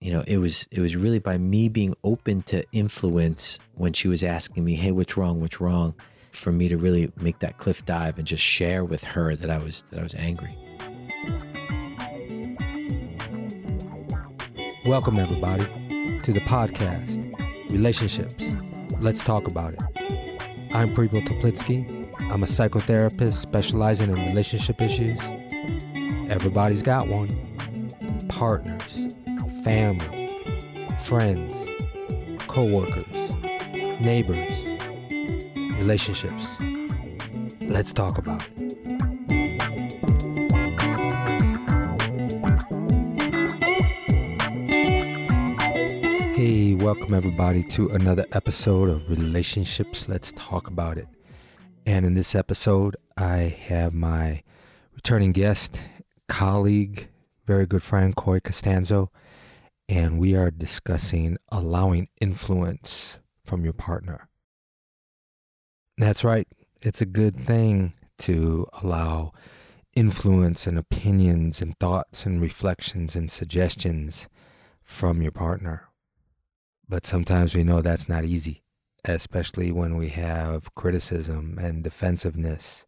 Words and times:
you 0.00 0.10
know, 0.10 0.24
it 0.26 0.38
was 0.38 0.66
it 0.70 0.80
was 0.80 0.96
really 0.96 1.18
by 1.18 1.36
me 1.36 1.68
being 1.68 1.94
open 2.04 2.40
to 2.44 2.64
influence 2.72 3.58
when 3.74 3.92
she 3.92 4.08
was 4.08 4.22
asking 4.22 4.64
me, 4.64 4.74
"Hey, 4.74 4.92
what's 4.92 5.16
wrong? 5.16 5.40
What's 5.40 5.60
wrong?" 5.60 5.94
for 6.32 6.52
me 6.52 6.68
to 6.68 6.76
really 6.78 7.10
make 7.20 7.40
that 7.40 7.58
cliff 7.58 7.84
dive 7.84 8.16
and 8.16 8.26
just 8.26 8.42
share 8.42 8.84
with 8.84 9.02
her 9.02 9.36
that 9.36 9.50
I 9.50 9.58
was 9.58 9.84
that 9.90 10.00
I 10.00 10.02
was 10.02 10.14
angry. 10.14 10.56
Welcome 14.86 15.18
everybody 15.18 15.64
to 16.20 16.32
the 16.32 16.40
podcast 16.40 17.26
Relationships. 17.70 18.42
Let's 19.00 19.22
talk 19.22 19.48
about 19.48 19.74
it. 19.74 19.82
I'm 20.72 20.94
Preble 20.94 21.20
Toplitsky. 21.20 22.08
I'm 22.32 22.42
a 22.42 22.46
psychotherapist 22.46 23.34
specializing 23.34 24.08
in 24.08 24.28
relationship 24.28 24.80
issues. 24.80 25.20
Everybody's 26.30 26.82
got 26.82 27.08
one. 27.08 27.28
Partners, 28.28 28.79
family, 29.62 30.30
friends, 31.00 31.54
co-workers, 32.46 33.04
neighbors, 34.00 34.50
relationships. 35.76 36.56
Let's 37.60 37.92
talk 37.92 38.16
about 38.16 38.48
it. 38.56 38.76
Hey, 46.34 46.74
welcome 46.74 47.12
everybody 47.12 47.62
to 47.64 47.90
another 47.90 48.24
episode 48.32 48.88
of 48.88 49.10
Relationships. 49.10 50.08
Let's 50.08 50.32
talk 50.32 50.68
about 50.68 50.96
it. 50.96 51.06
And 51.84 52.06
in 52.06 52.14
this 52.14 52.34
episode, 52.34 52.96
I 53.18 53.54
have 53.66 53.92
my 53.92 54.42
returning 54.94 55.32
guest, 55.32 55.82
colleague, 56.28 57.08
very 57.46 57.66
good 57.66 57.82
friend, 57.82 58.16
Corey 58.16 58.40
Costanzo, 58.40 59.10
and 59.90 60.20
we 60.20 60.36
are 60.36 60.52
discussing 60.52 61.36
allowing 61.50 62.08
influence 62.20 63.18
from 63.44 63.64
your 63.64 63.72
partner. 63.72 64.28
That's 65.98 66.22
right. 66.22 66.46
It's 66.80 67.00
a 67.00 67.06
good 67.06 67.34
thing 67.34 67.94
to 68.18 68.68
allow 68.84 69.32
influence 69.96 70.68
and 70.68 70.78
opinions 70.78 71.60
and 71.60 71.76
thoughts 71.80 72.24
and 72.24 72.40
reflections 72.40 73.16
and 73.16 73.32
suggestions 73.32 74.28
from 74.80 75.22
your 75.22 75.32
partner. 75.32 75.88
But 76.88 77.04
sometimes 77.04 77.56
we 77.56 77.64
know 77.64 77.82
that's 77.82 78.08
not 78.08 78.24
easy, 78.24 78.62
especially 79.04 79.72
when 79.72 79.96
we 79.96 80.10
have 80.10 80.72
criticism 80.76 81.58
and 81.60 81.82
defensiveness 81.82 82.86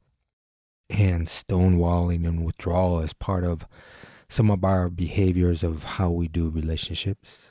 and 0.89 1.27
stonewalling 1.27 2.29
and 2.29 2.45
withdrawal 2.45 3.01
as 3.01 3.13
part 3.13 3.43
of 3.43 3.67
some 4.33 4.51
of 4.51 4.65
our 4.65 4.89
behaviors 4.89 5.63
of 5.63 5.85
how 5.85 6.11
we 6.11 6.27
do 6.27 6.49
relationships. 6.49 7.51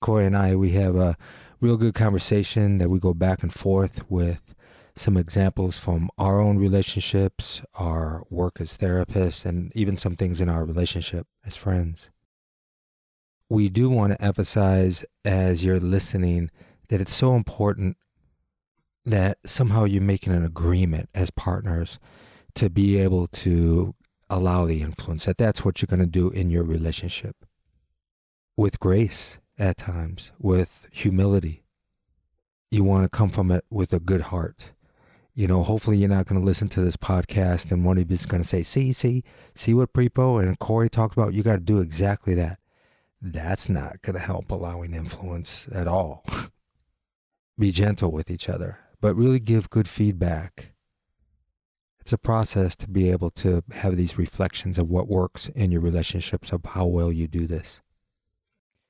Corey 0.00 0.26
and 0.26 0.36
I, 0.36 0.56
we 0.56 0.70
have 0.72 0.96
a 0.96 1.16
real 1.60 1.76
good 1.76 1.94
conversation 1.94 2.78
that 2.78 2.90
we 2.90 2.98
go 2.98 3.14
back 3.14 3.44
and 3.44 3.54
forth 3.54 4.10
with 4.10 4.56
some 4.96 5.16
examples 5.16 5.78
from 5.78 6.10
our 6.18 6.40
own 6.40 6.58
relationships, 6.58 7.62
our 7.76 8.24
work 8.30 8.60
as 8.60 8.76
therapists, 8.76 9.46
and 9.46 9.70
even 9.76 9.96
some 9.96 10.16
things 10.16 10.40
in 10.40 10.48
our 10.48 10.64
relationship 10.64 11.28
as 11.44 11.54
friends. 11.54 12.10
We 13.48 13.68
do 13.68 13.88
want 13.88 14.12
to 14.12 14.20
emphasize 14.20 15.04
as 15.24 15.64
you're 15.64 15.78
listening 15.78 16.50
that 16.88 17.00
it's 17.00 17.14
so 17.14 17.36
important 17.36 17.96
that 19.04 19.38
somehow 19.44 19.84
you're 19.84 20.02
making 20.02 20.32
an 20.32 20.44
agreement 20.44 21.10
as 21.14 21.30
partners 21.30 22.00
to 22.56 22.68
be 22.68 22.98
able 22.98 23.28
to 23.28 23.94
allow 24.28 24.66
the 24.66 24.82
influence, 24.82 25.24
that 25.26 25.38
that's 25.38 25.64
what 25.64 25.80
you're 25.80 25.86
going 25.86 26.00
to 26.00 26.06
do 26.06 26.30
in 26.30 26.50
your 26.50 26.64
relationship 26.64 27.36
with 28.56 28.80
grace 28.80 29.38
at 29.58 29.76
times, 29.76 30.32
with 30.38 30.86
humility. 30.90 31.64
You 32.70 32.84
want 32.84 33.04
to 33.04 33.08
come 33.08 33.30
from 33.30 33.50
it 33.50 33.64
with 33.70 33.92
a 33.92 34.00
good 34.00 34.22
heart 34.22 34.70
you 35.36 35.46
know, 35.46 35.62
hopefully 35.62 35.98
you're 35.98 36.08
not 36.08 36.24
going 36.24 36.40
to 36.40 36.44
listen 36.44 36.68
to 36.70 36.80
this 36.80 36.96
podcast 36.96 37.70
and 37.70 37.84
one 37.84 37.98
of 37.98 38.10
you 38.10 38.14
is 38.14 38.24
going 38.24 38.42
to 38.42 38.48
say, 38.48 38.62
see, 38.62 38.90
see, 38.94 39.22
see 39.54 39.74
what 39.74 39.92
Prepo 39.92 40.42
and 40.42 40.58
Corey 40.58 40.88
talked 40.88 41.14
about? 41.14 41.34
You 41.34 41.42
got 41.42 41.56
to 41.56 41.60
do 41.60 41.78
exactly 41.78 42.34
that. 42.34 42.58
That's 43.20 43.68
not 43.68 44.00
going 44.00 44.14
to 44.14 44.20
help 44.20 44.50
allowing 44.50 44.94
influence 44.94 45.68
at 45.70 45.86
all. 45.86 46.24
Be 47.58 47.70
gentle 47.70 48.10
with 48.10 48.30
each 48.30 48.48
other, 48.48 48.78
but 49.02 49.14
really 49.14 49.38
give 49.38 49.68
good 49.68 49.88
feedback. 49.88 50.72
It's 52.06 52.12
a 52.12 52.18
process 52.18 52.76
to 52.76 52.88
be 52.88 53.10
able 53.10 53.30
to 53.30 53.64
have 53.72 53.96
these 53.96 54.16
reflections 54.16 54.78
of 54.78 54.88
what 54.88 55.08
works 55.08 55.48
in 55.48 55.72
your 55.72 55.80
relationships, 55.80 56.52
of 56.52 56.64
how 56.64 56.86
well 56.86 57.10
you 57.10 57.26
do 57.26 57.48
this. 57.48 57.82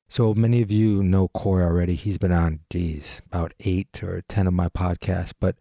So 0.06 0.34
many 0.34 0.60
of 0.60 0.70
you 0.70 1.02
know 1.02 1.28
Corey 1.28 1.64
already. 1.64 1.94
He's 1.94 2.18
been 2.18 2.30
on, 2.30 2.60
geez, 2.68 3.22
about 3.24 3.54
eight 3.60 4.02
or 4.04 4.20
10 4.28 4.48
of 4.48 4.52
my 4.52 4.68
podcasts, 4.68 5.32
but 5.40 5.56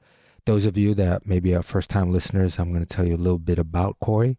those 0.45 0.65
of 0.65 0.77
you 0.77 0.93
that 0.95 1.25
maybe 1.25 1.55
are 1.55 1.63
first 1.63 1.89
time 1.89 2.11
listeners, 2.11 2.59
I'm 2.59 2.73
going 2.73 2.85
to 2.85 2.93
tell 2.93 3.07
you 3.07 3.15
a 3.15 3.25
little 3.25 3.39
bit 3.39 3.57
about 3.57 4.01
Corey. 4.01 4.37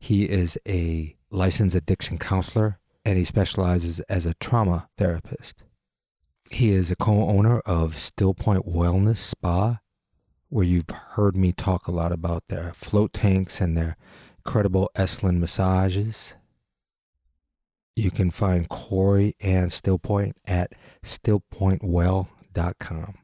He 0.00 0.24
is 0.24 0.58
a 0.66 1.14
licensed 1.30 1.76
addiction 1.76 2.18
counselor 2.18 2.80
and 3.04 3.16
he 3.16 3.24
specializes 3.24 4.00
as 4.08 4.26
a 4.26 4.34
trauma 4.34 4.88
therapist. 4.98 5.62
He 6.50 6.70
is 6.72 6.90
a 6.90 6.96
co 6.96 7.28
owner 7.28 7.60
of 7.60 7.96
Still 7.96 8.34
Point 8.34 8.66
Wellness 8.66 9.18
Spa, 9.18 9.78
where 10.50 10.64
you've 10.64 10.90
heard 10.90 11.36
me 11.36 11.52
talk 11.52 11.86
a 11.86 11.92
lot 11.92 12.12
about 12.12 12.48
their 12.48 12.72
float 12.74 13.12
tanks 13.12 13.60
and 13.60 13.76
their 13.76 13.96
incredible 14.38 14.90
Esalen 14.96 15.38
massages. 15.38 16.34
You 17.96 18.10
can 18.10 18.30
find 18.30 18.68
Corey 18.68 19.36
and 19.40 19.72
Still 19.72 19.98
Point 19.98 20.36
at 20.46 20.72
stillpointwell.com. 21.04 23.14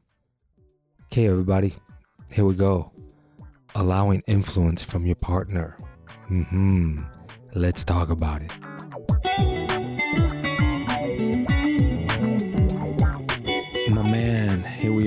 Okay, 1.05 1.27
everybody, 1.27 1.73
here 2.31 2.45
we 2.45 2.53
go. 2.53 2.91
Allowing 3.75 4.23
influence 4.27 4.83
from 4.83 5.05
your 5.05 5.15
partner. 5.15 5.77
Mm-hmm. 6.29 7.01
Let's 7.53 7.83
talk 7.83 8.09
about 8.09 8.43
it. 8.43 9.56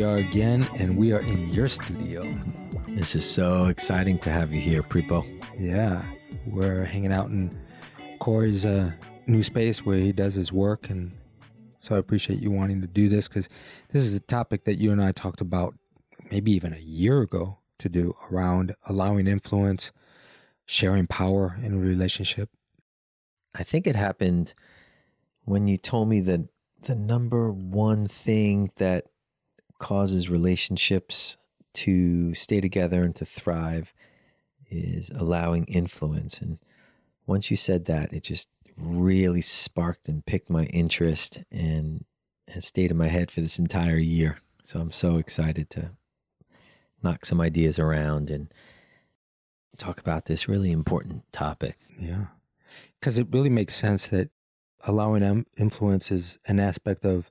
We 0.01 0.07
are 0.07 0.17
again, 0.17 0.67
and 0.77 0.97
we 0.97 1.13
are 1.13 1.21
in 1.21 1.51
your 1.51 1.69
studio. 1.69 2.35
This 2.89 3.15
is 3.15 3.31
so 3.31 3.67
exciting 3.67 4.19
to 4.21 4.31
have 4.31 4.55
you 4.55 4.59
here, 4.59 4.83
Prepo. 4.83 5.27
Yeah, 5.59 6.03
we're 6.47 6.85
hanging 6.85 7.13
out 7.13 7.29
in 7.29 7.55
Corey's 8.19 8.65
uh, 8.65 8.93
new 9.27 9.43
space 9.43 9.85
where 9.85 9.99
he 9.99 10.13
does 10.13 10.33
his 10.33 10.55
work, 10.55 10.89
and 10.89 11.13
so 11.81 11.95
I 11.95 11.99
appreciate 11.99 12.41
you 12.41 12.51
wanting 12.51 12.81
to 12.81 12.87
do 12.87 13.11
this 13.11 13.29
because 13.29 13.51
this 13.93 14.03
is 14.03 14.15
a 14.15 14.21
topic 14.21 14.65
that 14.65 14.79
you 14.79 14.91
and 14.91 15.05
I 15.05 15.13
talked 15.13 15.43
about 15.43 15.75
maybe 16.31 16.51
even 16.53 16.73
a 16.73 16.79
year 16.79 17.21
ago 17.21 17.59
to 17.81 17.91
do 17.91 18.17
around 18.33 18.75
allowing 18.87 19.27
influence, 19.27 19.93
sharing 20.65 21.09
power 21.09 21.59
in 21.63 21.75
a 21.75 21.79
relationship? 21.79 22.49
I 23.55 23.65
think 23.65 23.87
it 23.87 23.97
happened 23.97 24.55
when 25.45 25.69
you 25.69 25.77
told 25.77 26.09
me 26.09 26.21
that 26.23 26.49
the 26.85 26.95
number 26.95 27.53
one 27.53 28.09
thing 28.09 28.71
that 28.77 29.10
causes 29.81 30.31
relationships 30.31 31.37
to 31.73 32.35
stay 32.35 32.61
together 32.61 33.03
and 33.03 33.17
to 33.17 33.25
thrive 33.25 33.93
is 34.71 35.11
allowing 35.11 35.65
influence. 35.65 36.41
And 36.41 36.59
once 37.27 37.51
you 37.51 37.57
said 37.57 37.87
that, 37.87 38.13
it 38.13 38.23
just 38.23 38.49
really 38.77 39.41
sparked 39.41 40.09
and 40.09 40.25
picked 40.25 40.49
my 40.49 40.65
interest 40.67 41.43
and 41.51 42.05
has 42.49 42.67
stayed 42.67 42.91
in 42.91 42.97
my 42.97 43.09
head 43.09 43.31
for 43.31 43.41
this 43.41 43.59
entire 43.59 43.99
year. 43.99 44.39
So 44.65 44.81
I'm 44.81 44.93
so 44.93 45.17
excited 45.17 45.71
to 45.71 45.91
knock 47.03 47.25
some 47.25 47.41
ideas 47.41 47.79
around 47.79 48.31
and 48.31 48.53
talk 49.79 49.99
about 49.99 50.27
this 50.27 50.49
really 50.49 50.71
important 50.71 51.25
topic. 51.33 51.79
Yeah. 51.99 52.27
Because 52.99 53.19
it 53.19 53.29
really 53.31 53.49
makes 53.49 53.75
sense 53.75 54.09
that 54.09 54.31
allowing 54.87 55.47
influence 55.57 56.11
is 56.11 56.39
an 56.47 56.61
aspect 56.61 57.05
of 57.05 57.31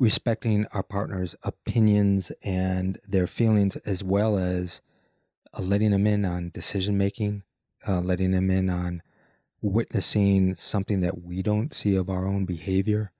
respecting 0.00 0.66
our 0.72 0.82
partner's 0.82 1.36
opinions 1.44 2.32
and 2.42 2.98
their 3.06 3.26
feelings, 3.26 3.76
as 3.76 4.02
well 4.02 4.38
as 4.38 4.80
uh, 5.56 5.60
letting 5.60 5.90
them 5.90 6.06
in 6.06 6.24
on 6.24 6.50
decision 6.54 6.96
making, 6.96 7.42
uh, 7.86 8.00
letting 8.00 8.30
them 8.30 8.50
in 8.50 8.70
on 8.70 9.02
witnessing 9.60 10.54
something 10.54 11.00
that 11.00 11.22
we 11.22 11.42
don't 11.42 11.74
see 11.74 11.94
of 11.94 12.08
our 12.08 12.26
own 12.26 12.46
behavior. 12.46 13.12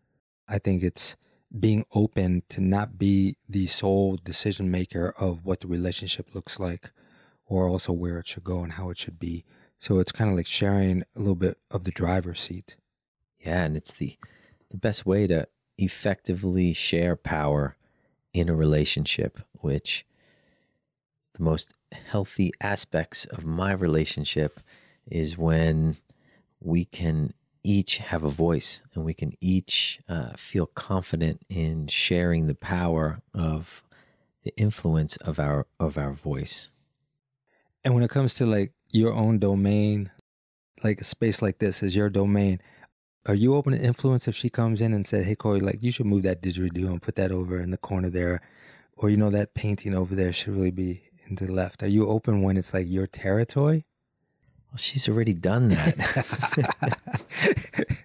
I 0.48 0.58
think 0.58 0.82
it's 0.82 1.16
being 1.58 1.84
open 1.92 2.44
to 2.48 2.62
not 2.62 2.96
be 2.96 3.36
the 3.46 3.66
sole 3.66 4.16
decision 4.16 4.70
maker 4.70 5.12
of 5.18 5.44
what 5.44 5.60
the 5.60 5.66
relationship 5.66 6.34
looks 6.34 6.58
like 6.58 6.92
or 7.44 7.68
also 7.68 7.92
where 7.92 8.18
it 8.18 8.26
should 8.26 8.44
go 8.44 8.62
and 8.62 8.72
how 8.72 8.88
it 8.88 8.98
should 8.98 9.18
be. 9.18 9.44
So 9.76 9.98
it's 9.98 10.12
kind 10.12 10.30
of 10.30 10.36
like 10.36 10.46
sharing 10.46 11.02
a 11.14 11.18
little 11.18 11.34
bit 11.34 11.58
of 11.70 11.84
the 11.84 11.90
driver's 11.90 12.40
seat. 12.40 12.76
Yeah, 13.38 13.64
and 13.64 13.76
it's 13.76 13.92
the 13.92 14.16
the 14.70 14.76
best 14.76 15.04
way 15.04 15.26
to 15.26 15.48
effectively 15.80 16.72
share 16.72 17.16
power 17.16 17.76
in 18.32 18.48
a 18.48 18.54
relationship, 18.54 19.40
which 19.52 20.04
the 21.34 21.42
most 21.42 21.74
healthy 21.92 22.52
aspects 22.60 23.24
of 23.26 23.44
my 23.44 23.72
relationship 23.72 24.60
is 25.10 25.36
when 25.36 25.96
we 26.60 26.84
can 26.84 27.32
each 27.62 27.98
have 27.98 28.22
a 28.22 28.30
voice 28.30 28.82
and 28.94 29.04
we 29.04 29.14
can 29.14 29.32
each 29.40 30.00
uh, 30.08 30.32
feel 30.36 30.66
confident 30.66 31.42
in 31.48 31.86
sharing 31.86 32.46
the 32.46 32.54
power 32.54 33.20
of 33.34 33.82
the 34.44 34.56
influence 34.56 35.16
of 35.16 35.38
our 35.38 35.66
of 35.78 35.98
our 35.98 36.12
voice. 36.12 36.70
And 37.84 37.94
when 37.94 38.02
it 38.02 38.10
comes 38.10 38.34
to 38.34 38.46
like 38.46 38.72
your 38.92 39.12
own 39.12 39.38
domain, 39.38 40.10
like 40.82 41.00
a 41.00 41.04
space 41.04 41.42
like 41.42 41.58
this 41.58 41.82
is 41.82 41.94
your 41.94 42.08
domain, 42.08 42.60
are 43.26 43.34
you 43.34 43.54
open 43.54 43.72
to 43.72 43.78
influence 43.78 44.26
if 44.28 44.36
she 44.36 44.50
comes 44.50 44.80
in 44.80 44.92
and 44.92 45.06
said, 45.06 45.26
"Hey, 45.26 45.34
Corey, 45.34 45.60
like 45.60 45.82
you 45.82 45.92
should 45.92 46.06
move 46.06 46.22
that 46.22 46.42
didgeridoo 46.42 46.86
and 46.86 47.02
put 47.02 47.16
that 47.16 47.30
over 47.30 47.60
in 47.60 47.70
the 47.70 47.76
corner 47.76 48.10
there," 48.10 48.40
or 48.96 49.10
you 49.10 49.16
know 49.16 49.30
that 49.30 49.54
painting 49.54 49.94
over 49.94 50.14
there 50.14 50.32
should 50.32 50.54
really 50.54 50.70
be 50.70 51.02
into 51.28 51.46
the 51.46 51.52
left? 51.52 51.82
Are 51.82 51.88
you 51.88 52.08
open 52.08 52.42
when 52.42 52.56
it's 52.56 52.74
like 52.74 52.88
your 52.88 53.06
territory? 53.06 53.84
well 54.70 54.78
she's 54.78 55.08
already 55.08 55.34
done 55.34 55.68
that 55.68 55.94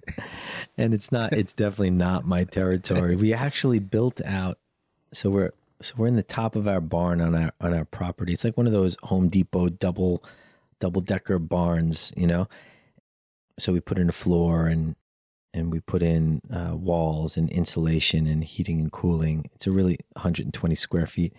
and 0.78 0.94
it's 0.94 1.12
not 1.12 1.34
it's 1.34 1.54
definitely 1.54 1.92
not 1.92 2.26
my 2.26 2.44
territory 2.44 3.16
we 3.16 3.34
actually 3.34 3.80
built 3.80 4.22
out 4.26 4.58
so 5.12 5.30
we're 5.30 5.52
so 5.82 5.94
we're 5.98 6.08
in 6.08 6.16
the 6.16 6.24
top 6.24 6.56
of 6.56 6.68
our 6.68 6.82
barn 6.82 7.22
on 7.22 7.36
our 7.36 7.52
on 7.62 7.74
our 7.74 7.86
property 7.86 8.34
it's 8.34 8.44
like 8.44 8.58
one 8.58 8.66
of 8.66 8.74
those 8.74 8.98
home 9.04 9.30
depot 9.30 9.70
double 9.70 10.24
double 10.80 11.02
decker 11.02 11.38
barns 11.38 12.12
you 12.18 12.26
know 12.26 12.48
so 13.60 13.72
we 13.72 13.80
put 13.80 13.98
in 13.98 14.10
a 14.10 14.14
floor 14.14 14.68
and 14.68 14.96
and 15.56 15.72
we 15.72 15.80
put 15.80 16.04
in 16.04 16.42
uh, 16.54 16.76
walls 16.76 17.38
and 17.38 17.50
insulation 17.50 18.28
and 18.28 18.44
heating 18.44 18.82
and 18.82 18.92
cooling. 18.92 19.50
It's 19.56 19.66
a 19.66 19.72
really 19.72 19.98
120 20.14 20.76
square 20.76 21.08
feet. 21.08 21.34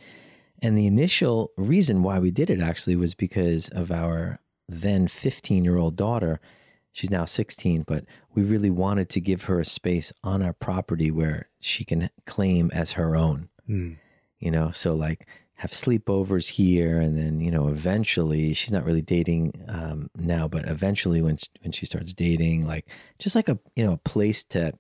And 0.63 0.77
the 0.77 0.87
initial 0.87 1.53
reason 1.59 2.03
why 2.03 2.19
we 2.19 2.31
did 2.31 2.49
it 2.49 2.61
actually 2.61 2.97
was 2.97 3.15
because 3.15 3.69
of 3.69 3.93
our 3.93 4.41
then 4.69 5.07
15 5.07 5.65
year 5.65 5.77
old 5.77 5.97
daughter. 5.97 6.41
She's 6.93 7.11
now 7.11 7.27
16 7.27 7.83
but 7.83 8.07
we 8.35 8.43
really 8.43 8.71
wanted 8.71 9.11
to 9.11 9.21
give 9.21 9.45
her 9.45 9.61
a 9.61 9.67
space 9.67 10.15
on 10.25 10.43
our 10.43 10.55
property 10.55 11.11
where 11.11 11.51
she 11.61 11.85
can 11.85 12.09
claim 12.25 12.71
as 12.73 12.93
her 12.93 13.15
own. 13.15 13.51
Hmm. 13.67 13.95
you 14.39 14.51
know 14.53 14.71
so 14.71 14.95
like 14.95 15.27
have 15.57 15.71
sleepovers 15.71 16.51
here 16.51 17.01
and 17.01 17.17
then 17.17 17.41
you 17.41 17.51
know 17.51 17.69
eventually 17.69 18.53
she's 18.55 18.73
not 18.73 18.85
really 18.85 19.03
dating 19.03 19.53
um, 19.69 20.11
now 20.17 20.47
but 20.47 20.67
eventually 20.69 21.23
when 21.23 21.37
she, 21.39 21.49
when 21.63 21.73
she 21.73 21.87
starts 21.87 22.13
dating 22.13 22.67
like 22.67 22.87
just 23.19 23.35
like 23.35 23.49
a 23.49 23.59
you 23.75 23.85
know 23.85 23.93
a 23.95 24.09
place 24.09 24.45
to 24.45 24.73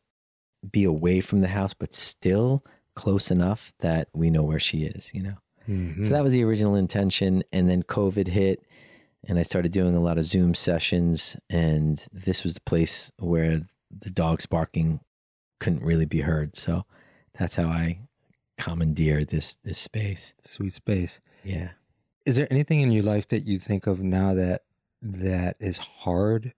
be 0.70 0.84
away 0.84 1.20
from 1.20 1.40
the 1.40 1.48
house 1.48 1.72
but 1.74 1.94
still 1.94 2.62
close 2.94 3.30
enough 3.30 3.72
that 3.80 4.08
we 4.14 4.28
know 4.30 4.42
where 4.42 4.58
she 4.60 4.84
is 4.84 5.10
you 5.14 5.22
know 5.22 5.36
Mhm. 5.68 6.04
so 6.04 6.10
that 6.10 6.22
was 6.22 6.32
the 6.32 6.44
original 6.44 6.76
intention. 6.76 7.42
And 7.52 7.68
then 7.68 7.82
COVID 7.82 8.28
hit, 8.28 8.62
and 9.26 9.36
I 9.36 9.42
started 9.42 9.72
doing 9.72 9.96
a 9.96 10.00
lot 10.00 10.16
of 10.16 10.24
Zoom 10.24 10.54
sessions. 10.54 11.36
And 11.50 12.06
this 12.12 12.44
was 12.44 12.54
the 12.54 12.60
place 12.60 13.10
where 13.18 13.62
the 13.90 14.10
dogs 14.10 14.46
barking 14.46 15.00
couldn't 15.58 15.82
really 15.82 16.06
be 16.06 16.20
heard. 16.20 16.56
So 16.56 16.84
that's 17.36 17.56
how 17.56 17.64
I 17.66 17.98
commandeered 18.58 19.28
this 19.28 19.54
this 19.64 19.78
space. 19.78 20.34
Sweet 20.40 20.72
space. 20.72 21.20
Yeah. 21.44 21.70
Is 22.24 22.36
there 22.36 22.48
anything 22.50 22.80
in 22.80 22.90
your 22.90 23.04
life 23.04 23.28
that 23.28 23.46
you 23.46 23.58
think 23.58 23.86
of 23.86 24.00
now 24.00 24.34
that 24.34 24.62
that 25.00 25.56
is 25.60 25.78
hard 25.78 26.52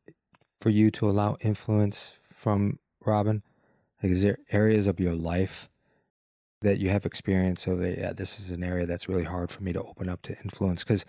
for 0.61 0.71
you 0.71 0.91
to 0.93 1.09
allow 1.09 1.37
influence 1.41 2.17
from 2.33 2.79
Robin? 3.05 3.43
Like, 4.03 4.13
is 4.13 4.23
there 4.23 4.39
areas 4.51 4.87
of 4.87 5.01
your 5.01 5.15
life 5.15 5.69
that 6.63 6.79
you 6.79 6.89
have 6.89 7.05
experience 7.05 7.67
of 7.67 7.81
that? 7.81 7.99
Yeah, 7.99 8.13
this 8.13 8.41
is 8.41 8.51
an 8.51 8.65
area 8.65 8.87
that's 8.87 9.09
really 9.09 9.25
hard 9.25 9.51
for 9.51 9.63
me 9.63 9.73
to 9.73 9.83
open 9.83 10.09
up 10.09 10.23
to 10.23 10.37
influence. 10.43 10.85
Because 10.85 11.05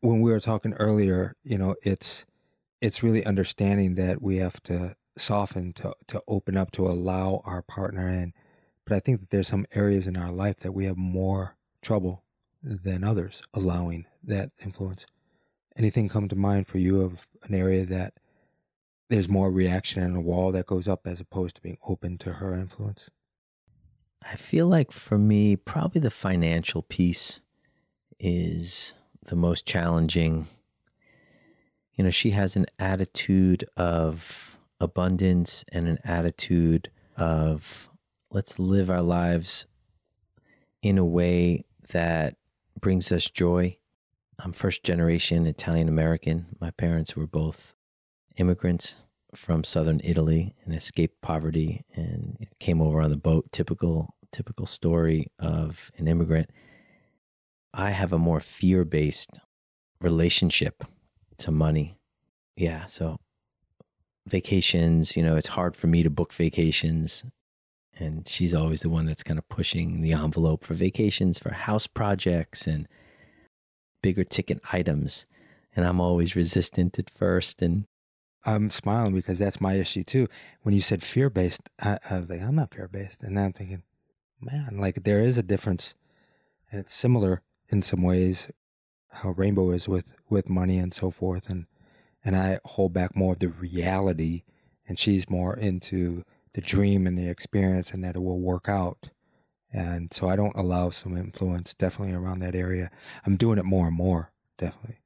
when 0.00 0.20
we 0.20 0.30
were 0.30 0.40
talking 0.40 0.74
earlier, 0.74 1.36
you 1.44 1.58
know, 1.58 1.76
it's 1.82 2.26
it's 2.80 3.02
really 3.02 3.24
understanding 3.24 3.94
that 3.94 4.20
we 4.20 4.38
have 4.38 4.62
to 4.64 4.96
soften 5.16 5.72
to 5.74 5.94
to 6.08 6.22
open 6.26 6.56
up 6.56 6.72
to 6.72 6.86
allow 6.86 7.42
our 7.44 7.62
partner 7.62 8.08
in. 8.08 8.32
But 8.86 8.96
I 8.96 9.00
think 9.00 9.20
that 9.20 9.30
there's 9.30 9.48
some 9.48 9.66
areas 9.74 10.06
in 10.06 10.16
our 10.16 10.30
life 10.30 10.58
that 10.60 10.72
we 10.72 10.84
have 10.84 10.96
more 10.96 11.56
trouble 11.80 12.22
than 12.62 13.04
others 13.04 13.42
allowing 13.52 14.06
that 14.22 14.50
influence. 14.62 15.06
Anything 15.76 16.08
come 16.08 16.28
to 16.28 16.36
mind 16.36 16.66
for 16.66 16.78
you 16.78 17.00
of 17.02 17.26
an 17.42 17.54
area 17.54 17.84
that 17.86 18.14
there's 19.08 19.28
more 19.28 19.50
reaction 19.50 20.02
and 20.02 20.16
a 20.16 20.20
wall 20.20 20.52
that 20.52 20.66
goes 20.66 20.88
up 20.88 21.06
as 21.06 21.20
opposed 21.20 21.56
to 21.56 21.62
being 21.62 21.78
open 21.86 22.18
to 22.18 22.34
her 22.34 22.54
influence? 22.54 23.10
I 24.22 24.36
feel 24.36 24.66
like 24.66 24.92
for 24.92 25.18
me, 25.18 25.56
probably 25.56 26.00
the 26.00 26.10
financial 26.10 26.82
piece 26.82 27.40
is 28.18 28.94
the 29.26 29.36
most 29.36 29.66
challenging. 29.66 30.46
You 31.94 32.04
know, 32.04 32.10
she 32.10 32.30
has 32.30 32.56
an 32.56 32.66
attitude 32.78 33.64
of 33.76 34.56
abundance 34.80 35.64
and 35.70 35.86
an 35.86 35.98
attitude 36.04 36.90
of 37.16 37.90
let's 38.34 38.58
live 38.58 38.90
our 38.90 39.00
lives 39.00 39.64
in 40.82 40.98
a 40.98 41.04
way 41.04 41.64
that 41.92 42.34
brings 42.80 43.12
us 43.12 43.30
joy. 43.30 43.78
I'm 44.40 44.52
first 44.52 44.82
generation 44.82 45.46
Italian 45.46 45.88
American. 45.88 46.46
My 46.60 46.72
parents 46.72 47.14
were 47.14 47.28
both 47.28 47.74
immigrants 48.36 48.96
from 49.36 49.62
southern 49.62 50.00
Italy 50.02 50.52
and 50.64 50.74
escaped 50.74 51.22
poverty 51.22 51.84
and 51.94 52.36
came 52.58 52.82
over 52.82 53.00
on 53.00 53.10
the 53.10 53.16
boat. 53.16 53.52
Typical, 53.52 54.16
typical 54.32 54.66
story 54.66 55.28
of 55.38 55.92
an 55.96 56.08
immigrant. 56.08 56.50
I 57.72 57.90
have 57.90 58.12
a 58.12 58.18
more 58.18 58.40
fear 58.40 58.84
based 58.84 59.38
relationship 60.00 60.82
to 61.38 61.52
money. 61.52 61.98
Yeah. 62.56 62.86
So 62.86 63.16
vacations, 64.26 65.16
you 65.16 65.22
know, 65.22 65.36
it's 65.36 65.48
hard 65.48 65.76
for 65.76 65.86
me 65.86 66.02
to 66.02 66.10
book 66.10 66.32
vacations. 66.32 67.24
And 67.96 68.26
she's 68.26 68.54
always 68.54 68.80
the 68.80 68.88
one 68.88 69.06
that's 69.06 69.22
kind 69.22 69.38
of 69.38 69.48
pushing 69.48 70.00
the 70.00 70.12
envelope 70.12 70.64
for 70.64 70.74
vacations, 70.74 71.38
for 71.38 71.52
house 71.52 71.86
projects 71.86 72.66
and 72.66 72.88
bigger 74.02 74.24
ticket 74.24 74.60
items. 74.72 75.26
And 75.76 75.86
I'm 75.86 76.00
always 76.00 76.34
resistant 76.34 76.98
at 76.98 77.10
first. 77.10 77.62
And 77.62 77.86
I'm 78.44 78.70
smiling 78.70 79.14
because 79.14 79.38
that's 79.38 79.60
my 79.60 79.74
issue 79.74 80.02
too. 80.02 80.28
When 80.62 80.74
you 80.74 80.80
said 80.80 81.02
fear 81.02 81.30
based, 81.30 81.70
I, 81.80 81.98
I 82.10 82.20
was 82.20 82.30
like, 82.30 82.42
I'm 82.42 82.56
not 82.56 82.74
fear 82.74 82.88
based. 82.88 83.22
And 83.22 83.36
then 83.36 83.44
I'm 83.46 83.52
thinking, 83.52 83.82
man, 84.40 84.78
like 84.78 85.04
there 85.04 85.22
is 85.22 85.38
a 85.38 85.42
difference. 85.42 85.94
And 86.70 86.80
it's 86.80 86.92
similar 86.92 87.42
in 87.68 87.82
some 87.82 88.02
ways 88.02 88.48
how 89.08 89.30
Rainbow 89.30 89.70
is 89.70 89.88
with, 89.88 90.12
with 90.28 90.48
money 90.48 90.78
and 90.78 90.92
so 90.92 91.10
forth. 91.10 91.48
And, 91.48 91.66
and 92.24 92.36
I 92.36 92.58
hold 92.64 92.92
back 92.92 93.14
more 93.14 93.34
of 93.34 93.38
the 93.38 93.48
reality 93.48 94.42
and 94.86 94.98
she's 94.98 95.30
more 95.30 95.56
into 95.56 96.24
the 96.54 96.60
dream 96.60 97.06
and 97.06 97.18
the 97.18 97.28
experience 97.28 97.92
and 97.92 98.02
that 98.04 98.16
it 98.16 98.22
will 98.22 98.40
work 98.40 98.68
out. 98.68 99.10
And 99.72 100.12
so 100.14 100.28
I 100.28 100.36
don't 100.36 100.56
allow 100.56 100.90
some 100.90 101.16
influence 101.16 101.74
definitely 101.74 102.14
around 102.14 102.38
that 102.40 102.54
area. 102.54 102.90
I'm 103.26 103.36
doing 103.36 103.58
it 103.58 103.64
more 103.64 103.88
and 103.88 103.96
more, 103.96 104.32
definitely. 104.56 105.00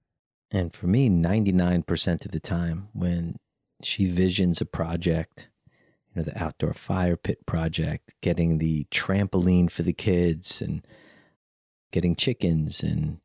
And 0.51 0.75
for 0.75 0.87
me, 0.87 1.09
99% 1.09 2.25
of 2.25 2.33
the 2.33 2.41
time, 2.41 2.89
when 2.93 3.39
she 3.83 4.07
visions 4.07 4.61
a 4.61 4.67
project, 4.67 5.49
you 6.15 6.21
know, 6.21 6.23
the 6.23 6.43
outdoor 6.43 6.75
fire 6.75 7.17
pit 7.17 7.47
project, 7.47 8.15
getting 8.21 8.59
the 8.59 8.87
trampoline 8.91 9.71
for 9.71 9.83
the 9.83 9.93
kids 9.93 10.61
and 10.61 10.87
getting 11.91 12.15
chickens 12.15 12.83
and 12.83 13.21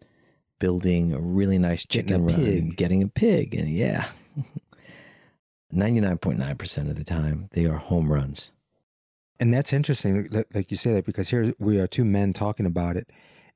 building 0.59 1.13
a 1.13 1.19
really 1.19 1.57
nice 1.57 1.85
chicken 1.85 2.23
run 2.23 2.35
pig. 2.35 2.57
and 2.57 2.77
getting 2.77 3.03
a 3.03 3.07
pig. 3.07 3.55
And 3.55 3.69
yeah, 3.69 4.07
99.9% 5.73 6.89
of 6.89 6.95
the 6.95 7.03
time, 7.03 7.49
they 7.51 7.65
are 7.65 7.77
home 7.77 8.11
runs. 8.11 8.51
And 9.39 9.53
that's 9.53 9.73
interesting, 9.73 10.29
like 10.53 10.71
you 10.71 10.77
say 10.77 10.93
that, 10.93 11.05
because 11.05 11.29
here 11.29 11.53
we 11.59 11.79
are 11.79 11.87
two 11.87 12.05
men 12.05 12.33
talking 12.33 12.65
about 12.65 12.95
it. 12.95 13.09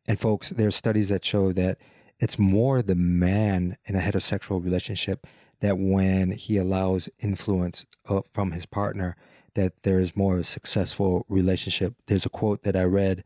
And 0.08 0.20
folks, 0.20 0.50
there's 0.50 0.76
studies 0.76 1.10
that 1.10 1.24
show 1.24 1.54
that 1.54 1.78
it's 2.20 2.40
more 2.40 2.82
the 2.82 2.96
man 2.96 3.78
in 3.86 3.96
a 3.96 4.00
heterosexual 4.00 4.64
relationship 4.64 5.28
that 5.60 5.78
when 5.78 6.32
he 6.32 6.58
allows 6.58 7.10
influence 7.20 7.86
uh, 8.08 8.22
from 8.32 8.52
his 8.52 8.66
partner, 8.66 9.16
that 9.56 9.84
there 9.84 10.00
is 10.00 10.16
more 10.16 10.36
of 10.36 10.40
a 10.42 10.44
successful 10.44 11.26
relationship. 11.30 11.96
There's 12.08 12.26
a 12.26 12.30
quote 12.30 12.64
that 12.64 12.76
I 12.76 12.84
read 12.84 13.24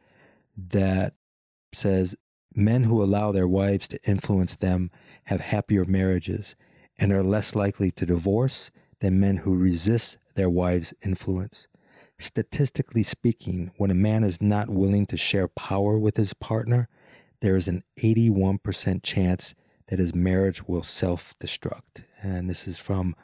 that 0.58 1.14
says, 1.74 2.16
Men 2.54 2.84
who 2.84 3.02
allow 3.02 3.32
their 3.32 3.48
wives 3.48 3.88
to 3.90 4.00
influence 4.06 4.58
them 4.58 4.92
have 5.26 5.40
happier 5.40 5.86
marriages 5.86 6.56
and 7.00 7.12
are 7.14 7.24
less 7.24 7.56
likely 7.56 7.92
to 7.92 8.06
divorce 8.06 8.72
than 9.02 9.20
men 9.20 9.38
who 9.38 9.56
resist 9.56 10.18
their 10.36 10.50
wives' 10.50 10.94
influence. 11.04 11.68
Statistically 12.18 13.04
speaking, 13.04 13.72
when 13.78 13.92
a 13.92 13.96
man 13.96 14.24
is 14.24 14.42
not 14.42 14.70
willing 14.70 15.06
to 15.08 15.18
share 15.18 15.48
power 15.48 15.98
with 15.98 16.18
his 16.18 16.34
partner, 16.34 16.88
there 17.42 17.56
is 17.56 17.68
an 17.68 17.84
81% 18.00 19.02
chance 19.04 19.56
that 19.88 20.00
his 20.00 20.16
marriage 20.16 20.68
will 20.68 20.84
self 20.84 21.34
destruct. 21.40 22.04
And 22.22 22.50
this 22.50 22.68
is 22.68 22.78
from 22.78 23.16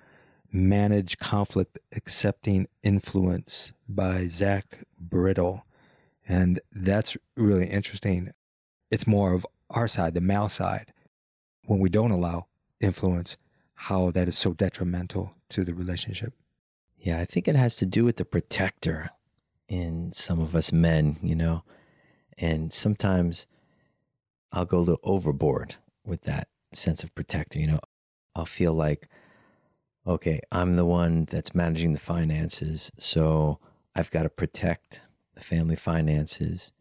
Manage 0.52 1.18
Conflict 1.18 1.78
Accepting 1.96 2.68
Influence 2.84 3.72
by 3.88 4.26
Zach 4.28 4.80
Brittle. 5.00 5.64
And 6.28 6.60
that's 6.74 7.16
really 7.36 7.68
interesting. 7.68 8.32
It's 8.90 9.08
more 9.08 9.34
of 9.34 9.46
our 9.70 9.88
side, 9.88 10.16
the 10.16 10.22
male 10.22 10.50
side, 10.50 10.92
when 11.66 11.80
we 11.80 11.90
don't 11.90 12.12
allow 12.12 12.48
influence, 12.80 13.38
how 13.82 14.12
that 14.12 14.28
is 14.28 14.38
so 14.38 14.54
detrimental 14.54 15.34
to 15.50 15.64
the 15.64 15.74
relationship. 15.74 16.34
Yeah, 16.98 17.20
I 17.20 17.26
think 17.26 17.48
it 17.48 17.56
has 17.56 17.76
to 17.78 17.86
do 17.86 18.04
with 18.04 18.18
the 18.18 18.26
protector 18.26 19.12
in 19.70 20.12
some 20.14 20.40
of 20.40 20.56
us 20.56 20.72
men, 20.72 21.18
you 21.22 21.36
know. 21.36 21.64
And 22.38 22.74
sometimes 22.74 23.46
I'll 24.52 24.66
go 24.66 24.80
a 24.80 24.80
little 24.80 25.00
overboard 25.04 25.76
with 26.06 26.24
that 26.24 26.48
sense 26.74 27.04
of 27.04 27.14
protector, 27.14 27.60
you 27.60 27.68
know. 27.68 27.80
I'll 28.36 28.46
feel 28.46 28.74
like 28.74 29.08
okay, 30.08 30.40
I'm 30.52 30.78
the 30.78 30.86
one 30.86 31.28
that's 31.30 31.54
managing 31.54 31.94
the 31.94 32.00
finances, 32.00 32.92
so 32.98 33.60
I've 33.94 34.10
got 34.10 34.24
to 34.24 34.30
protect 34.30 35.02
the 35.36 35.42
family 35.42 35.76
finances. 35.76 36.72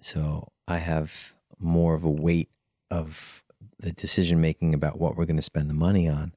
So 0.00 0.52
I 0.68 0.78
have 0.78 1.34
more 1.58 1.94
of 1.94 2.04
a 2.04 2.10
weight 2.10 2.50
of 2.90 3.42
the 3.78 3.92
decision 3.92 4.40
making 4.40 4.74
about 4.74 4.98
what 4.98 5.16
we're 5.16 5.26
going 5.26 5.36
to 5.36 5.42
spend 5.42 5.68
the 5.68 5.74
money 5.74 6.08
on. 6.08 6.34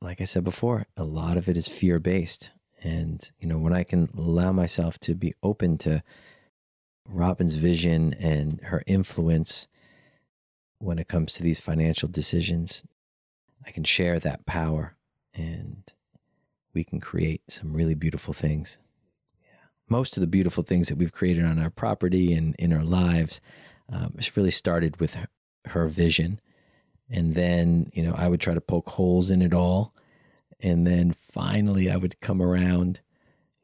Like 0.00 0.20
I 0.20 0.24
said 0.24 0.44
before, 0.44 0.86
a 0.96 1.04
lot 1.04 1.36
of 1.36 1.48
it 1.48 1.56
is 1.56 1.68
fear 1.68 1.98
based. 1.98 2.50
And, 2.82 3.28
you 3.38 3.48
know, 3.48 3.58
when 3.58 3.72
I 3.72 3.82
can 3.82 4.08
allow 4.16 4.52
myself 4.52 4.98
to 5.00 5.14
be 5.14 5.34
open 5.42 5.78
to 5.78 6.02
Robin's 7.06 7.54
vision 7.54 8.14
and 8.14 8.60
her 8.64 8.82
influence 8.86 9.68
when 10.78 10.98
it 10.98 11.08
comes 11.08 11.32
to 11.32 11.42
these 11.42 11.58
financial 11.60 12.08
decisions, 12.08 12.84
I 13.66 13.70
can 13.70 13.84
share 13.84 14.20
that 14.20 14.46
power 14.46 14.96
and 15.34 15.82
we 16.72 16.84
can 16.84 17.00
create 17.00 17.42
some 17.48 17.72
really 17.72 17.94
beautiful 17.94 18.32
things. 18.32 18.78
Yeah. 19.42 19.66
Most 19.88 20.16
of 20.16 20.20
the 20.20 20.28
beautiful 20.28 20.62
things 20.62 20.88
that 20.88 20.96
we've 20.96 21.12
created 21.12 21.44
on 21.44 21.58
our 21.58 21.70
property 21.70 22.32
and 22.32 22.54
in 22.56 22.72
our 22.72 22.84
lives 22.84 23.40
um, 23.90 24.14
really 24.36 24.50
started 24.52 25.00
with 25.00 25.16
her, 25.66 25.88
vision. 25.88 26.40
And 27.10 27.34
then, 27.34 27.90
you 27.92 28.02
know, 28.02 28.14
I 28.14 28.28
would 28.28 28.40
try 28.40 28.54
to 28.54 28.60
poke 28.60 28.90
holes 28.90 29.30
in 29.30 29.42
it 29.42 29.54
all. 29.54 29.94
And 30.60 30.86
then 30.86 31.14
finally, 31.14 31.90
I 31.90 31.96
would 31.96 32.20
come 32.20 32.42
around, 32.42 33.00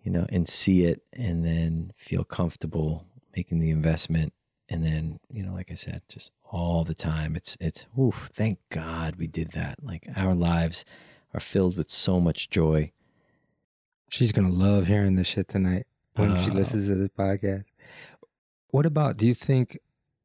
you 0.03 0.11
know, 0.11 0.27
and 0.29 0.49
see 0.49 0.85
it 0.85 1.03
and 1.13 1.45
then 1.45 1.93
feel 1.97 2.25
comfortable 2.25 3.05
making 3.37 3.59
the 3.59 3.71
investment. 3.71 4.33
And 4.69 4.83
then, 4.83 5.21
you 5.29 5.43
know, 5.43 5.53
like 5.53 5.71
I 5.71 5.75
said, 5.75 6.03
just 6.09 6.31
all 6.51 6.85
the 6.85 6.95
time, 6.95 7.37
it's, 7.37 7.57
it's, 7.61 7.87
oof, 7.99 8.31
thank 8.33 8.59
God 8.71 9.17
we 9.17 9.27
did 9.27 9.53
that. 9.53 9.83
Like 9.83 10.09
our 10.17 10.35
lives 10.35 10.85
are 11.35 11.41
filled 11.41 11.77
with 11.77 11.91
so 11.91 12.21
much 12.21 12.49
joy. 12.49 12.93
She's 14.09 14.33
going 14.33 14.49
to 14.49 14.55
love 14.55 14.87
hearing 14.87 15.17
this 15.17 15.27
shit 15.27 15.49
tonight 15.49 15.87
when 16.15 16.31
uh, 16.31 16.43
she 16.43 16.51
listens 16.51 16.87
to 16.87 16.95
this 16.95 17.09
podcast. 17.09 17.65
What 18.69 18.87
about, 18.87 19.17
do 19.17 19.27
you 19.27 19.35
think 19.35 19.79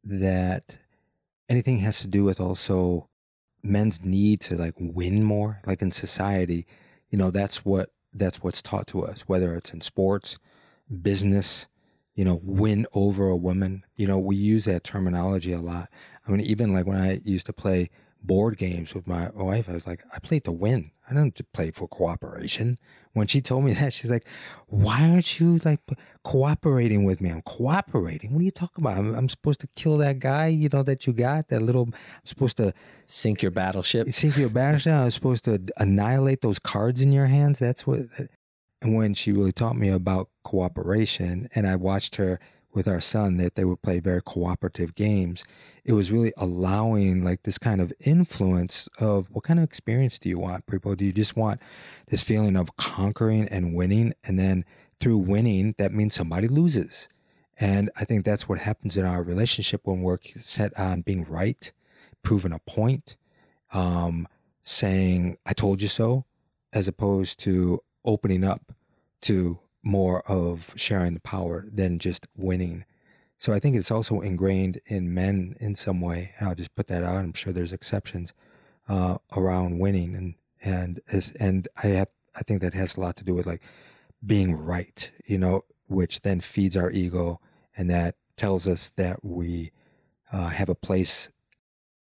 that 0.04 0.78
anything 1.50 1.79
has 1.79 2.00
to 2.00 2.08
do 2.08 2.24
with 2.24 2.39
also 2.39 3.10
men's 3.62 4.03
need 4.03 4.39
to 4.39 4.56
like 4.56 4.75
win 4.79 5.24
more 5.24 5.60
like 5.65 5.82
in 5.82 5.91
society 5.91 6.65
you 7.10 7.18
know 7.18 7.29
that's 7.29 7.65
what 7.65 7.89
that's 8.13 8.41
what's 8.41 8.62
taught 8.62 8.88
to 8.88 9.03
us 9.03 9.22
whether 9.27 9.56
it's 9.56 9.74
in 9.74 9.82
sports 9.82 10.38
business 11.01 11.68
you 12.20 12.25
know 12.25 12.41
win 12.44 12.86
over 12.94 13.29
a 13.29 13.36
woman. 13.38 13.86
You 13.96 14.06
know 14.06 14.18
we 14.18 14.36
use 14.36 14.65
that 14.65 14.84
terminology 14.84 15.53
a 15.53 15.62
lot. 15.62 15.88
I 16.27 16.32
mean 16.32 16.41
even 16.41 16.74
like 16.74 16.86
when 16.86 16.98
i 16.98 17.22
used 17.24 17.46
to 17.46 17.53
play 17.53 17.89
board 18.22 18.58
games 18.58 18.94
with 18.94 19.08
my 19.08 19.29
wife 19.29 19.70
i 19.70 19.72
was 19.72 19.88
like 19.88 20.03
i 20.13 20.20
played 20.20 20.44
to 20.44 20.51
win. 20.51 20.91
I 21.10 21.13
don't 21.13 21.53
play 21.53 21.72
for 21.72 21.88
cooperation 21.88 22.77
when 23.13 23.28
she 23.28 23.42
told 23.42 23.66
me 23.66 23.74
that, 23.80 23.94
she's 23.94 24.10
like, 24.10 24.25
"Why 24.68 25.10
aren't 25.10 25.39
you 25.39 25.60
like 25.66 25.80
cooperating 26.24 27.04
with 27.04 27.22
me? 27.22 27.30
I'm 27.30 27.42
cooperating. 27.42 28.34
What 28.34 28.42
are 28.42 28.46
you 28.46 28.51
talking 28.51 28.84
about? 28.84 28.98
I'm, 28.98 29.16
I'm 29.16 29.30
supposed 29.30 29.62
to 29.62 29.68
kill 29.75 29.98
that 29.98 30.20
guy, 30.20 30.48
you 30.48 30.70
know, 30.72 30.84
that 30.84 31.08
you 31.08 31.13
got 31.13 31.50
that 31.50 31.62
little. 31.62 31.84
I'm 31.84 31.94
supposed 32.25 32.58
to 32.58 32.74
sink 33.08 33.42
your 33.42 33.51
battleship. 33.51 34.08
Sink 34.20 34.38
your 34.38 34.50
battleship. 34.50 34.94
I'm 34.94 35.12
supposed 35.12 35.46
to 35.46 35.62
annihilate 35.78 36.42
those 36.42 36.60
cards 36.60 37.01
in 37.01 37.12
your 37.12 37.28
hands. 37.28 37.60
That's 37.60 37.86
what." 37.86 38.01
And 38.82 38.96
when 38.96 39.13
she 39.13 39.34
really 39.34 39.51
taught 39.51 39.75
me 39.75 39.89
about 39.89 40.30
cooperation, 40.46 41.50
and 41.54 41.68
I 41.68 41.75
watched 41.75 42.16
her 42.16 42.39
with 42.74 42.88
our 42.88 43.02
son 43.02 43.38
that 43.38 43.56
they 43.56 43.66
would 43.66 43.82
play 43.82 44.00
very 44.00 44.22
cooperative 44.22 44.96
games 44.96 45.44
it 45.90 45.94
was 45.94 46.12
really 46.12 46.32
allowing 46.38 47.24
like 47.24 47.42
this 47.44 47.58
kind 47.58 47.82
of 47.82 47.92
influence 48.00 48.88
of 49.00 49.28
what 49.32 49.44
kind 49.44 49.60
of 49.60 49.64
experience 49.64 50.20
do 50.20 50.30
you 50.30 50.38
want 50.38 50.68
people 50.68 50.94
do 50.96 51.04
you 51.04 51.12
just 51.12 51.36
want 51.36 51.60
this 52.10 52.22
feeling 52.22 52.56
of 52.56 52.76
conquering 52.78 53.48
and 53.48 53.74
winning? 53.74 54.14
And 54.24 54.38
then 54.38 54.66
through 55.00 55.18
winning 55.18 55.74
that 55.78 55.94
means 55.94 56.14
somebody 56.14 56.48
loses. 56.48 57.08
And 57.60 57.90
i 57.98 58.06
think 58.06 58.24
that's 58.24 58.48
what 58.48 58.60
happens 58.60 58.98
in 58.98 59.06
our 59.06 59.24
relationship 59.24 59.82
when 59.84 60.02
we're 60.02 60.20
set 60.38 60.78
on 60.80 61.02
being 61.02 61.26
right 61.26 61.72
proving 62.22 62.52
a 62.52 62.60
point 62.60 63.18
um, 63.74 64.28
saying 64.62 65.38
i 65.46 65.54
told 65.54 65.82
you 65.82 65.88
so 65.88 66.26
as 66.72 66.88
opposed 66.88 67.40
to 67.40 67.82
opening 68.06 68.44
up 68.44 68.72
to 69.22 69.60
more 69.83 70.21
of 70.29 70.74
sharing 70.75 71.13
the 71.13 71.19
power 71.19 71.65
than 71.71 72.00
just 72.00 72.27
winning. 72.36 72.86
So 73.38 73.53
I 73.53 73.59
think 73.59 73.75
it's 73.75 73.91
also 73.91 74.19
ingrained 74.19 74.81
in 74.86 75.13
men 75.13 75.55
in 75.59 75.75
some 75.75 76.01
way. 76.01 76.33
And 76.38 76.50
I'll 76.50 76.55
just 76.55 76.75
put 76.75 76.88
that 76.88 77.03
out. 77.03 77.15
I'm 77.15 77.33
sure 77.33 77.53
there's 77.53 77.71
exceptions 77.74 78.33
uh, 78.88 79.17
around 79.36 79.79
winning, 79.79 80.15
and 80.15 80.36
and 80.62 81.00
as, 81.12 81.31
and 81.39 81.67
I 81.81 81.88
have 81.88 82.09
I 82.36 82.41
think 82.41 82.62
that 82.62 82.74
has 82.74 82.98
a 82.98 83.00
lot 83.00 83.15
to 83.17 83.24
do 83.24 83.33
with 83.36 83.45
like 83.45 83.62
being 84.25 84.55
right, 84.55 85.12
you 85.25 85.38
know, 85.38 85.63
which 85.88 86.21
then 86.21 86.41
feeds 86.41 86.75
our 86.75 86.91
ego, 86.91 87.39
and 87.77 87.89
that 87.89 88.15
tells 88.36 88.67
us 88.67 88.91
that 88.98 89.24
we 89.24 89.71
uh, 90.31 90.50
have 90.50 90.69
a 90.69 90.75
place 90.75 91.29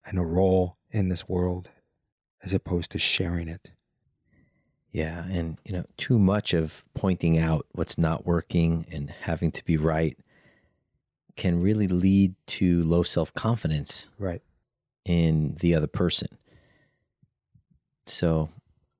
and 0.05 0.19
a 0.19 0.25
role 0.25 0.77
in 0.91 1.09
this 1.09 1.29
world, 1.29 1.69
as 2.43 2.53
opposed 2.53 2.91
to 2.91 2.99
sharing 2.99 3.49
it. 3.49 3.71
Yeah, 4.93 5.25
and 5.31 5.59
you 5.65 5.73
know, 5.73 5.85
too 5.97 6.19
much 6.19 6.53
of 6.53 6.85
pointing 6.95 7.39
out 7.39 7.67
what's 7.73 7.97
not 7.97 8.27
working 8.27 8.87
and 8.91 9.11
having 9.11 9.53
to 9.53 9.65
be 9.65 9.77
right 9.77 10.19
can 11.37 11.63
really 11.63 11.87
lead 11.89 12.35
to 12.47 12.83
low 12.83 13.03
self-confidence. 13.03 14.11
Right. 14.19 14.43
In 15.05 15.57
the 15.61 15.75
other 15.75 15.87
person. 15.87 16.29
So, 18.07 18.51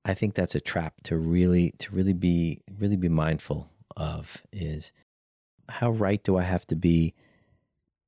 I 0.03 0.13
think 0.13 0.33
that's 0.33 0.55
a 0.55 0.61
trap 0.61 0.95
to 1.03 1.17
really 1.17 1.71
to 1.79 1.93
really 1.93 2.13
be 2.13 2.61
really 2.79 2.95
be 2.95 3.09
mindful 3.09 3.69
of 3.95 4.43
is 4.51 4.93
how 5.69 5.91
right 5.91 6.23
do 6.23 6.37
I 6.37 6.43
have 6.43 6.65
to 6.67 6.75
be? 6.75 7.13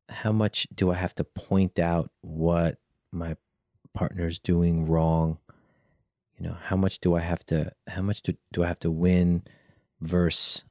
How 0.09 0.31
much 0.31 0.67
do 0.73 0.91
I 0.91 0.95
have 0.95 1.15
to 1.15 1.23
point 1.23 1.79
out 1.79 2.09
what 2.21 2.77
my 3.11 3.35
partner's 3.93 4.39
doing 4.39 4.87
wrong? 4.87 5.37
You 6.37 6.47
know 6.47 6.57
how 6.63 6.75
much 6.75 6.99
do 6.99 7.15
i 7.15 7.19
have 7.19 7.45
to 7.45 7.71
how 7.87 8.01
much 8.01 8.21
do, 8.21 8.33
do 8.51 8.63
i 8.63 8.67
have 8.67 8.79
to 8.79 8.91
win 8.91 9.43
versus 10.01 10.63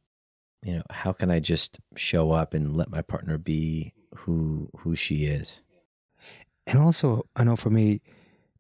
you 0.63 0.75
know 0.75 0.83
how 0.91 1.13
can 1.13 1.31
i 1.31 1.41
just 1.41 1.81
show 1.97 2.33
up 2.33 2.55
and 2.55 2.77
let 2.77 2.91
my 2.91 3.03
partner 3.03 3.39
be 3.39 3.93
who 4.15 4.69
who 4.81 4.95
she 4.95 5.25
is? 5.25 5.63
And 6.67 6.79
also 6.79 7.27
i 7.37 7.45
know 7.45 7.57
for 7.57 7.71
me 7.71 8.01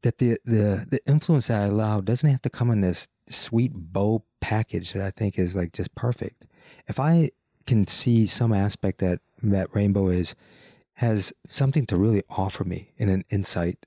that 0.02 0.18
the 0.18 0.38
the 0.44 0.86
the 0.90 1.00
influence 1.06 1.48
that 1.48 1.62
i 1.62 1.66
allow 1.66 2.00
doesn't 2.00 2.28
have 2.28 2.42
to 2.42 2.50
come 2.50 2.70
in 2.70 2.80
this 2.80 3.08
sweet 3.28 3.72
bow 3.74 4.24
package 4.40 4.92
that 4.92 5.02
i 5.02 5.10
think 5.10 5.38
is 5.38 5.54
like 5.54 5.72
just 5.72 5.94
perfect. 5.94 6.46
If 6.88 6.98
i 6.98 7.30
can 7.66 7.86
see 7.86 8.26
some 8.26 8.52
aspect 8.52 8.98
that 8.98 9.20
that 9.42 9.74
rainbow 9.74 10.08
is 10.08 10.34
has 10.94 11.32
something 11.46 11.86
to 11.86 11.96
really 11.96 12.22
offer 12.28 12.64
me 12.64 12.90
in 12.96 13.08
an 13.08 13.24
insight 13.30 13.86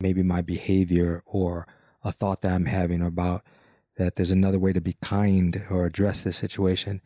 maybe 0.00 0.22
my 0.22 0.40
behavior 0.40 1.22
or 1.26 1.66
a 2.02 2.12
thought 2.12 2.42
that 2.42 2.52
I'm 2.52 2.66
having 2.66 3.02
about 3.02 3.44
that 3.96 4.16
there's 4.16 4.30
another 4.30 4.58
way 4.58 4.72
to 4.72 4.80
be 4.80 4.96
kind 5.02 5.64
or 5.70 5.84
address 5.84 6.22
this 6.22 6.36
situation. 6.36 7.02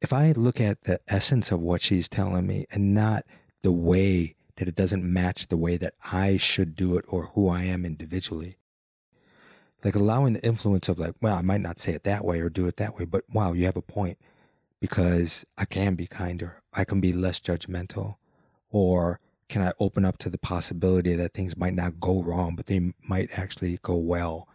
If 0.00 0.12
I 0.12 0.32
look 0.32 0.60
at 0.60 0.84
the 0.84 1.00
essence 1.08 1.50
of 1.50 1.60
what 1.60 1.82
she's 1.82 2.08
telling 2.08 2.46
me 2.46 2.66
and 2.70 2.94
not 2.94 3.24
the 3.62 3.72
way 3.72 4.34
that 4.56 4.68
it 4.68 4.74
doesn't 4.74 5.04
match 5.04 5.48
the 5.48 5.56
way 5.56 5.76
that 5.76 5.94
I 6.12 6.36
should 6.36 6.76
do 6.76 6.96
it 6.96 7.04
or 7.08 7.30
who 7.34 7.48
I 7.48 7.64
am 7.64 7.84
individually, 7.84 8.58
like 9.84 9.94
allowing 9.94 10.34
the 10.34 10.46
influence 10.46 10.88
of 10.88 10.98
like, 10.98 11.14
well, 11.20 11.36
I 11.36 11.42
might 11.42 11.60
not 11.60 11.80
say 11.80 11.92
it 11.92 12.04
that 12.04 12.24
way 12.24 12.40
or 12.40 12.48
do 12.48 12.66
it 12.66 12.76
that 12.76 12.96
way, 12.98 13.04
but 13.04 13.24
wow, 13.32 13.52
you 13.52 13.64
have 13.66 13.76
a 13.76 13.82
point 13.82 14.18
because 14.80 15.44
I 15.58 15.64
can 15.64 15.94
be 15.94 16.06
kinder. 16.06 16.62
I 16.72 16.84
can 16.84 17.00
be 17.00 17.12
less 17.12 17.40
judgmental 17.40 18.16
or 18.70 19.20
can 19.48 19.62
I 19.62 19.72
open 19.78 20.04
up 20.04 20.18
to 20.18 20.30
the 20.30 20.38
possibility 20.38 21.14
that 21.14 21.34
things 21.34 21.56
might 21.56 21.74
not 21.74 22.00
go 22.00 22.22
wrong, 22.22 22.56
but 22.56 22.66
they 22.66 22.92
might 23.02 23.30
actually 23.38 23.78
go 23.82 23.96
well? 23.96 24.48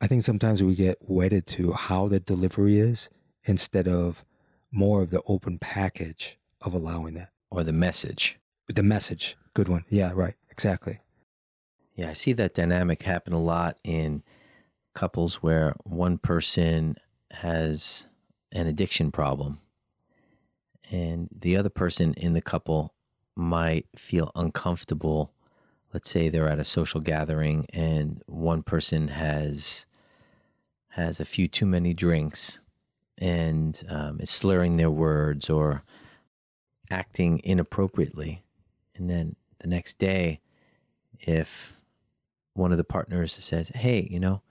I 0.00 0.06
think 0.06 0.22
sometimes 0.22 0.62
we 0.62 0.74
get 0.74 0.98
wedded 1.00 1.46
to 1.48 1.72
how 1.72 2.08
the 2.08 2.20
delivery 2.20 2.78
is 2.78 3.08
instead 3.44 3.86
of 3.88 4.24
more 4.70 5.02
of 5.02 5.10
the 5.10 5.22
open 5.26 5.58
package 5.58 6.38
of 6.60 6.74
allowing 6.74 7.14
that. 7.14 7.30
Or 7.50 7.62
the 7.62 7.72
message. 7.72 8.38
The 8.68 8.82
message. 8.82 9.36
Good 9.54 9.68
one. 9.68 9.84
Yeah, 9.90 10.12
right. 10.14 10.34
Exactly. 10.50 11.00
Yeah, 11.94 12.10
I 12.10 12.14
see 12.14 12.32
that 12.32 12.54
dynamic 12.54 13.02
happen 13.02 13.32
a 13.32 13.40
lot 13.40 13.78
in 13.84 14.22
couples 14.94 15.36
where 15.36 15.74
one 15.84 16.18
person 16.18 16.96
has 17.30 18.06
an 18.50 18.66
addiction 18.66 19.10
problem 19.10 19.60
and 20.90 21.28
the 21.34 21.56
other 21.56 21.70
person 21.70 22.14
in 22.14 22.34
the 22.34 22.42
couple 22.42 22.94
might 23.36 23.86
feel 23.96 24.30
uncomfortable. 24.34 25.32
Let's 25.92 26.10
say 26.10 26.28
they're 26.28 26.48
at 26.48 26.58
a 26.58 26.64
social 26.64 27.00
gathering 27.00 27.66
and 27.72 28.22
one 28.26 28.62
person 28.62 29.08
has 29.08 29.86
has 30.90 31.18
a 31.18 31.24
few 31.24 31.48
too 31.48 31.64
many 31.64 31.94
drinks 31.94 32.60
and 33.16 33.82
um, 33.88 34.20
is 34.20 34.30
slurring 34.30 34.76
their 34.76 34.90
words 34.90 35.48
or 35.48 35.82
acting 36.90 37.40
inappropriately. 37.44 38.42
And 38.94 39.08
then 39.08 39.36
the 39.60 39.68
next 39.68 39.98
day, 39.98 40.40
if 41.20 41.80
one 42.54 42.72
of 42.72 42.78
the 42.78 42.84
partners 42.84 43.32
says, 43.32 43.70
Hey, 43.74 44.06
you 44.10 44.20
know, 44.20 44.42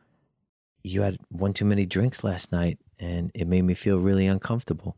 you 0.84 1.04
had 1.04 1.20
one 1.30 1.54
too 1.54 1.66
many 1.66 1.86
drinks 1.86 2.24
last 2.24 2.52
night 2.52 2.80
and 2.98 3.32
it 3.36 3.48
made 3.48 3.64
me 3.64 3.74
feel 3.74 3.98
really 3.98 4.26
uncomfortable. 4.26 4.98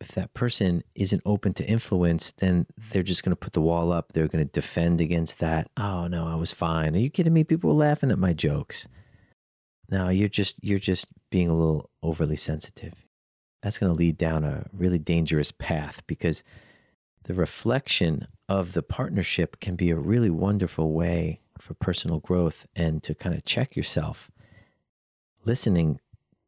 If 0.00 0.08
that 0.08 0.34
person 0.34 0.82
isn't 0.94 1.22
open 1.24 1.52
to 1.54 1.66
influence, 1.66 2.32
then 2.32 2.66
they're 2.90 3.02
just 3.02 3.22
going 3.22 3.30
to 3.32 3.36
put 3.36 3.52
the 3.52 3.60
wall 3.60 3.92
up. 3.92 4.12
They're 4.12 4.28
going 4.28 4.44
to 4.44 4.52
defend 4.52 5.00
against 5.00 5.38
that. 5.38 5.70
Oh 5.76 6.06
no, 6.08 6.26
I 6.26 6.34
was 6.34 6.52
fine. 6.52 6.94
Are 6.94 6.98
you 6.98 7.10
kidding 7.10 7.32
me? 7.32 7.44
People 7.44 7.70
were 7.70 7.76
laughing 7.76 8.10
at 8.10 8.18
my 8.18 8.32
jokes. 8.32 8.88
No, 9.90 10.08
you're 10.08 10.28
just 10.28 10.62
you're 10.62 10.78
just 10.78 11.08
being 11.30 11.48
a 11.48 11.56
little 11.56 11.90
overly 12.02 12.36
sensitive. 12.36 12.94
That's 13.62 13.78
going 13.78 13.92
to 13.92 13.98
lead 13.98 14.18
down 14.18 14.44
a 14.44 14.66
really 14.72 14.98
dangerous 14.98 15.52
path 15.52 16.02
because 16.06 16.42
the 17.24 17.34
reflection 17.34 18.26
of 18.48 18.72
the 18.72 18.82
partnership 18.82 19.60
can 19.60 19.76
be 19.76 19.90
a 19.90 19.96
really 19.96 20.30
wonderful 20.30 20.92
way 20.92 21.40
for 21.58 21.74
personal 21.74 22.20
growth 22.20 22.66
and 22.76 23.02
to 23.02 23.14
kind 23.14 23.34
of 23.34 23.44
check 23.44 23.76
yourself. 23.76 24.30
Listening 25.44 26.00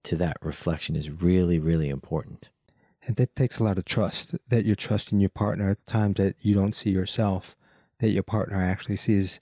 to 0.04 0.16
that 0.16 0.36
reflection 0.42 0.94
is 0.96 1.10
really, 1.10 1.58
really 1.58 1.88
important. 1.88 2.50
And 3.06 3.16
that 3.16 3.36
takes 3.36 3.58
a 3.60 3.64
lot 3.64 3.78
of 3.78 3.84
trust 3.84 4.34
that 4.48 4.64
you're 4.64 4.74
trusting 4.74 5.20
your 5.20 5.30
partner 5.30 5.70
at 5.70 5.86
times 5.86 6.16
that 6.16 6.34
you 6.40 6.54
don't 6.54 6.74
see 6.74 6.90
yourself, 6.90 7.54
that 8.00 8.10
your 8.10 8.24
partner 8.24 8.60
actually 8.60 8.96
sees 8.96 9.40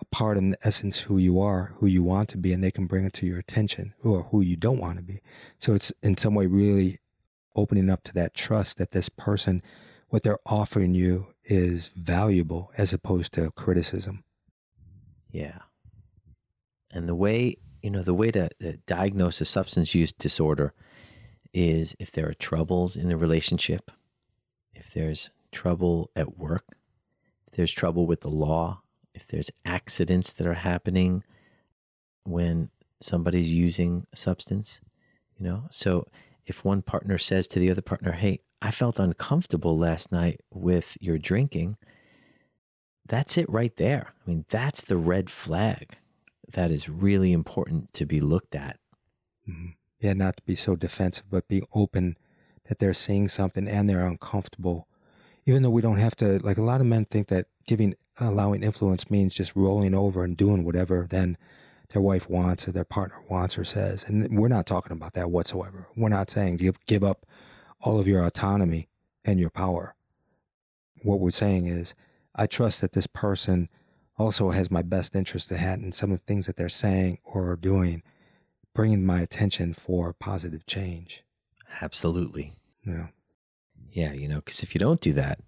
a 0.00 0.04
part 0.06 0.38
in 0.38 0.50
the 0.50 0.58
essence 0.62 1.00
who 1.00 1.18
you 1.18 1.40
are, 1.40 1.74
who 1.78 1.86
you 1.86 2.02
want 2.02 2.28
to 2.30 2.38
be, 2.38 2.52
and 2.52 2.62
they 2.62 2.70
can 2.70 2.86
bring 2.86 3.04
it 3.04 3.12
to 3.14 3.26
your 3.26 3.38
attention 3.38 3.92
or 4.02 4.22
who 4.30 4.40
you 4.40 4.56
don't 4.56 4.78
want 4.78 4.96
to 4.98 5.02
be. 5.02 5.20
So 5.58 5.74
it's 5.74 5.92
in 6.02 6.16
some 6.16 6.34
way 6.34 6.46
really 6.46 7.00
opening 7.56 7.90
up 7.90 8.04
to 8.04 8.14
that 8.14 8.34
trust 8.34 8.78
that 8.78 8.92
this 8.92 9.08
person, 9.08 9.62
what 10.08 10.22
they're 10.22 10.38
offering 10.46 10.94
you 10.94 11.26
is 11.44 11.90
valuable 11.96 12.70
as 12.78 12.92
opposed 12.92 13.32
to 13.32 13.50
criticism. 13.50 14.22
Yeah. 15.30 15.58
And 16.92 17.08
the 17.08 17.16
way, 17.16 17.56
you 17.82 17.90
know, 17.90 18.02
the 18.02 18.14
way 18.14 18.30
to, 18.30 18.48
to 18.60 18.76
diagnose 18.86 19.40
a 19.40 19.44
substance 19.44 19.94
use 19.94 20.12
disorder 20.12 20.72
is 21.52 21.94
if 21.98 22.10
there 22.12 22.28
are 22.28 22.34
troubles 22.34 22.96
in 22.96 23.08
the 23.08 23.16
relationship, 23.16 23.90
if 24.74 24.92
there's 24.92 25.30
trouble 25.52 26.10
at 26.14 26.38
work, 26.38 26.76
if 27.46 27.54
there's 27.54 27.72
trouble 27.72 28.06
with 28.06 28.20
the 28.20 28.30
law, 28.30 28.82
if 29.14 29.26
there's 29.26 29.50
accidents 29.64 30.32
that 30.32 30.46
are 30.46 30.54
happening 30.54 31.24
when 32.24 32.70
somebody's 33.00 33.52
using 33.52 34.06
a 34.12 34.16
substance, 34.16 34.80
you 35.38 35.44
know? 35.44 35.64
So 35.70 36.06
if 36.46 36.64
one 36.64 36.82
partner 36.82 37.18
says 37.18 37.46
to 37.48 37.58
the 37.58 37.70
other 37.70 37.82
partner, 37.82 38.12
Hey, 38.12 38.40
I 38.62 38.70
felt 38.70 38.98
uncomfortable 38.98 39.76
last 39.76 40.12
night 40.12 40.40
with 40.52 40.96
your 41.00 41.18
drinking, 41.18 41.76
that's 43.06 43.36
it 43.36 43.48
right 43.48 43.74
there. 43.76 44.12
I 44.24 44.30
mean, 44.30 44.44
that's 44.50 44.82
the 44.82 44.96
red 44.96 45.30
flag 45.30 45.96
that 46.52 46.70
is 46.70 46.88
really 46.88 47.32
important 47.32 47.92
to 47.94 48.06
be 48.06 48.20
looked 48.20 48.54
at. 48.54 48.78
Mm-hmm. 49.48 49.70
Yeah, 50.00 50.14
not 50.14 50.38
to 50.38 50.42
be 50.42 50.56
so 50.56 50.76
defensive, 50.76 51.24
but 51.30 51.46
be 51.46 51.62
open 51.74 52.16
that 52.68 52.78
they're 52.78 52.94
saying 52.94 53.28
something 53.28 53.68
and 53.68 53.88
they're 53.88 54.06
uncomfortable. 54.06 54.88
Even 55.46 55.62
though 55.62 55.70
we 55.70 55.82
don't 55.82 55.98
have 55.98 56.16
to, 56.16 56.38
like 56.38 56.58
a 56.58 56.62
lot 56.62 56.80
of 56.80 56.86
men 56.86 57.04
think 57.04 57.28
that 57.28 57.46
giving 57.66 57.94
allowing 58.18 58.62
influence 58.62 59.10
means 59.10 59.34
just 59.34 59.56
rolling 59.56 59.94
over 59.94 60.24
and 60.24 60.36
doing 60.36 60.64
whatever 60.64 61.06
then 61.10 61.36
their 61.92 62.02
wife 62.02 62.28
wants 62.28 62.68
or 62.68 62.72
their 62.72 62.84
partner 62.84 63.16
wants 63.28 63.58
or 63.58 63.64
says. 63.64 64.04
And 64.04 64.38
we're 64.38 64.48
not 64.48 64.66
talking 64.66 64.92
about 64.92 65.14
that 65.14 65.30
whatsoever. 65.30 65.88
We're 65.96 66.08
not 66.08 66.30
saying 66.30 66.56
give 66.56 66.84
give 66.86 67.02
up 67.02 67.26
all 67.80 67.98
of 67.98 68.06
your 68.06 68.24
autonomy 68.24 68.88
and 69.24 69.40
your 69.40 69.50
power. 69.50 69.94
What 71.02 71.20
we're 71.20 71.30
saying 71.30 71.66
is, 71.66 71.94
I 72.34 72.46
trust 72.46 72.80
that 72.80 72.92
this 72.92 73.06
person 73.06 73.68
also 74.18 74.50
has 74.50 74.70
my 74.70 74.82
best 74.82 75.16
interest 75.16 75.50
at 75.50 75.60
heart 75.60 75.80
and 75.80 75.94
some 75.94 76.12
of 76.12 76.18
the 76.18 76.24
things 76.24 76.46
that 76.46 76.56
they're 76.56 76.68
saying 76.68 77.18
or 77.24 77.56
doing, 77.56 78.02
bringing 78.74 79.04
my 79.04 79.20
attention 79.20 79.74
for 79.74 80.12
positive 80.12 80.66
change. 80.66 81.24
Absolutely. 81.80 82.54
Yeah. 82.84 83.08
Yeah, 83.92 84.12
you 84.12 84.28
know, 84.28 84.36
because 84.36 84.62
if 84.62 84.74
you 84.74 84.78
don't 84.78 85.00
do 85.00 85.12
that, 85.14 85.40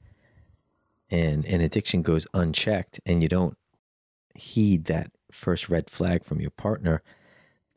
and 1.11 1.45
an 1.45 1.61
addiction 1.61 2.03
goes 2.03 2.27
unchecked 2.33 2.99
and 3.05 3.23
you 3.23 3.29
don't 3.29 3.57
heed 4.35 4.87
that 4.87 5.11
first 5.31 5.69
red 5.69 5.91
flag 5.91 6.25
from 6.25 6.41
your 6.41 6.51
partner, 6.51 7.03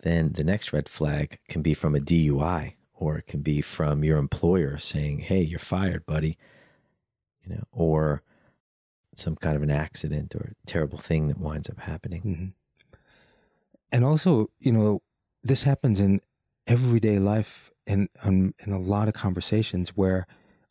then 0.01 0.31
the 0.33 0.43
next 0.43 0.71
red 0.71 0.87
flag 0.87 1.39
can 1.49 1.61
be 1.61 1.73
from 1.73 1.95
a 1.95 1.99
DUI 1.99 2.73
or 2.93 3.17
it 3.17 3.27
can 3.27 3.41
be 3.41 3.61
from 3.61 4.03
your 4.03 4.17
employer 4.17 4.77
saying, 4.77 5.19
"Hey, 5.19 5.41
you're 5.41 5.59
fired, 5.59 6.05
buddy." 6.05 6.37
You 7.43 7.55
know, 7.55 7.63
or 7.71 8.23
some 9.15 9.35
kind 9.35 9.55
of 9.55 9.63
an 9.63 9.71
accident 9.71 10.33
or 10.35 10.53
terrible 10.65 10.97
thing 10.97 11.27
that 11.27 11.39
winds 11.39 11.69
up 11.69 11.79
happening. 11.79 12.21
Mm-hmm. 12.21 12.97
And 13.91 14.05
also, 14.05 14.49
you 14.59 14.71
know, 14.71 15.01
this 15.45 15.63
happens 15.63 15.99
in 15.99 16.19
everyday 16.65 17.19
life 17.19 17.71
and 17.85 18.09
in, 18.25 18.55
in 18.65 18.73
a 18.73 18.79
lot 18.79 19.07
of 19.07 19.13
conversations 19.13 19.89
where 19.89 20.25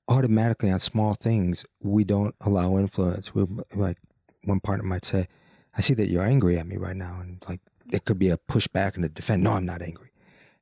automatically 0.09 0.71
on 0.71 0.81
small 0.81 1.15
things 1.15 1.65
we 1.81 2.03
don't 2.03 2.35
allow 2.41 2.77
influence. 2.77 3.35
We 3.35 3.47
like 3.75 3.99
one 4.43 4.61
partner 4.61 4.85
might 4.85 5.05
say, 5.05 5.29
"I 5.75 5.81
see 5.81 5.95
that 5.95 6.09
you're 6.09 6.25
angry 6.25 6.59
at 6.59 6.67
me 6.67 6.77
right 6.77 6.97
now," 6.97 7.21
and 7.21 7.43
like 7.49 7.61
it 7.93 8.05
could 8.05 8.19
be 8.19 8.31
a 8.31 8.37
pushback 8.37 8.97
and 8.97 9.05
a 9.05 9.09
defend. 9.09 9.45
No, 9.45 9.53
I'm 9.53 9.65
not 9.65 9.81
angry, 9.81 10.11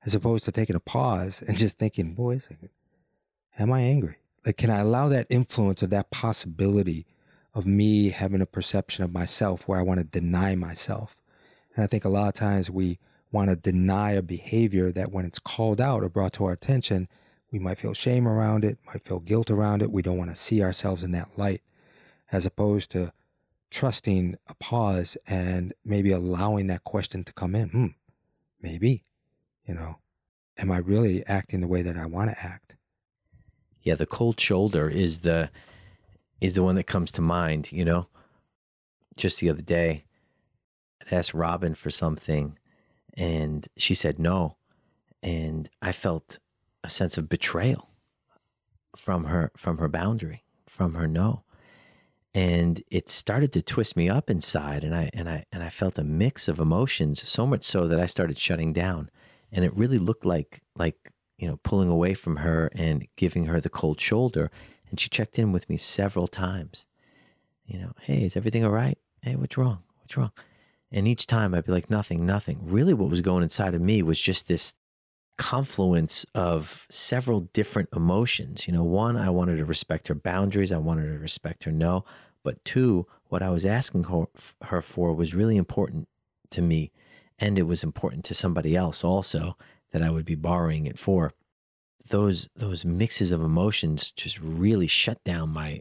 as 0.04 0.14
opposed 0.14 0.44
to 0.44 0.52
taking 0.52 0.76
a 0.76 0.80
pause 0.80 1.42
and 1.42 1.56
just 1.56 1.78
thinking, 1.78 2.12
"Boy, 2.12 2.38
am 3.58 3.72
I 3.72 3.80
angry? 3.80 4.16
Like, 4.44 4.58
can 4.58 4.70
I 4.70 4.80
allow 4.80 5.08
that 5.08 5.26
influence 5.30 5.82
or 5.82 5.86
that 5.88 6.10
possibility 6.10 7.06
of 7.54 7.64
me 7.64 8.10
having 8.10 8.42
a 8.42 8.46
perception 8.46 9.04
of 9.04 9.12
myself 9.12 9.66
where 9.66 9.78
I 9.78 9.82
want 9.82 9.98
to 9.98 10.04
deny 10.04 10.54
myself?" 10.54 11.16
And 11.74 11.82
I 11.82 11.86
think 11.86 12.04
a 12.04 12.10
lot 12.10 12.28
of 12.28 12.34
times 12.34 12.70
we 12.70 12.98
want 13.32 13.50
to 13.50 13.56
deny 13.56 14.12
a 14.12 14.22
behavior 14.22 14.92
that 14.92 15.10
when 15.10 15.24
it's 15.24 15.38
called 15.38 15.80
out 15.80 16.02
or 16.02 16.08
brought 16.08 16.34
to 16.34 16.44
our 16.44 16.52
attention 16.52 17.08
we 17.52 17.58
might 17.58 17.78
feel 17.78 17.92
shame 17.92 18.26
around 18.26 18.64
it, 18.64 18.78
might 18.86 19.04
feel 19.04 19.20
guilt 19.20 19.50
around 19.50 19.82
it. 19.82 19.92
We 19.92 20.02
don't 20.02 20.16
want 20.16 20.30
to 20.30 20.40
see 20.40 20.62
ourselves 20.62 21.04
in 21.04 21.12
that 21.12 21.36
light, 21.36 21.60
as 22.32 22.46
opposed 22.46 22.90
to 22.92 23.12
trusting 23.70 24.36
a 24.48 24.54
pause 24.54 25.18
and 25.26 25.74
maybe 25.84 26.10
allowing 26.12 26.66
that 26.68 26.84
question 26.84 27.24
to 27.24 27.32
come 27.32 27.54
in. 27.54 27.68
Hmm, 27.68 27.86
maybe, 28.60 29.04
you 29.66 29.74
know, 29.74 29.98
am 30.56 30.72
I 30.72 30.78
really 30.78 31.24
acting 31.26 31.60
the 31.60 31.68
way 31.68 31.82
that 31.82 31.96
I 31.96 32.06
want 32.06 32.30
to 32.30 32.42
act? 32.42 32.76
Yeah, 33.82 33.96
the 33.96 34.06
cold 34.06 34.40
shoulder 34.40 34.88
is 34.88 35.20
the 35.20 35.50
is 36.40 36.54
the 36.54 36.62
one 36.62 36.74
that 36.76 36.84
comes 36.84 37.12
to 37.12 37.20
mind. 37.20 37.70
You 37.70 37.84
know, 37.84 38.08
just 39.16 39.40
the 39.40 39.50
other 39.50 39.62
day, 39.62 40.04
I 41.10 41.16
asked 41.16 41.34
Robin 41.34 41.74
for 41.74 41.90
something, 41.90 42.58
and 43.16 43.68
she 43.76 43.94
said 43.94 44.18
no, 44.18 44.56
and 45.22 45.68
I 45.80 45.92
felt 45.92 46.38
a 46.84 46.90
sense 46.90 47.16
of 47.16 47.28
betrayal 47.28 47.88
from 48.96 49.24
her 49.24 49.50
from 49.56 49.78
her 49.78 49.88
boundary 49.88 50.44
from 50.66 50.94
her 50.94 51.06
no. 51.06 51.44
And 52.34 52.82
it 52.90 53.10
started 53.10 53.52
to 53.52 53.62
twist 53.62 53.94
me 53.94 54.08
up 54.08 54.30
inside 54.30 54.84
and 54.84 54.94
i 54.94 55.10
and 55.12 55.28
i 55.28 55.44
and 55.52 55.62
i 55.62 55.68
felt 55.68 55.98
a 55.98 56.04
mix 56.04 56.48
of 56.48 56.58
emotions 56.58 57.28
so 57.28 57.46
much 57.46 57.62
so 57.64 57.86
that 57.86 58.00
i 58.00 58.06
started 58.06 58.38
shutting 58.38 58.72
down. 58.72 59.10
And 59.52 59.64
it 59.64 59.76
really 59.76 59.98
looked 59.98 60.24
like 60.24 60.62
like 60.76 61.12
you 61.38 61.46
know 61.46 61.58
pulling 61.62 61.90
away 61.90 62.14
from 62.14 62.36
her 62.36 62.70
and 62.74 63.06
giving 63.16 63.46
her 63.46 63.60
the 63.60 63.68
cold 63.68 64.00
shoulder. 64.00 64.50
And 64.90 64.98
she 64.98 65.08
checked 65.08 65.38
in 65.38 65.52
with 65.52 65.68
me 65.70 65.76
several 65.76 66.26
times. 66.26 66.86
You 67.66 67.78
know 67.78 67.92
hey 68.00 68.22
is 68.24 68.36
everything 68.36 68.64
all 68.64 68.72
right? 68.72 68.98
Hey 69.20 69.36
what's 69.36 69.58
wrong? 69.58 69.82
What's 70.00 70.16
wrong 70.16 70.32
and 70.92 71.08
each 71.08 71.26
time 71.26 71.54
i'd 71.54 71.64
be 71.64 71.72
like 71.72 71.90
nothing 71.90 72.24
nothing 72.24 72.60
really 72.62 72.94
what 72.94 73.10
was 73.10 73.20
going 73.20 73.42
inside 73.42 73.74
of 73.74 73.80
me 73.80 74.02
was 74.02 74.20
just 74.20 74.46
this 74.46 74.74
confluence 75.42 76.24
of 76.34 76.86
several 76.90 77.40
different 77.52 77.88
emotions. 77.94 78.66
You 78.66 78.72
know, 78.72 78.84
one, 78.84 79.16
I 79.16 79.30
wanted 79.30 79.56
to 79.56 79.64
respect 79.64 80.08
her 80.08 80.14
boundaries, 80.14 80.72
I 80.72 80.78
wanted 80.78 81.06
to 81.12 81.18
respect 81.18 81.64
her 81.64 81.72
no. 81.72 82.04
But 82.44 82.64
two, 82.64 83.06
what 83.28 83.42
I 83.42 83.50
was 83.50 83.64
asking 83.64 84.04
her, 84.04 84.26
her 84.62 84.82
for 84.82 85.12
was 85.12 85.34
really 85.34 85.56
important 85.56 86.06
to 86.50 86.62
me. 86.62 86.90
And 87.38 87.58
it 87.58 87.64
was 87.64 87.82
important 87.82 88.24
to 88.26 88.34
somebody 88.34 88.76
else 88.76 89.02
also 89.02 89.56
that 89.90 90.02
I 90.02 90.10
would 90.10 90.24
be 90.24 90.34
borrowing 90.34 90.86
it 90.86 90.98
for. 90.98 91.32
Those, 92.08 92.48
those 92.54 92.84
mixes 92.84 93.32
of 93.32 93.42
emotions 93.42 94.12
just 94.12 94.40
really 94.40 94.86
shut 94.86 95.22
down 95.24 95.50
my 95.50 95.80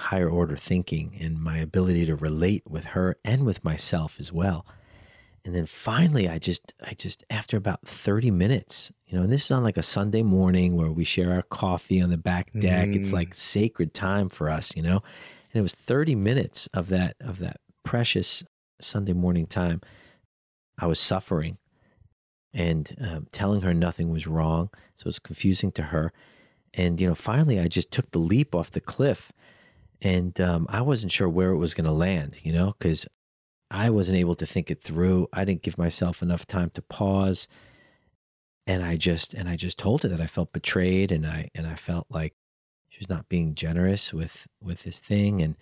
higher 0.00 0.28
order 0.28 0.56
thinking 0.56 1.16
and 1.20 1.40
my 1.40 1.58
ability 1.58 2.06
to 2.06 2.14
relate 2.14 2.62
with 2.68 2.86
her 2.86 3.16
and 3.24 3.44
with 3.44 3.64
myself 3.64 4.16
as 4.18 4.32
well 4.32 4.66
and 5.44 5.54
then 5.54 5.66
finally 5.66 6.28
i 6.28 6.38
just 6.38 6.72
i 6.86 6.92
just 6.94 7.24
after 7.30 7.56
about 7.56 7.86
30 7.86 8.30
minutes 8.30 8.92
you 9.06 9.16
know 9.16 9.24
and 9.24 9.32
this 9.32 9.44
is 9.44 9.50
on 9.50 9.62
like 9.62 9.76
a 9.76 9.82
sunday 9.82 10.22
morning 10.22 10.76
where 10.76 10.90
we 10.90 11.04
share 11.04 11.32
our 11.32 11.42
coffee 11.42 12.00
on 12.00 12.10
the 12.10 12.18
back 12.18 12.52
deck 12.52 12.88
mm. 12.88 12.96
it's 12.96 13.12
like 13.12 13.34
sacred 13.34 13.94
time 13.94 14.28
for 14.28 14.50
us 14.50 14.74
you 14.76 14.82
know 14.82 15.02
and 15.52 15.60
it 15.60 15.62
was 15.62 15.74
30 15.74 16.14
minutes 16.14 16.68
of 16.74 16.88
that 16.88 17.16
of 17.20 17.38
that 17.38 17.58
precious 17.84 18.42
sunday 18.80 19.12
morning 19.12 19.46
time 19.46 19.80
i 20.78 20.86
was 20.86 21.00
suffering 21.00 21.58
and 22.52 22.94
um, 23.00 23.26
telling 23.32 23.62
her 23.62 23.74
nothing 23.74 24.10
was 24.10 24.26
wrong. 24.26 24.70
So 24.96 25.02
it 25.02 25.06
was 25.06 25.18
confusing 25.18 25.72
to 25.72 25.84
her. 25.84 26.12
And, 26.74 27.00
you 27.00 27.08
know, 27.08 27.14
finally 27.14 27.58
I 27.58 27.68
just 27.68 27.90
took 27.90 28.10
the 28.10 28.18
leap 28.18 28.54
off 28.54 28.70
the 28.70 28.80
cliff 28.80 29.32
and 30.02 30.40
um, 30.40 30.66
I 30.68 30.82
wasn't 30.82 31.12
sure 31.12 31.28
where 31.28 31.50
it 31.50 31.58
was 31.58 31.74
going 31.74 31.84
to 31.84 31.92
land, 31.92 32.38
you 32.42 32.52
know, 32.52 32.74
because 32.78 33.06
I 33.70 33.90
wasn't 33.90 34.18
able 34.18 34.34
to 34.36 34.46
think 34.46 34.70
it 34.70 34.82
through. 34.82 35.28
I 35.32 35.44
didn't 35.44 35.62
give 35.62 35.78
myself 35.78 36.22
enough 36.22 36.46
time 36.46 36.70
to 36.70 36.82
pause. 36.82 37.48
And 38.66 38.82
I 38.84 38.96
just, 38.96 39.34
and 39.34 39.48
I 39.48 39.56
just 39.56 39.78
told 39.78 40.02
her 40.02 40.08
that 40.08 40.20
I 40.20 40.26
felt 40.26 40.52
betrayed 40.52 41.12
and 41.12 41.26
I, 41.26 41.50
and 41.54 41.66
I 41.66 41.74
felt 41.74 42.06
like 42.08 42.34
she 42.88 42.98
was 42.98 43.08
not 43.08 43.28
being 43.28 43.54
generous 43.54 44.12
with, 44.12 44.46
with 44.62 44.84
this 44.84 45.00
thing. 45.00 45.40
And, 45.42 45.56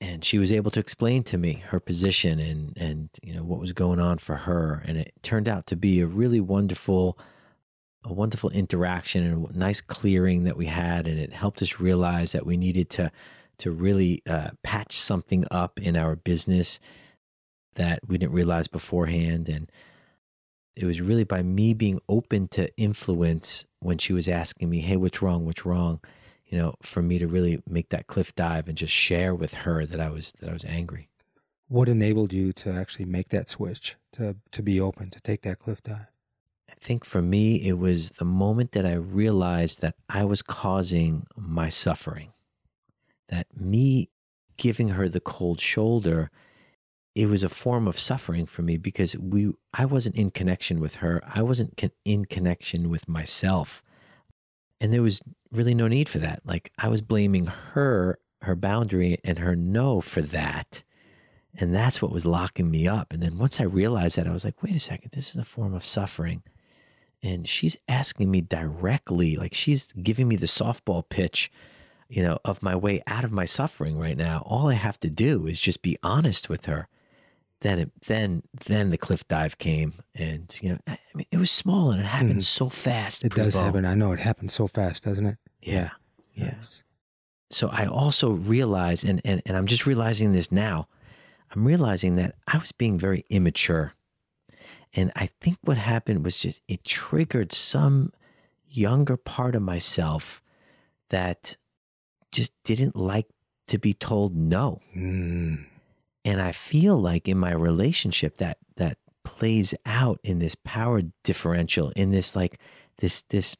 and 0.00 0.24
she 0.24 0.38
was 0.38 0.52
able 0.52 0.70
to 0.72 0.80
explain 0.80 1.22
to 1.24 1.38
me 1.38 1.54
her 1.68 1.80
position 1.80 2.38
and 2.38 2.76
and 2.76 3.08
you 3.22 3.32
know 3.32 3.42
what 3.42 3.58
was 3.58 3.72
going 3.72 3.98
on 3.98 4.18
for 4.18 4.36
her 4.36 4.82
and 4.86 4.98
it 4.98 5.12
turned 5.22 5.48
out 5.48 5.66
to 5.66 5.74
be 5.74 6.00
a 6.00 6.06
really 6.06 6.38
wonderful 6.38 7.18
a 8.06 8.12
wonderful 8.12 8.50
interaction 8.50 9.24
and 9.24 9.54
a 9.54 9.58
nice 9.58 9.80
clearing 9.80 10.44
that 10.44 10.56
we 10.56 10.66
had 10.66 11.06
and 11.06 11.18
it 11.18 11.32
helped 11.32 11.60
us 11.60 11.80
realize 11.80 12.32
that 12.32 12.46
we 12.46 12.56
needed 12.56 12.88
to 12.90 13.10
to 13.58 13.70
really 13.70 14.22
uh, 14.28 14.50
patch 14.62 14.98
something 14.98 15.44
up 15.50 15.80
in 15.80 15.96
our 15.96 16.14
business 16.14 16.78
that 17.74 18.00
we 18.06 18.16
didn't 18.16 18.32
realize 18.32 18.68
beforehand 18.68 19.48
and 19.48 19.70
it 20.74 20.84
was 20.84 21.00
really 21.00 21.24
by 21.24 21.42
me 21.42 21.72
being 21.74 22.00
open 22.08 22.46
to 22.48 22.74
influence 22.76 23.64
when 23.80 23.98
she 23.98 24.12
was 24.12 24.28
asking 24.28 24.70
me 24.70 24.80
hey 24.80 24.96
what's 24.96 25.20
wrong 25.20 25.44
what's 25.44 25.66
wrong 25.66 26.00
you 26.46 26.56
know, 26.58 26.74
for 26.80 27.02
me 27.02 27.18
to 27.18 27.26
really 27.26 27.62
make 27.68 27.88
that 27.90 28.06
cliff 28.06 28.34
dive 28.34 28.68
and 28.68 28.78
just 28.78 28.92
share 28.92 29.34
with 29.34 29.54
her 29.54 29.84
that 29.84 30.00
I 30.00 30.08
was 30.08 30.32
that 30.40 30.48
I 30.48 30.52
was 30.52 30.64
angry. 30.64 31.08
What 31.68 31.88
enabled 31.88 32.32
you 32.32 32.52
to 32.54 32.72
actually 32.72 33.06
make 33.06 33.30
that 33.30 33.48
switch 33.48 33.96
to 34.12 34.36
to 34.52 34.62
be 34.62 34.80
open 34.80 35.10
to 35.10 35.20
take 35.20 35.42
that 35.42 35.58
cliff 35.58 35.82
dive? 35.82 36.06
Think 36.80 37.04
for 37.04 37.22
me 37.22 37.56
it 37.56 37.78
was 37.78 38.10
the 38.12 38.24
moment 38.24 38.72
that 38.72 38.86
I 38.86 38.94
realized 38.94 39.80
that 39.80 39.94
I 40.08 40.24
was 40.24 40.42
causing 40.42 41.26
my 41.36 41.68
suffering. 41.68 42.32
That 43.28 43.46
me 43.56 44.10
giving 44.56 44.90
her 44.90 45.08
the 45.08 45.20
cold 45.20 45.60
shoulder 45.60 46.30
it 47.16 47.30
was 47.30 47.42
a 47.42 47.48
form 47.48 47.88
of 47.88 47.98
suffering 47.98 48.44
for 48.44 48.60
me 48.60 48.76
because 48.76 49.16
we 49.16 49.50
I 49.72 49.86
wasn't 49.86 50.16
in 50.16 50.30
connection 50.30 50.80
with 50.80 50.96
her. 50.96 51.22
I 51.26 51.40
wasn't 51.40 51.74
con- 51.78 51.90
in 52.04 52.26
connection 52.26 52.90
with 52.90 53.08
myself. 53.08 53.82
And 54.82 54.92
there 54.92 55.00
was 55.00 55.22
really 55.50 55.74
no 55.74 55.88
need 55.88 56.10
for 56.10 56.18
that. 56.18 56.42
Like 56.44 56.70
I 56.76 56.88
was 56.88 57.00
blaming 57.00 57.46
her, 57.46 58.18
her 58.42 58.54
boundary 58.54 59.18
and 59.24 59.38
her 59.38 59.56
no 59.56 60.02
for 60.02 60.20
that. 60.20 60.84
And 61.54 61.74
that's 61.74 62.02
what 62.02 62.12
was 62.12 62.26
locking 62.26 62.70
me 62.70 62.86
up. 62.86 63.14
And 63.14 63.22
then 63.22 63.38
once 63.38 63.62
I 63.62 63.64
realized 63.64 64.18
that, 64.18 64.26
I 64.26 64.32
was 64.32 64.44
like, 64.44 64.62
wait 64.62 64.76
a 64.76 64.80
second, 64.80 65.12
this 65.14 65.30
is 65.30 65.36
a 65.36 65.44
form 65.44 65.72
of 65.72 65.86
suffering. 65.86 66.42
And 67.22 67.48
she's 67.48 67.76
asking 67.88 68.30
me 68.30 68.40
directly, 68.40 69.36
like 69.36 69.54
she's 69.54 69.92
giving 69.92 70.28
me 70.28 70.36
the 70.36 70.46
softball 70.46 71.08
pitch, 71.08 71.50
you 72.08 72.22
know, 72.22 72.38
of 72.44 72.62
my 72.62 72.76
way 72.76 73.02
out 73.06 73.24
of 73.24 73.32
my 73.32 73.44
suffering 73.44 73.98
right 73.98 74.16
now. 74.16 74.42
All 74.46 74.68
I 74.68 74.74
have 74.74 75.00
to 75.00 75.10
do 75.10 75.46
is 75.46 75.58
just 75.60 75.82
be 75.82 75.98
honest 76.02 76.48
with 76.48 76.66
her 76.66 76.88
then 77.60 77.78
it, 77.78 77.90
then 78.06 78.42
then 78.66 78.90
the 78.90 78.98
cliff 78.98 79.26
dive 79.28 79.58
came 79.58 79.94
and 80.14 80.56
you 80.62 80.70
know 80.70 80.78
I 80.86 80.98
mean 81.14 81.26
it 81.30 81.38
was 81.38 81.50
small 81.50 81.90
and 81.90 82.00
it 82.00 82.04
happened 82.04 82.30
mm-hmm. 82.32 82.40
so 82.40 82.68
fast. 82.68 83.24
It 83.24 83.34
does 83.34 83.56
happen. 83.56 83.84
I 83.84 83.94
know 83.94 84.12
it 84.12 84.20
happens 84.20 84.54
so 84.54 84.66
fast, 84.66 85.04
doesn't 85.04 85.26
it? 85.26 85.38
Yeah. 85.62 85.90
Yeah. 86.34 86.54
Yes. 86.56 86.82
So 87.50 87.68
I 87.68 87.86
also 87.86 88.30
realize, 88.32 89.04
and, 89.04 89.20
and 89.24 89.40
and 89.46 89.56
I'm 89.56 89.66
just 89.66 89.86
realizing 89.86 90.32
this 90.32 90.52
now. 90.52 90.88
I'm 91.54 91.64
realizing 91.64 92.16
that 92.16 92.34
I 92.46 92.58
was 92.58 92.72
being 92.72 92.98
very 92.98 93.24
immature. 93.30 93.94
And 94.96 95.12
I 95.14 95.28
think 95.40 95.58
what 95.62 95.76
happened 95.76 96.24
was 96.24 96.38
just 96.38 96.60
it 96.66 96.82
triggered 96.82 97.52
some 97.52 98.10
younger 98.68 99.16
part 99.16 99.54
of 99.54 99.62
myself 99.62 100.42
that 101.10 101.56
just 102.32 102.52
didn't 102.64 102.96
like 102.96 103.26
to 103.68 103.78
be 103.78 103.92
told 103.94 104.34
no. 104.34 104.80
Mm 104.96 105.66
and 106.26 106.42
I 106.42 106.50
feel 106.50 107.00
like 107.00 107.28
in 107.28 107.38
my 107.38 107.52
relationship 107.52 108.38
that 108.38 108.58
that 108.76 108.98
plays 109.22 109.74
out 109.86 110.18
in 110.24 110.40
this 110.40 110.56
power 110.56 111.02
differential, 111.22 111.92
in 111.94 112.10
this 112.10 112.34
like 112.34 112.58
this 112.98 113.22
this 113.22 113.56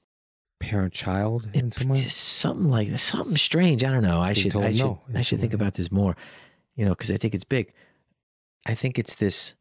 parent 0.58 0.92
child 0.92 1.48
in 1.54 1.70
some 1.70 1.88
way? 1.88 1.98
something 2.02 2.68
like 2.68 2.98
something 2.98 3.36
strange. 3.36 3.84
I 3.84 3.92
don't 3.92 4.02
know. 4.02 4.20
I 4.20 4.32
should 4.32 4.54
I 4.56 4.72
should 4.72 4.80
no, 4.80 5.00
I 5.14 5.22
should 5.22 5.40
think 5.40 5.54
about 5.54 5.74
this 5.74 5.92
more. 5.92 6.16
You 6.74 6.84
know, 6.84 6.90
because 6.90 7.12
I 7.12 7.16
think 7.16 7.34
it's 7.34 7.44
big. 7.44 7.72
I 8.66 8.74
think 8.74 8.98
it's 8.98 9.14
this 9.14 9.54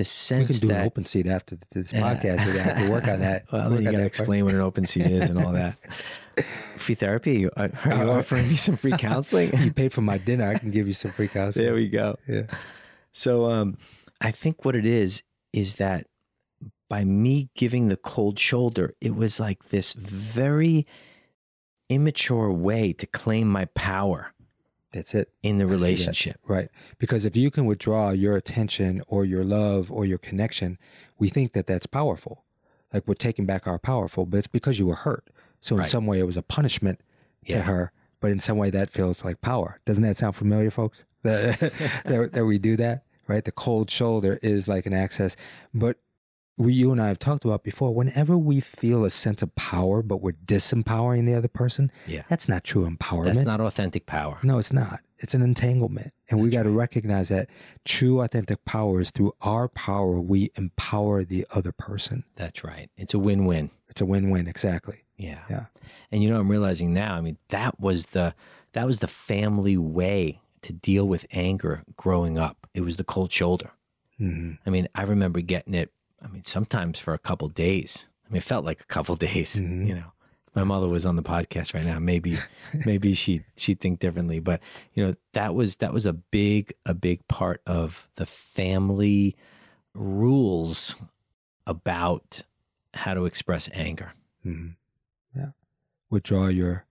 this 0.00 0.08
sense 0.08 0.48
we 0.48 0.60
can 0.60 0.68
do 0.68 0.74
that 0.74 0.80
an 0.80 0.86
open 0.86 1.04
seat 1.04 1.26
after 1.26 1.58
this 1.72 1.92
podcast. 1.92 2.46
we 2.50 2.58
have 2.58 2.78
to 2.78 2.90
work 2.90 3.06
on 3.06 3.20
that. 3.20 3.44
well, 3.52 3.68
then 3.68 3.82
you 3.82 3.90
got 3.90 3.98
to 3.98 4.06
explain 4.06 4.46
what 4.46 4.54
an 4.54 4.60
open 4.62 4.86
seat 4.86 5.04
is 5.04 5.28
and 5.28 5.38
all 5.38 5.52
that. 5.52 5.76
free 6.76 6.94
therapy? 6.94 7.36
Are 7.36 7.38
you, 7.38 7.50
are 7.56 7.70
you 7.84 8.10
uh, 8.10 8.18
offering 8.18 8.48
me 8.48 8.56
some 8.56 8.76
free 8.76 8.92
counseling? 8.98 9.52
you 9.58 9.74
paid 9.74 9.92
for 9.92 10.00
my 10.00 10.16
dinner. 10.16 10.48
I 10.48 10.54
can 10.54 10.70
give 10.70 10.86
you 10.86 10.94
some 10.94 11.12
free 11.12 11.28
counseling. 11.28 11.66
There 11.66 11.74
we 11.74 11.90
go. 11.90 12.16
Yeah. 12.26 12.44
So, 13.12 13.50
um, 13.50 13.76
I 14.22 14.30
think 14.30 14.64
what 14.64 14.74
it 14.74 14.86
is 14.86 15.22
is 15.52 15.74
that 15.74 16.06
by 16.88 17.04
me 17.04 17.50
giving 17.54 17.88
the 17.88 17.98
cold 17.98 18.38
shoulder, 18.38 18.94
it 19.02 19.14
was 19.14 19.38
like 19.38 19.68
this 19.68 19.92
very 19.92 20.86
immature 21.90 22.50
way 22.50 22.94
to 22.94 23.06
claim 23.06 23.48
my 23.48 23.66
power. 23.74 24.32
That's 24.92 25.14
it. 25.14 25.30
In 25.42 25.58
the 25.58 25.66
relationship. 25.66 26.40
Right. 26.46 26.68
Because 26.98 27.24
if 27.24 27.36
you 27.36 27.50
can 27.50 27.64
withdraw 27.64 28.10
your 28.10 28.36
attention 28.36 29.02
or 29.06 29.24
your 29.24 29.44
love 29.44 29.90
or 29.90 30.04
your 30.04 30.18
connection, 30.18 30.78
we 31.18 31.28
think 31.28 31.52
that 31.52 31.66
that's 31.66 31.86
powerful. 31.86 32.44
Like 32.92 33.06
we're 33.06 33.14
taking 33.14 33.46
back 33.46 33.66
our 33.66 33.78
powerful, 33.78 34.26
but 34.26 34.38
it's 34.38 34.46
because 34.48 34.78
you 34.78 34.86
were 34.86 34.96
hurt. 34.96 35.28
So 35.60 35.76
in 35.76 35.80
right. 35.80 35.88
some 35.88 36.06
way, 36.06 36.18
it 36.18 36.26
was 36.26 36.36
a 36.36 36.42
punishment 36.42 37.00
yeah. 37.44 37.56
to 37.56 37.62
her, 37.62 37.92
but 38.18 38.30
in 38.30 38.40
some 38.40 38.56
way, 38.56 38.70
that 38.70 38.90
feels 38.90 39.24
like 39.24 39.40
power. 39.40 39.80
Doesn't 39.84 40.02
that 40.02 40.16
sound 40.16 40.36
familiar, 40.36 40.70
folks? 40.70 41.04
That, 41.22 41.60
that, 42.06 42.32
that 42.32 42.46
we 42.46 42.58
do 42.58 42.78
that, 42.78 43.04
right? 43.28 43.44
The 43.44 43.52
cold 43.52 43.90
shoulder 43.90 44.38
is 44.42 44.68
like 44.68 44.86
an 44.86 44.94
access, 44.94 45.36
but 45.74 45.98
we, 46.60 46.74
you 46.74 46.92
and 46.92 47.00
I 47.00 47.08
have 47.08 47.18
talked 47.18 47.44
about 47.44 47.64
before. 47.64 47.94
Whenever 47.94 48.36
we 48.36 48.60
feel 48.60 49.04
a 49.04 49.10
sense 49.10 49.40
of 49.42 49.54
power, 49.54 50.02
but 50.02 50.18
we're 50.18 50.36
disempowering 50.44 51.24
the 51.24 51.34
other 51.34 51.48
person, 51.48 51.90
yeah, 52.06 52.22
that's 52.28 52.48
not 52.48 52.64
true 52.64 52.88
empowerment. 52.88 53.34
That's 53.34 53.46
not 53.46 53.60
authentic 53.60 54.06
power. 54.06 54.38
No, 54.42 54.58
it's 54.58 54.72
not. 54.72 55.00
It's 55.18 55.34
an 55.34 55.42
entanglement, 55.42 56.12
and 56.28 56.38
that's 56.38 56.44
we 56.44 56.50
got 56.50 56.64
to 56.64 56.70
right. 56.70 56.76
recognize 56.76 57.30
that 57.30 57.48
true 57.84 58.20
authentic 58.20 58.64
power 58.64 59.00
is 59.00 59.10
through 59.10 59.34
our 59.40 59.68
power 59.68 60.20
we 60.20 60.50
empower 60.56 61.24
the 61.24 61.46
other 61.50 61.72
person. 61.72 62.24
That's 62.36 62.62
right. 62.62 62.90
It's 62.96 63.14
a 63.14 63.18
win-win. 63.18 63.70
It's 63.88 64.00
a 64.00 64.06
win-win. 64.06 64.46
Exactly. 64.46 65.04
Yeah. 65.16 65.40
Yeah. 65.48 65.66
And 66.12 66.22
you 66.22 66.30
know, 66.30 66.40
I'm 66.40 66.50
realizing 66.50 66.92
now. 66.92 67.14
I 67.14 67.20
mean, 67.20 67.38
that 67.48 67.80
was 67.80 68.06
the 68.06 68.34
that 68.72 68.86
was 68.86 68.98
the 68.98 69.08
family 69.08 69.76
way 69.76 70.40
to 70.62 70.72
deal 70.72 71.08
with 71.08 71.26
anger 71.32 71.84
growing 71.96 72.38
up. 72.38 72.66
It 72.74 72.82
was 72.82 72.96
the 72.96 73.04
cold 73.04 73.32
shoulder. 73.32 73.70
Mm-hmm. 74.20 74.52
I 74.66 74.70
mean, 74.70 74.88
I 74.94 75.02
remember 75.02 75.40
getting 75.40 75.74
it. 75.74 75.90
I 76.22 76.28
mean, 76.28 76.44
sometimes 76.44 76.98
for 76.98 77.14
a 77.14 77.18
couple 77.18 77.48
days. 77.48 78.06
I 78.26 78.32
mean, 78.32 78.38
it 78.38 78.44
felt 78.44 78.64
like 78.64 78.80
a 78.80 78.84
couple 78.84 79.16
days. 79.28 79.56
Mm-hmm. 79.56 79.86
You 79.86 79.94
know, 79.94 80.12
my 80.54 80.64
mother 80.64 80.88
was 80.88 81.06
on 81.06 81.16
the 81.16 81.22
podcast 81.22 81.74
right 81.74 81.84
now. 81.84 81.98
Maybe, 81.98 82.38
maybe 82.86 83.14
she 83.14 83.42
she'd 83.56 83.80
think 83.80 84.00
differently. 84.00 84.40
But 84.40 84.60
you 84.94 85.06
know, 85.06 85.14
that 85.32 85.54
was 85.54 85.76
that 85.76 85.92
was 85.92 86.06
a 86.06 86.12
big 86.12 86.74
a 86.86 86.94
big 86.94 87.26
part 87.28 87.62
of 87.66 88.08
the 88.16 88.26
family 88.26 89.36
rules 89.94 90.96
about 91.66 92.42
how 92.94 93.14
to 93.14 93.26
express 93.26 93.68
anger. 93.72 94.12
Mm-hmm. 94.44 94.70
Yeah. 95.38 95.50
Withdraw 96.10 96.48
your 96.48 96.84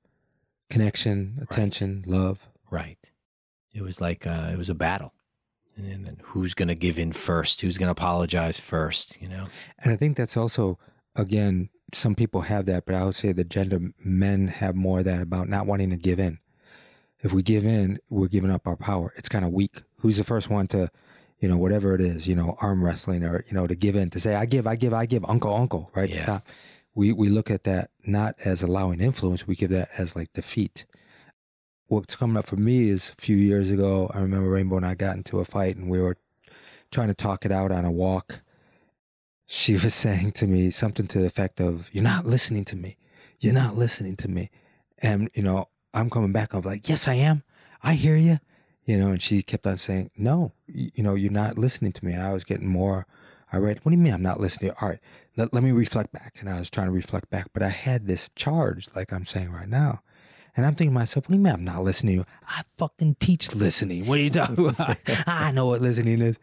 connection, 0.69 1.39
attention, 1.41 2.03
right. 2.07 2.17
love. 2.17 2.49
Right. 2.71 3.11
It 3.73 3.81
was 3.81 3.99
like 3.99 4.25
uh, 4.25 4.49
it 4.51 4.57
was 4.57 4.69
a 4.69 4.75
battle. 4.75 5.13
And 5.85 6.05
then 6.05 6.17
who's 6.23 6.53
going 6.53 6.67
to 6.67 6.75
give 6.75 6.97
in 6.97 7.11
first? 7.11 7.61
Who's 7.61 7.77
going 7.77 7.87
to 7.87 7.91
apologize 7.91 8.59
first? 8.59 9.21
You 9.21 9.29
know? 9.29 9.47
And 9.79 9.91
I 9.91 9.95
think 9.95 10.17
that's 10.17 10.37
also, 10.37 10.77
again, 11.15 11.69
some 11.93 12.15
people 12.15 12.41
have 12.41 12.65
that, 12.67 12.85
but 12.85 12.95
I 12.95 13.03
would 13.03 13.15
say 13.15 13.31
the 13.31 13.43
gender 13.43 13.79
men 14.03 14.47
have 14.47 14.75
more 14.75 14.99
of 14.99 15.05
that 15.05 15.21
about 15.21 15.49
not 15.49 15.65
wanting 15.65 15.89
to 15.89 15.97
give 15.97 16.19
in. 16.19 16.39
If 17.21 17.33
we 17.33 17.43
give 17.43 17.65
in, 17.65 17.99
we're 18.09 18.27
giving 18.27 18.51
up 18.51 18.67
our 18.67 18.77
power. 18.77 19.13
It's 19.17 19.29
kind 19.29 19.43
of 19.43 19.51
weak. 19.51 19.81
Who's 19.97 20.17
the 20.17 20.23
first 20.23 20.49
one 20.49 20.67
to, 20.67 20.89
you 21.39 21.49
know, 21.49 21.57
whatever 21.57 21.93
it 21.95 22.01
is, 22.01 22.27
you 22.27 22.35
know, 22.35 22.55
arm 22.61 22.83
wrestling 22.83 23.23
or, 23.23 23.43
you 23.47 23.53
know, 23.53 23.67
to 23.67 23.75
give 23.75 23.95
in, 23.95 24.09
to 24.11 24.19
say, 24.19 24.35
I 24.35 24.45
give, 24.45 24.67
I 24.67 24.75
give, 24.75 24.93
I 24.93 25.05
give, 25.05 25.25
uncle, 25.25 25.53
uncle, 25.53 25.91
right? 25.93 26.09
Yeah 26.09 26.39
we 26.99 27.13
we 27.13 27.29
look 27.29 27.49
at 27.49 27.63
that 27.63 27.91
not 28.05 28.35
as 28.43 28.61
allowing 28.63 28.99
influence 28.99 29.47
we 29.47 29.55
give 29.55 29.69
that 29.69 29.89
as 29.97 30.15
like 30.15 30.31
defeat 30.33 30.85
what's 31.89 32.15
coming 32.15 32.38
up 32.38 32.47
for 32.47 32.56
me 32.56 32.89
is 32.89 33.13
a 33.17 33.21
few 33.21 33.36
years 33.36 33.69
ago 33.69 34.10
i 34.13 34.19
remember 34.19 34.49
rainbow 34.49 34.78
and 34.78 34.86
i 34.86 34.95
got 34.95 35.17
into 35.17 35.39
a 35.39 35.45
fight 35.45 35.75
and 35.75 35.89
we 35.89 35.99
were 35.99 36.17
trying 36.91 37.08
to 37.08 37.13
talk 37.13 37.45
it 37.45 37.52
out 37.52 37.71
on 37.71 37.86
a 37.86 37.91
walk 37.91 38.41
she 39.45 39.73
was 39.84 39.93
saying 39.93 40.32
to 40.32 40.47
me 40.47 40.69
something 40.69 41.08
to 41.08 41.19
the 41.19 41.25
effect 41.25 41.60
of 41.60 41.89
you're 41.91 42.04
not 42.04 42.25
listening 42.25 42.63
to 42.63 42.75
me 42.75 42.95
you're 43.39 43.54
not 43.54 43.78
listening 43.78 44.15
to 44.15 44.28
me 44.28 44.49
and 44.99 45.30
you 45.34 45.43
know 45.43 45.67
i'm 45.93 46.10
coming 46.10 46.32
back 46.32 46.54
i'm 46.54 46.62
like 46.62 46.88
yes 46.88 47.08
i 47.08 47.13
am 47.13 47.43
i 47.84 47.93
hear 47.93 48.15
you 48.15 48.39
you 48.86 48.97
know 48.97 49.10
and 49.10 49.21
she 49.21 49.41
kept 49.41 49.67
on 49.67 49.78
saying 49.78 50.12
no 50.15 50.52
you 50.67 51.04
know 51.04 51.15
you're 51.15 51.32
not 51.32 51.58
listening 51.58 51.91
to 51.91 52.06
me 52.06 52.13
and 52.13 52.21
i 52.21 52.32
was 52.32 52.43
getting 52.43 52.67
more 52.67 53.06
right. 53.58 53.80
What 53.84 53.89
do 53.89 53.97
you 53.97 54.04
mean 54.04 54.13
I'm 54.13 54.21
not 54.21 54.39
listening? 54.39 54.71
All 54.80 54.89
right. 54.89 54.99
Let, 55.36 55.54
let 55.54 55.63
me 55.63 55.71
reflect 55.71 56.12
back. 56.12 56.36
And 56.39 56.49
I 56.49 56.60
was 56.60 56.69
trying 56.69 56.88
to 56.88 56.91
reflect 56.91 57.30
back, 57.30 57.47
but 57.54 57.63
I 57.63 57.69
had 57.69 58.06
this 58.06 58.30
charge, 58.36 58.88
like 58.95 59.12
I'm 59.12 59.25
saying 59.25 59.52
right 59.52 59.67
now. 59.67 60.02
And 60.59 60.65
I'm 60.65 60.75
thinking 60.75 60.91
to 60.91 60.99
myself, 60.99 61.23
what 61.23 61.31
do 61.31 61.37
you 61.37 61.41
mean 61.41 61.53
I'm 61.53 61.63
not 61.63 61.85
listening 61.85 62.15
to 62.15 62.17
you? 62.17 62.25
I 62.45 62.63
fucking 62.77 63.15
teach 63.21 63.55
listening. 63.55 64.05
What 64.05 64.19
are 64.19 64.21
you 64.21 64.29
talking 64.29 64.67
about? 64.67 64.97
I 65.25 65.51
know 65.51 65.67
what 65.67 65.79
listening 65.79 66.21
is. 66.21 66.37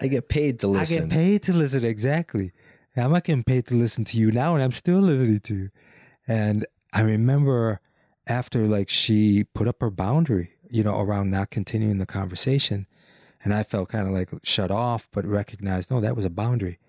I 0.00 0.08
get 0.08 0.28
paid 0.28 0.58
to 0.58 0.66
listen. 0.66 0.98
I 0.98 1.00
get 1.02 1.10
paid 1.10 1.44
to 1.44 1.52
listen. 1.52 1.84
Exactly. 1.84 2.50
I'm 2.96 3.12
not 3.12 3.22
getting 3.22 3.44
paid 3.44 3.68
to 3.68 3.76
listen 3.76 4.04
to 4.06 4.18
you 4.18 4.32
now, 4.32 4.54
and 4.54 4.62
I'm 4.64 4.72
still 4.72 4.98
listening 4.98 5.38
to 5.38 5.54
you. 5.54 5.70
And 6.26 6.66
I 6.92 7.02
remember 7.02 7.78
after 8.26 8.66
like 8.66 8.88
she 8.88 9.44
put 9.44 9.68
up 9.68 9.80
her 9.82 9.90
boundary, 9.90 10.54
you 10.68 10.82
know, 10.82 10.98
around 10.98 11.30
not 11.30 11.50
continuing 11.50 11.98
the 11.98 12.06
conversation, 12.06 12.88
and 13.44 13.54
I 13.54 13.62
felt 13.62 13.88
kind 13.88 14.08
of 14.08 14.12
like 14.12 14.30
shut 14.42 14.72
off, 14.72 15.08
but 15.12 15.24
recognized 15.24 15.92
no, 15.92 16.00
that 16.00 16.16
was 16.16 16.24
a 16.24 16.30
boundary. 16.30 16.80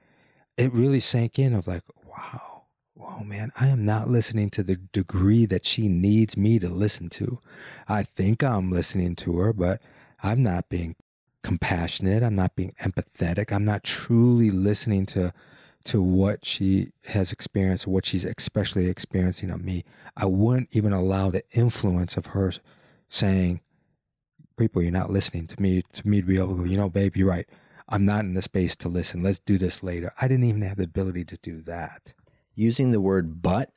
It 0.57 0.73
really 0.73 0.99
sank 0.99 1.37
in 1.37 1.53
of 1.53 1.67
like, 1.67 1.83
wow, 2.95 3.21
man, 3.23 3.51
I 3.59 3.67
am 3.67 3.85
not 3.85 4.09
listening 4.09 4.49
to 4.51 4.63
the 4.63 4.77
degree 4.77 5.45
that 5.45 5.65
she 5.65 5.87
needs 5.87 6.37
me 6.37 6.59
to 6.59 6.69
listen 6.69 7.09
to. 7.09 7.39
I 7.87 8.03
think 8.03 8.43
I'm 8.43 8.71
listening 8.71 9.15
to 9.17 9.37
her, 9.37 9.53
but 9.53 9.81
I'm 10.23 10.41
not 10.41 10.69
being 10.69 10.95
compassionate. 11.43 12.23
I'm 12.23 12.35
not 12.35 12.55
being 12.55 12.73
empathetic. 12.81 13.51
I'm 13.51 13.65
not 13.65 13.83
truly 13.83 14.49
listening 14.49 15.05
to 15.07 15.33
to 15.85 16.01
what 16.01 16.43
she 16.43 16.91
has 17.05 17.31
experienced, 17.31 17.85
what 17.85 18.07
she's 18.07 18.25
especially 18.25 18.87
experiencing 18.87 19.51
on 19.51 19.63
me. 19.63 19.85
I 20.17 20.25
wouldn't 20.25 20.69
even 20.71 20.93
allow 20.93 21.29
the 21.29 21.43
influence 21.51 22.17
of 22.17 22.27
her 22.27 22.51
saying, 23.07 23.61
people, 24.57 24.81
you're 24.81 24.91
not 24.91 25.11
listening 25.11 25.45
to 25.45 25.61
me, 25.61 25.83
to 25.93 26.07
me 26.07 26.21
to 26.21 26.27
be 26.27 26.37
able 26.39 26.55
to 26.55 26.63
go, 26.63 26.63
you 26.63 26.75
know, 26.75 26.89
babe, 26.89 27.15
you're 27.15 27.29
right. 27.29 27.47
I'm 27.87 28.03
not 28.03 28.21
in 28.21 28.33
the 28.33 28.41
space 28.41 28.75
to 28.77 28.89
listen. 28.89 29.21
Let's 29.21 29.37
do 29.37 29.59
this 29.59 29.83
later. 29.83 30.11
I 30.19 30.27
didn't 30.27 30.45
even 30.45 30.63
have 30.63 30.77
the 30.77 30.85
ability 30.85 31.23
to 31.25 31.37
do 31.37 31.61
that. 31.61 32.14
Using 32.55 32.91
the 32.91 33.01
word 33.01 33.41
but 33.41 33.71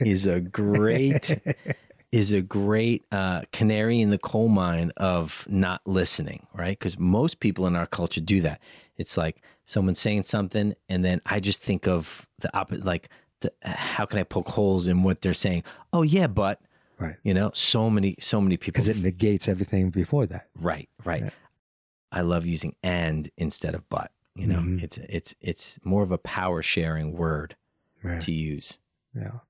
is 0.00 0.26
a 0.26 0.40
great 0.40 1.38
is 2.12 2.32
a 2.32 2.40
great 2.40 3.04
uh, 3.12 3.42
canary 3.52 4.00
in 4.00 4.10
the 4.10 4.18
coal 4.18 4.48
mine 4.48 4.92
of 4.96 5.46
not 5.48 5.82
listening, 5.86 6.46
right? 6.54 6.78
Because 6.78 6.98
most 6.98 7.40
people 7.40 7.66
in 7.66 7.76
our 7.76 7.86
culture 7.86 8.20
do 8.20 8.40
that. 8.40 8.60
It's 8.96 9.16
like 9.16 9.42
someone 9.66 9.94
saying 9.94 10.24
something, 10.24 10.74
and 10.88 11.04
then 11.04 11.20
I 11.26 11.40
just 11.40 11.62
think 11.62 11.86
of 11.86 12.26
the 12.38 12.56
opposite. 12.56 12.84
Like, 12.84 13.10
the, 13.40 13.52
how 13.62 14.06
can 14.06 14.18
I 14.18 14.24
poke 14.24 14.48
holes 14.48 14.86
in 14.86 15.02
what 15.02 15.20
they're 15.20 15.34
saying? 15.34 15.64
Oh 15.92 16.02
yeah, 16.02 16.26
but 16.26 16.60
right, 16.98 17.16
you 17.22 17.34
know, 17.34 17.50
so 17.54 17.90
many, 17.90 18.16
so 18.18 18.40
many 18.40 18.56
people 18.56 18.72
because 18.72 18.88
it 18.88 18.96
negates 18.96 19.48
everything 19.48 19.90
before 19.90 20.26
that. 20.26 20.48
Right, 20.56 20.88
right. 21.04 21.32
I 22.10 22.22
love 22.22 22.46
using 22.46 22.74
and 22.82 23.30
instead 23.36 23.74
of 23.74 23.88
but. 23.88 24.12
You 24.34 24.46
know, 24.46 24.60
mm-hmm. 24.60 24.84
it's 24.84 24.98
it's 24.98 25.34
it's 25.40 25.78
more 25.84 26.04
of 26.04 26.12
a 26.12 26.18
power 26.18 26.62
sharing 26.62 27.12
word 27.12 27.56
right. 28.08 28.22
to 28.22 28.32
use. 28.32 28.78
Yeah. 29.14 29.40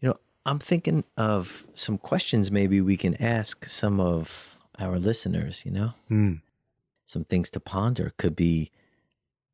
You 0.00 0.08
know, 0.10 0.16
I'm 0.44 0.58
thinking 0.58 1.04
of 1.16 1.66
some 1.74 1.98
questions 1.98 2.50
maybe 2.50 2.80
we 2.80 2.96
can 2.96 3.20
ask 3.22 3.64
some 3.66 4.00
of 4.00 4.56
our 4.78 4.98
listeners. 4.98 5.64
You 5.64 5.72
know, 5.72 5.92
mm. 6.10 6.40
some 7.04 7.24
things 7.24 7.50
to 7.50 7.60
ponder 7.60 8.12
could 8.16 8.36
be 8.36 8.70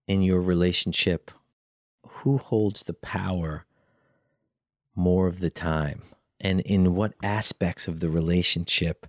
in 0.07 0.23
your 0.23 0.41
relationship, 0.41 1.31
who 2.07 2.39
holds 2.39 2.85
the 2.85 2.95
power 2.95 3.65
more 4.95 5.27
of 5.27 5.41
the 5.41 5.51
time? 5.51 6.03
And 6.41 6.61
in 6.61 6.95
what 6.95 7.15
aspects 7.23 7.87
of 7.87 8.01
the 8.01 8.11
relationship 8.11 9.07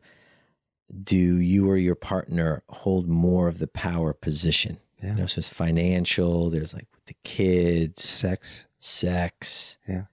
do 1.04 1.18
you 1.18 1.70
or 1.70 1.78
your 1.78 1.96
partner 1.96 2.64
hold 2.70 3.08
more 3.08 3.48
of 3.48 3.58
the 3.58 3.68
power 3.68 4.14
position? 4.14 4.78
Yeah. 5.02 5.10
You 5.10 5.22
know, 5.22 5.26
so 5.26 5.40
it's 5.40 5.50
financial, 5.50 6.50
there's 6.50 6.74
like 6.74 6.88
with 6.94 7.06
the 7.06 7.16
kids, 7.24 8.04
sex, 8.04 8.68
sex. 8.84 9.78
Yeah. 9.88 10.04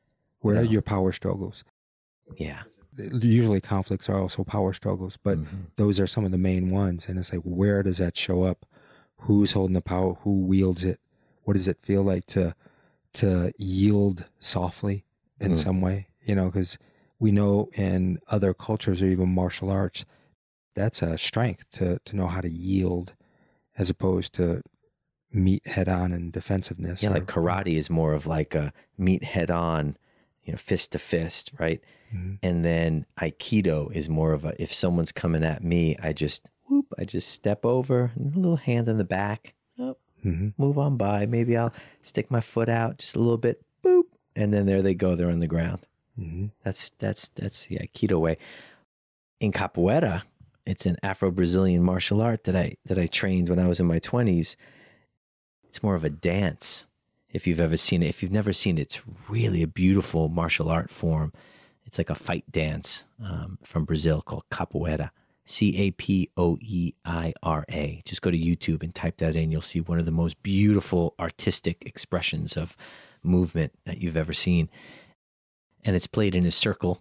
Where 0.41 0.57
you 0.57 0.61
know. 0.61 0.69
are 0.69 0.73
your 0.73 0.83
power 0.83 1.13
struggles? 1.13 1.65
Yeah. 2.37 2.63
Usually 2.97 3.61
conflicts 3.61 4.09
are 4.09 4.19
also 4.19 4.45
power 4.45 4.73
struggles, 4.73 5.17
but 5.17 5.39
mm-hmm. 5.39 5.57
those 5.77 5.99
are 6.01 6.07
some 6.07 6.25
of 6.25 6.33
the 6.33 6.39
main 6.39 6.71
ones. 6.71 7.07
And 7.09 7.19
it's 7.19 7.33
like, 7.33 7.43
where 7.43 7.83
does 7.83 7.99
that 7.99 8.17
show 8.17 8.43
up? 8.43 8.67
who's 9.21 9.53
holding 9.53 9.75
the 9.75 9.81
power, 9.81 10.15
who 10.23 10.41
wields 10.41 10.85
it, 10.85 11.01
what 11.45 11.55
does 11.55 11.69
it 11.69 11.81
feel 11.81 12.03
like 12.03 12.27
to 12.27 12.55
to 13.13 13.53
yield 13.59 14.27
softly 14.39 15.05
in 15.41 15.53
mm. 15.53 15.57
some 15.57 15.81
way, 15.81 16.07
you 16.25 16.35
know, 16.35 16.47
because 16.47 16.79
we 17.19 17.33
know 17.33 17.69
in 17.73 18.21
other 18.29 18.55
cultures 18.55 19.03
or 19.03 19.07
even 19.07 19.29
martial 19.29 19.69
arts, 19.69 20.05
that's 20.77 21.03
a 21.03 21.19
strength 21.19 21.65
to 21.73 21.99
to 22.05 22.17
know 22.17 22.29
how 22.29 22.41
to 22.41 22.51
yield 22.51 23.15
as 23.77 23.91
opposed 23.91 24.33
to 24.35 24.63
meet 25.33 25.67
head 25.67 25.89
on 25.89 26.13
and 26.13 26.33
defensiveness. 26.33 27.03
Yeah, 27.03 27.11
or, 27.11 27.15
like 27.15 27.27
karate 27.27 27.77
is 27.77 27.91
more 27.91 28.13
of 28.13 28.27
like 28.27 28.55
a 28.55 28.73
meet 28.99 29.25
head 29.25 29.51
on, 29.51 29.97
you 30.43 30.53
know, 30.53 30.59
fist 30.59 30.93
to 30.93 30.99
fist, 30.99 31.53
right? 31.59 31.81
Mm-hmm. 32.15 32.35
And 32.43 32.65
then 32.65 33.07
aikido 33.21 33.95
is 33.95 34.09
more 34.09 34.33
of 34.33 34.45
a 34.45 34.61
if 34.61 34.73
someone's 34.73 35.13
coming 35.13 35.45
at 35.45 35.63
me, 35.63 35.97
I 36.03 36.13
just 36.13 36.49
whoop, 36.69 36.87
I 36.99 37.05
just 37.05 37.29
step 37.29 37.65
over, 37.65 38.13
a 38.17 38.39
little 38.39 38.57
hand 38.57 38.89
in 38.89 38.99
the 38.99 39.05
back, 39.05 39.55
oh, 39.79 39.97
mm-hmm. 40.25 40.49
move 40.57 40.79
on 40.79 40.97
by. 40.97 41.27
Maybe 41.27 41.57
I'll 41.57 41.73
stick 42.03 42.31
my 42.31 42.41
foot 42.41 42.69
out 42.69 42.99
just 42.99 43.17
a 43.17 43.21
little 43.21 43.39
bit, 43.39 43.63
boop, 43.85 44.05
and 44.35 44.53
then 44.53 44.67
there 44.67 44.83
they 44.83 44.95
go. 44.95 45.15
They're 45.15 45.31
on 45.31 45.41
the 45.41 45.47
ground. 45.47 45.87
Mm-hmm. 46.19 46.47
That's 46.65 46.91
that's 46.99 47.29
that's 47.29 47.67
the 47.67 47.79
Aikido 47.79 48.21
way. 48.21 48.37
In 49.39 49.53
capoeira, 49.53 50.23
it's 50.67 50.87
an 50.87 50.97
Afro-Brazilian 51.03 51.83
martial 51.83 52.21
art 52.21 52.45
that 52.45 52.57
I 52.57 52.77
that 52.87 52.99
I 52.99 53.07
trained 53.07 53.49
when 53.49 53.59
I 53.59 53.69
was 53.69 53.81
in 53.81 53.87
my 53.87 53.99
twenties. 53.99 54.57
It's 55.71 55.85
more 55.85 55.95
of 55.95 56.03
a 56.03 56.11
dance. 56.11 56.85
If 57.33 57.47
you've 57.47 57.61
ever 57.61 57.77
seen 57.77 58.03
it, 58.03 58.09
if 58.09 58.25
you've 58.25 58.33
never 58.33 58.53
seen 58.53 58.77
it, 58.77 58.81
it's 58.81 59.03
really 59.29 59.63
a 59.63 59.69
beautiful 59.69 60.29
martial 60.29 60.69
art 60.69 60.91
form. 60.91 61.33
It's 61.85 61.97
like 61.97 62.11
a 62.11 62.17
fight 62.17 62.45
dance 62.51 63.05
um, 63.25 63.57
from 63.63 63.85
Brazil 63.85 64.21
called 64.21 64.43
capoeira. 64.51 65.11
C 65.45 65.77
A 65.77 65.93
P 65.93 66.29
O 66.37 66.59
E 66.61 66.95
I 67.05 67.33
R 67.45 67.65
A. 67.71 68.03
Just 68.05 68.21
go 68.21 68.33
to 68.33 68.39
YouTube 68.39 68.83
and 68.83 68.93
type 68.93 69.19
that 69.19 69.37
in. 69.37 69.53
You'll 69.53 69.63
see 69.63 69.81
one 69.81 70.01
of 70.01 70.07
the 70.07 70.11
most 70.11 70.43
beautiful 70.43 71.15
artistic 71.21 71.85
expressions 71.87 72.57
of 72.57 72.77
movement 73.23 73.73
that 73.85 73.99
you've 73.99 74.17
ever 74.17 74.33
seen. 74.33 74.71
And 75.85 75.95
it's 75.95 76.09
played 76.09 76.35
in 76.35 76.47
a 76.47 76.51
circle 76.51 77.01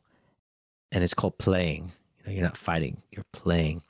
and 0.91 1.03
it's 1.03 1.15
called 1.15 1.39
playing. 1.39 1.93
You 2.19 2.25
know, 2.27 2.33
you're 2.33 2.43
not 2.43 2.57
fighting, 2.57 3.01
you're 3.11 3.25
playing. 3.33 3.81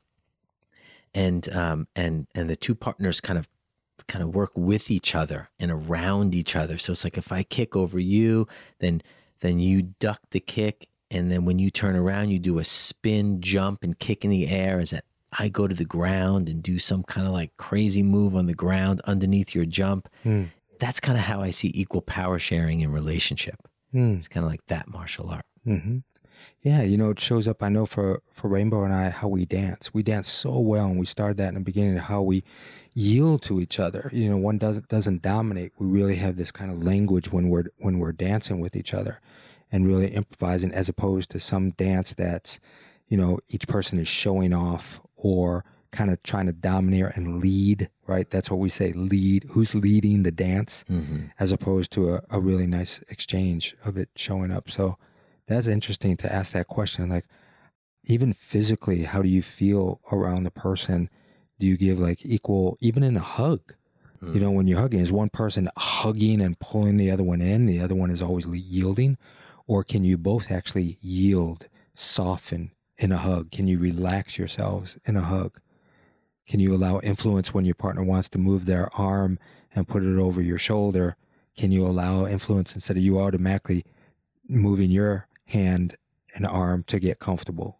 And 1.13 1.53
um 1.53 1.87
and 1.97 2.27
and 2.33 2.49
the 2.49 2.55
two 2.55 2.75
partners 2.75 3.19
kind 3.19 3.37
of 3.37 3.49
kind 4.07 4.23
of 4.23 4.35
work 4.35 4.51
with 4.55 4.89
each 4.91 5.15
other 5.15 5.49
and 5.59 5.71
around 5.71 6.35
each 6.35 6.55
other. 6.55 6.77
So 6.77 6.91
it's 6.91 7.03
like 7.03 7.17
if 7.17 7.31
I 7.31 7.43
kick 7.43 7.75
over 7.75 7.99
you, 7.99 8.47
then 8.79 9.01
then 9.41 9.59
you 9.59 9.81
duck 9.81 10.21
the 10.31 10.39
kick 10.39 10.89
and 11.11 11.31
then 11.31 11.45
when 11.45 11.59
you 11.59 11.71
turn 11.71 11.95
around, 11.95 12.29
you 12.29 12.39
do 12.39 12.59
a 12.59 12.63
spin, 12.63 13.41
jump, 13.41 13.83
and 13.83 13.97
kick 13.97 14.23
in 14.23 14.29
the 14.29 14.47
air 14.47 14.79
as 14.79 14.93
I 15.33 15.49
go 15.49 15.67
to 15.67 15.75
the 15.75 15.85
ground 15.85 16.47
and 16.49 16.61
do 16.61 16.77
some 16.77 17.03
kind 17.03 17.25
of 17.25 17.33
like 17.33 17.55
crazy 17.57 18.03
move 18.03 18.35
on 18.35 18.45
the 18.45 18.53
ground 18.53 19.01
underneath 19.05 19.55
your 19.55 19.65
jump. 19.65 20.07
Mm. 20.23 20.49
That's 20.79 20.99
kind 20.99 21.17
of 21.17 21.23
how 21.23 21.41
I 21.41 21.49
see 21.49 21.71
equal 21.73 22.01
power 22.01 22.37
sharing 22.39 22.81
in 22.81 22.91
relationship. 22.91 23.55
Mm. 23.93 24.17
It's 24.17 24.27
kind 24.27 24.45
of 24.45 24.51
like 24.51 24.65
that 24.67 24.87
martial 24.87 25.29
art. 25.29 25.45
Mm-hmm. 25.67 25.97
Yeah, 26.61 26.81
you 26.81 26.97
know, 26.97 27.11
it 27.11 27.19
shows 27.19 27.47
up. 27.47 27.63
I 27.63 27.69
know 27.69 27.85
for 27.85 28.21
for 28.33 28.49
Rainbow 28.49 28.83
and 28.83 28.93
I 28.93 29.09
how 29.09 29.27
we 29.27 29.45
dance. 29.45 29.93
We 29.93 30.03
dance 30.03 30.27
so 30.27 30.59
well, 30.59 30.87
and 30.87 30.99
we 30.99 31.05
started 31.05 31.37
that 31.37 31.49
in 31.49 31.53
the 31.55 31.61
beginning. 31.61 31.97
How 31.97 32.21
we 32.21 32.43
yield 32.93 33.41
to 33.43 33.61
each 33.61 33.79
other. 33.79 34.09
You 34.13 34.29
know, 34.29 34.37
one 34.37 34.57
doesn't 34.57 34.89
doesn't 34.89 35.21
dominate. 35.21 35.71
We 35.77 35.87
really 35.87 36.15
have 36.17 36.35
this 36.35 36.51
kind 36.51 36.71
of 36.71 36.83
language 36.83 37.31
when 37.31 37.49
we're 37.49 37.65
when 37.77 37.99
we're 37.99 38.11
dancing 38.11 38.59
with 38.59 38.75
each 38.75 38.93
other 38.93 39.21
and 39.71 39.87
really 39.87 40.07
improvising 40.07 40.71
as 40.71 40.89
opposed 40.89 41.29
to 41.29 41.39
some 41.39 41.71
dance 41.71 42.13
that's, 42.13 42.59
you 43.07 43.15
know, 43.15 43.39
each 43.49 43.67
person 43.67 43.99
is 43.99 44.07
showing 44.07 44.53
off 44.53 44.99
or 45.15 45.63
kind 45.91 46.11
of 46.11 46.21
trying 46.23 46.47
to 46.47 46.51
domineer 46.51 47.11
and 47.15 47.39
lead, 47.39 47.89
right? 48.07 48.29
That's 48.29 48.49
what 48.49 48.59
we 48.59 48.69
say 48.69 48.91
lead. 48.93 49.45
Who's 49.51 49.75
leading 49.75 50.23
the 50.23 50.31
dance 50.31 50.83
mm-hmm. 50.89 51.27
as 51.39 51.51
opposed 51.51 51.91
to 51.91 52.15
a, 52.15 52.21
a 52.29 52.39
really 52.39 52.67
nice 52.67 53.01
exchange 53.09 53.75
of 53.85 53.97
it 53.97 54.09
showing 54.15 54.51
up. 54.51 54.69
So 54.69 54.97
that's 55.49 55.67
interesting 55.67 56.15
to 56.17 56.33
ask 56.33 56.53
that 56.53 56.67
question. 56.67 57.09
Like, 57.09 57.25
even 58.05 58.33
physically, 58.33 59.03
how 59.03 59.21
do 59.21 59.27
you 59.27 59.41
feel 59.41 59.99
around 60.11 60.43
the 60.43 60.51
person? 60.51 61.09
Do 61.59 61.67
you 61.67 61.75
give 61.75 61.99
like 61.99 62.19
equal, 62.23 62.77
even 62.79 63.03
in 63.03 63.17
a 63.17 63.21
hug? 63.21 63.73
Mm. 64.23 64.35
You 64.35 64.39
know, 64.39 64.51
when 64.51 64.67
you're 64.67 64.79
hugging, 64.79 65.01
is 65.01 65.11
one 65.11 65.29
person 65.29 65.69
hugging 65.77 66.41
and 66.41 66.59
pulling 66.59 66.97
the 66.97 67.11
other 67.11 67.23
one 67.23 67.41
in? 67.41 67.65
The 67.65 67.81
other 67.81 67.95
one 67.95 68.11
is 68.11 68.21
always 68.21 68.47
yielding? 68.47 69.17
Or 69.67 69.83
can 69.83 70.03
you 70.03 70.17
both 70.17 70.49
actually 70.51 70.97
yield, 71.01 71.67
soften 71.93 72.71
in 72.97 73.11
a 73.11 73.17
hug? 73.17 73.51
Can 73.51 73.67
you 73.67 73.77
relax 73.77 74.37
yourselves 74.37 74.97
in 75.05 75.15
a 75.15 75.21
hug? 75.21 75.59
Can 76.47 76.59
you 76.59 76.73
allow 76.73 76.99
influence 77.01 77.53
when 77.53 77.65
your 77.65 77.75
partner 77.75 78.03
wants 78.03 78.29
to 78.29 78.39
move 78.39 78.65
their 78.65 78.89
arm 78.95 79.37
and 79.75 79.87
put 79.87 80.03
it 80.03 80.17
over 80.17 80.41
your 80.41 80.57
shoulder? 80.57 81.15
Can 81.55 81.71
you 81.71 81.85
allow 81.85 82.25
influence 82.25 82.73
instead 82.73 82.97
of 82.97 83.03
you 83.03 83.19
automatically 83.19 83.85
moving 84.47 84.89
your 84.89 85.27
hand 85.49 85.95
and 86.35 86.45
arm 86.45 86.83
to 86.87 86.99
get 86.99 87.19
comfortable? 87.19 87.79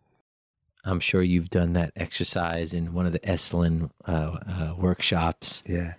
I'm 0.85 0.99
sure 0.99 1.21
you've 1.21 1.49
done 1.49 1.73
that 1.73 1.91
exercise 1.95 2.73
in 2.73 2.93
one 2.93 3.05
of 3.05 3.11
the 3.11 3.19
Esalen 3.19 3.91
uh, 4.07 4.11
uh, 4.11 4.73
workshops. 4.77 5.63
Yeah. 5.65 5.95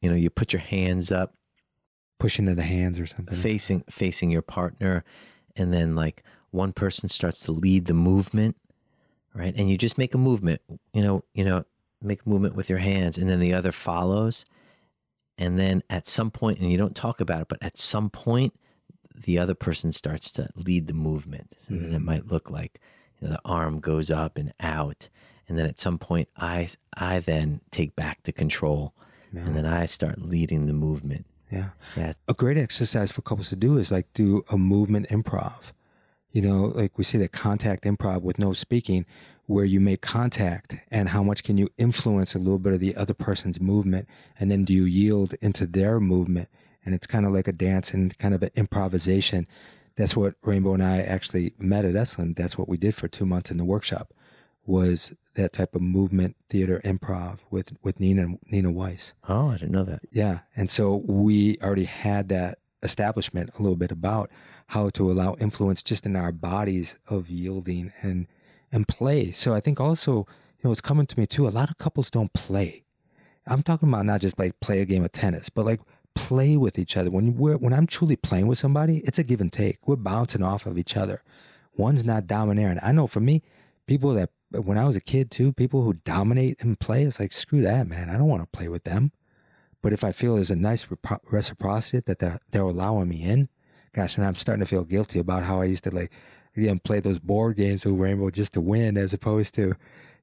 you 0.00 0.08
know, 0.08 0.16
you 0.16 0.30
put 0.30 0.52
your 0.52 0.60
hands 0.60 1.10
up 1.10 1.34
Push 2.18 2.38
into 2.38 2.54
the 2.54 2.62
hands 2.62 2.98
or 2.98 3.04
something. 3.06 3.36
facing 3.36 3.84
facing 3.90 4.30
your 4.30 4.40
partner 4.40 5.04
and 5.54 5.70
then 5.72 5.94
like 5.94 6.22
one 6.50 6.72
person 6.72 7.10
starts 7.10 7.40
to 7.40 7.52
lead 7.52 7.84
the 7.84 7.92
movement 7.92 8.56
right 9.34 9.52
and 9.54 9.68
you 9.68 9.76
just 9.76 9.98
make 9.98 10.14
a 10.14 10.18
movement 10.18 10.62
you 10.94 11.02
know 11.02 11.24
you 11.34 11.44
know 11.44 11.66
make 12.00 12.22
a 12.24 12.28
movement 12.28 12.54
with 12.54 12.70
your 12.70 12.78
hands 12.78 13.18
and 13.18 13.28
then 13.28 13.38
the 13.38 13.52
other 13.52 13.70
follows 13.70 14.46
and 15.36 15.58
then 15.58 15.82
at 15.90 16.08
some 16.08 16.30
point 16.30 16.58
and 16.58 16.72
you 16.72 16.78
don't 16.78 16.96
talk 16.96 17.20
about 17.20 17.42
it 17.42 17.48
but 17.48 17.62
at 17.62 17.76
some 17.76 18.08
point 18.08 18.54
the 19.22 19.38
other 19.38 19.54
person 19.54 19.92
starts 19.92 20.30
to 20.30 20.48
lead 20.54 20.86
the 20.86 20.94
movement 20.94 21.54
so 21.58 21.74
then 21.74 21.84
it 21.84 21.96
mm-hmm. 21.96 22.04
might 22.04 22.26
look 22.26 22.50
like 22.50 22.80
you 23.20 23.26
know, 23.26 23.32
the 23.32 23.40
arm 23.44 23.80
goes 23.80 24.10
up 24.10 24.36
and 24.36 24.52
out 24.60 25.08
and 25.48 25.58
then 25.58 25.66
at 25.66 25.78
some 25.78 25.98
point 25.98 26.28
i 26.36 26.68
i 26.96 27.18
then 27.20 27.60
take 27.70 27.94
back 27.96 28.22
the 28.24 28.32
control 28.32 28.92
and 29.32 29.54
then 29.56 29.66
i 29.66 29.84
start 29.84 30.22
leading 30.22 30.66
the 30.66 30.72
movement 30.72 31.26
Yeah. 31.50 31.70
yeah 31.96 32.12
A 32.28 32.34
great 32.34 32.56
exercise 32.58 33.10
for 33.12 33.22
couples 33.22 33.48
to 33.50 33.56
do 33.56 33.76
is 33.76 33.90
like 33.90 34.06
do 34.14 34.44
a 34.48 34.56
movement 34.58 35.08
improv. 35.08 35.72
You 36.32 36.42
know, 36.42 36.72
like 36.74 36.98
we 36.98 37.04
say 37.04 37.18
that 37.18 37.32
contact 37.32 37.84
improv 37.84 38.22
with 38.22 38.38
no 38.38 38.52
speaking, 38.52 39.06
where 39.46 39.64
you 39.64 39.80
make 39.80 40.02
contact 40.02 40.76
and 40.90 41.10
how 41.10 41.22
much 41.22 41.44
can 41.44 41.56
you 41.56 41.68
influence 41.78 42.34
a 42.34 42.38
little 42.38 42.58
bit 42.58 42.72
of 42.72 42.80
the 42.80 42.96
other 42.96 43.14
person's 43.14 43.60
movement 43.60 44.08
and 44.38 44.50
then 44.50 44.64
do 44.64 44.72
you 44.74 44.84
yield 44.84 45.34
into 45.40 45.66
their 45.66 46.00
movement? 46.00 46.48
And 46.86 46.94
it's 46.94 47.06
kind 47.06 47.26
of 47.26 47.32
like 47.32 47.48
a 47.48 47.52
dance 47.52 47.92
and 47.92 48.16
kind 48.18 48.32
of 48.32 48.42
an 48.42 48.50
improvisation. 48.54 49.46
That's 49.96 50.16
what 50.16 50.34
Rainbow 50.42 50.72
and 50.74 50.82
I 50.82 51.00
actually 51.00 51.52
met 51.58 51.84
at 51.84 51.94
Esalen. 51.94 52.36
That's 52.36 52.56
what 52.56 52.68
we 52.68 52.76
did 52.78 52.94
for 52.94 53.08
two 53.08 53.26
months 53.26 53.50
in 53.50 53.58
the 53.58 53.64
workshop 53.64 54.14
was 54.64 55.12
that 55.34 55.52
type 55.52 55.74
of 55.74 55.82
movement 55.82 56.34
theater 56.50 56.80
improv 56.84 57.38
with, 57.50 57.72
with 57.82 58.00
Nina, 58.00 58.34
Nina 58.50 58.70
Weiss. 58.70 59.14
oh 59.28 59.50
i 59.50 59.58
didn't 59.58 59.70
know 59.70 59.84
that 59.84 60.00
Yeah. 60.10 60.40
And 60.56 60.70
so 60.70 60.96
we 61.06 61.56
already 61.62 61.84
had 61.84 62.28
that 62.30 62.58
establishment 62.82 63.50
a 63.58 63.62
little 63.62 63.76
bit 63.76 63.92
about 63.92 64.30
how 64.68 64.90
to 64.90 65.10
allow 65.10 65.36
influence 65.38 65.82
just 65.82 66.04
in 66.06 66.16
our 66.16 66.32
bodies 66.32 66.96
of 67.08 67.28
yielding 67.28 67.92
and 68.02 68.26
and 68.72 68.88
play. 68.88 69.30
So 69.30 69.54
I 69.54 69.60
think 69.60 69.80
also, 69.80 70.18
you 70.18 70.62
know, 70.64 70.72
it's 70.72 70.80
coming 70.80 71.06
to 71.06 71.18
me 71.18 71.26
too. 71.26 71.46
A 71.46 71.50
lot 71.50 71.70
of 71.70 71.78
couples 71.78 72.10
don't 72.10 72.32
play. 72.32 72.82
I'm 73.46 73.62
talking 73.62 73.88
about 73.88 74.04
not 74.06 74.20
just 74.20 74.38
like 74.38 74.58
play 74.60 74.80
a 74.80 74.84
game 74.84 75.04
of 75.04 75.12
tennis, 75.12 75.48
but 75.48 75.64
like 75.64 75.80
play 76.16 76.56
with 76.56 76.78
each 76.78 76.96
other. 76.96 77.10
When 77.10 77.36
we're 77.36 77.56
when 77.56 77.72
I'm 77.72 77.86
truly 77.86 78.16
playing 78.16 78.48
with 78.48 78.58
somebody, 78.58 78.98
it's 79.04 79.18
a 79.18 79.22
give 79.22 79.40
and 79.40 79.52
take. 79.52 79.86
We're 79.86 79.96
bouncing 79.96 80.42
off 80.42 80.66
of 80.66 80.78
each 80.78 80.96
other. 80.96 81.22
One's 81.76 82.04
not 82.04 82.26
domineering. 82.26 82.80
I 82.82 82.90
know 82.90 83.06
for 83.06 83.20
me, 83.20 83.42
people 83.86 84.14
that 84.14 84.30
when 84.50 84.78
I 84.78 84.84
was 84.84 84.96
a 84.96 85.00
kid 85.00 85.30
too, 85.30 85.52
people 85.52 85.82
who 85.82 85.92
dominate 85.92 86.60
and 86.60 86.80
play, 86.80 87.04
it's 87.04 87.20
like 87.20 87.32
screw 87.32 87.62
that, 87.62 87.86
man. 87.86 88.08
I 88.08 88.14
don't 88.14 88.28
want 88.28 88.42
to 88.42 88.58
play 88.58 88.68
with 88.68 88.84
them. 88.84 89.12
But 89.82 89.92
if 89.92 90.02
I 90.02 90.12
feel 90.12 90.34
there's 90.34 90.50
a 90.50 90.56
nice 90.56 90.86
repro- 90.86 91.20
reciprocity 91.30 92.02
that 92.06 92.18
they're, 92.18 92.40
they're 92.50 92.62
allowing 92.62 93.08
me 93.08 93.22
in, 93.22 93.48
gosh, 93.92 94.16
and 94.16 94.26
I'm 94.26 94.34
starting 94.34 94.64
to 94.64 94.68
feel 94.68 94.84
guilty 94.84 95.18
about 95.18 95.44
how 95.44 95.60
I 95.60 95.66
used 95.66 95.84
to 95.84 95.94
like, 95.94 96.10
again, 96.56 96.80
play 96.80 97.00
those 97.00 97.18
board 97.18 97.56
games 97.56 97.84
with 97.84 97.94
Rainbow 97.94 98.30
just 98.30 98.54
to 98.54 98.60
win, 98.60 98.96
as 98.96 99.12
opposed 99.12 99.54
to, 99.54 99.74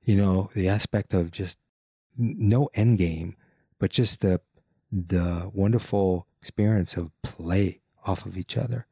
you 0.03 0.15
know, 0.15 0.49
the 0.55 0.67
aspect 0.67 1.13
of 1.13 1.31
just 1.31 1.57
no 2.17 2.69
end 2.73 2.97
game, 2.97 3.35
but 3.79 3.91
just 3.91 4.21
the 4.21 4.41
the 4.93 5.49
wonderful 5.53 6.27
experience 6.39 6.95
of 6.95 7.09
play 7.23 7.81
off 8.05 8.25
of 8.25 8.37
each 8.37 8.55
other, 8.55 8.85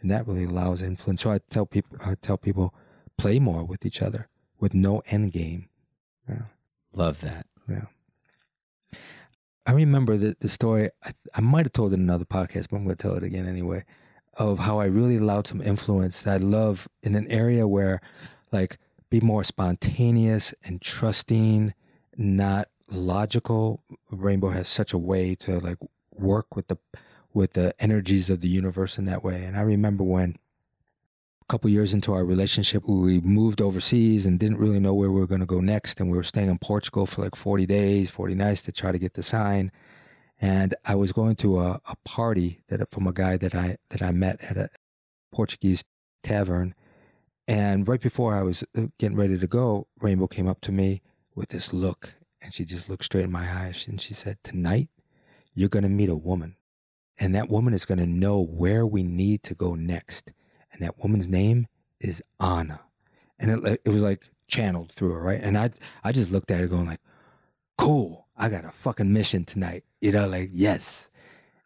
and 0.00 0.10
that 0.10 0.26
really 0.28 0.44
allows 0.44 0.82
influence. 0.82 1.22
So 1.22 1.32
I 1.32 1.40
tell 1.48 1.64
people, 1.64 1.96
I 2.04 2.16
tell 2.20 2.36
people, 2.36 2.74
play 3.16 3.38
more 3.38 3.64
with 3.64 3.86
each 3.86 4.02
other 4.02 4.28
with 4.60 4.74
no 4.74 5.02
end 5.06 5.32
game. 5.32 5.68
Yeah. 6.28 6.42
love 6.92 7.20
that 7.22 7.46
Yeah. 7.68 7.86
I 9.66 9.72
remember 9.72 10.16
the, 10.16 10.36
the 10.40 10.48
story, 10.48 10.90
I, 11.04 11.12
I 11.34 11.40
might 11.40 11.66
have 11.66 11.72
told 11.72 11.92
it 11.92 11.96
in 11.96 12.00
another 12.00 12.24
podcast, 12.24 12.68
but 12.70 12.76
I'm 12.76 12.84
going 12.84 12.96
to 12.96 13.02
tell 13.02 13.16
it 13.16 13.22
again 13.22 13.46
anyway, 13.46 13.84
of 14.34 14.58
how 14.60 14.80
I 14.80 14.86
really 14.86 15.16
allowed 15.16 15.46
some 15.46 15.60
influence 15.60 16.22
that 16.22 16.40
I 16.40 16.44
love 16.44 16.88
in 17.02 17.14
an 17.14 17.26
area 17.28 17.68
where, 17.68 18.00
like, 18.50 18.78
be 19.10 19.20
more 19.20 19.44
spontaneous 19.44 20.54
and 20.64 20.80
trusting, 20.80 21.74
not 22.16 22.68
logical. 22.90 23.82
Rainbow 24.10 24.50
has 24.50 24.68
such 24.68 24.92
a 24.92 24.98
way 24.98 25.34
to, 25.36 25.58
like, 25.58 25.78
work 26.12 26.56
with 26.56 26.68
the 26.68 26.78
with 27.34 27.52
the 27.52 27.74
energies 27.78 28.30
of 28.30 28.40
the 28.40 28.48
universe 28.48 28.98
in 28.98 29.04
that 29.04 29.22
way. 29.22 29.44
And 29.44 29.56
I 29.56 29.60
remember 29.60 30.02
when 30.02 30.38
a 31.42 31.44
couple 31.48 31.70
years 31.70 31.94
into 31.94 32.12
our 32.12 32.24
relationship, 32.24 32.88
we 32.88 33.20
moved 33.20 33.60
overseas 33.60 34.26
and 34.26 34.38
didn't 34.38 34.58
really 34.58 34.80
know 34.80 34.94
where 34.94 35.10
we 35.10 35.20
were 35.20 35.26
going 35.26 35.40
to 35.40 35.46
go 35.46 35.60
next. 35.60 36.00
And 36.00 36.10
we 36.10 36.16
were 36.16 36.24
staying 36.24 36.48
in 36.48 36.58
Portugal 36.58 37.06
for 37.06 37.22
like 37.22 37.36
40 37.36 37.66
days, 37.66 38.10
40 38.10 38.34
nights 38.34 38.62
to 38.62 38.72
try 38.72 38.92
to 38.92 38.98
get 38.98 39.14
the 39.14 39.22
sign. 39.22 39.70
And 40.40 40.74
I 40.84 40.94
was 40.94 41.12
going 41.12 41.36
to 41.36 41.60
a, 41.60 41.80
a 41.86 41.96
party 42.04 42.62
that 42.68 42.90
from 42.90 43.06
a 43.06 43.12
guy 43.12 43.36
that 43.36 43.54
I 43.54 43.78
that 43.90 44.02
I 44.02 44.10
met 44.10 44.40
at 44.42 44.56
a 44.56 44.70
Portuguese 45.32 45.84
tavern. 46.22 46.74
And 47.46 47.88
right 47.88 48.00
before 48.00 48.34
I 48.34 48.42
was 48.42 48.62
uh, 48.76 48.86
getting 48.98 49.16
ready 49.16 49.38
to 49.38 49.46
go, 49.46 49.86
Rainbow 50.00 50.26
came 50.26 50.48
up 50.48 50.60
to 50.62 50.72
me 50.72 51.02
with 51.34 51.48
this 51.48 51.72
look, 51.72 52.14
and 52.40 52.54
she 52.54 52.64
just 52.64 52.88
looked 52.88 53.04
straight 53.04 53.24
in 53.24 53.32
my 53.32 53.50
eyes, 53.64 53.86
and 53.88 54.00
she 54.00 54.14
said, 54.14 54.38
"Tonight, 54.42 54.88
you're 55.54 55.68
going 55.68 55.82
to 55.82 55.88
meet 55.88 56.08
a 56.08 56.16
woman, 56.16 56.56
and 57.18 57.34
that 57.34 57.48
woman 57.48 57.74
is 57.74 57.84
going 57.84 57.98
to 57.98 58.06
know 58.06 58.40
where 58.40 58.86
we 58.86 59.02
need 59.02 59.42
to 59.44 59.54
go 59.54 59.74
next." 59.74 60.32
and 60.72 60.82
that 60.82 60.98
woman's 60.98 61.28
name 61.28 61.66
is 62.00 62.22
Anna. 62.40 62.80
And 63.38 63.66
it, 63.66 63.80
it 63.84 63.90
was 63.90 64.02
like 64.02 64.22
channeled 64.46 64.92
through 64.92 65.10
her, 65.12 65.20
right? 65.20 65.40
And 65.42 65.56
I, 65.56 65.70
I 66.04 66.12
just 66.12 66.30
looked 66.30 66.50
at 66.50 66.60
her 66.60 66.68
going 66.68 66.86
like, 66.86 67.00
cool, 67.76 68.26
I 68.36 68.48
got 68.48 68.64
a 68.64 68.70
fucking 68.70 69.12
mission 69.12 69.44
tonight. 69.44 69.84
You 70.00 70.12
know, 70.12 70.28
like, 70.28 70.50
yes. 70.52 71.08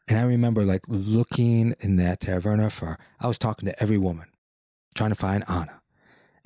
And 0.08 0.18
I 0.18 0.22
remember 0.22 0.64
like 0.64 0.82
looking 0.88 1.74
in 1.80 1.96
that 1.96 2.20
taverna 2.20 2.70
for, 2.70 2.98
I 3.20 3.28
was 3.28 3.38
talking 3.38 3.66
to 3.66 3.82
every 3.82 3.98
woman, 3.98 4.28
trying 4.94 5.10
to 5.10 5.16
find 5.16 5.44
Anna. 5.48 5.80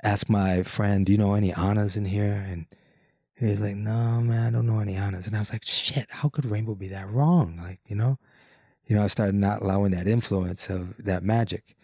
Ask 0.03 0.29
my 0.29 0.63
friend, 0.63 1.05
do 1.05 1.11
you 1.11 1.17
know 1.17 1.33
any 1.33 1.53
Annas 1.53 1.97
in 1.97 2.05
here? 2.05 2.45
And 2.47 2.67
he 3.39 3.45
was 3.45 3.61
like, 3.61 3.75
no, 3.75 4.21
man, 4.21 4.47
I 4.47 4.49
don't 4.49 4.65
know 4.65 4.79
any 4.79 4.95
Annas. 4.95 5.27
And 5.27 5.35
I 5.35 5.39
was 5.39 5.51
like, 5.51 5.63
shit, 5.63 6.07
how 6.09 6.29
could 6.29 6.45
Rainbow 6.45 6.75
be 6.75 6.87
that 6.87 7.09
wrong? 7.09 7.59
Like, 7.61 7.79
you 7.85 7.95
know, 7.95 8.17
you 8.85 8.95
know, 8.95 9.03
I 9.03 9.07
started 9.07 9.35
not 9.35 9.61
allowing 9.61 9.91
that 9.91 10.07
influence 10.07 10.69
of 10.69 10.95
that 10.97 11.23
magic. 11.23 11.75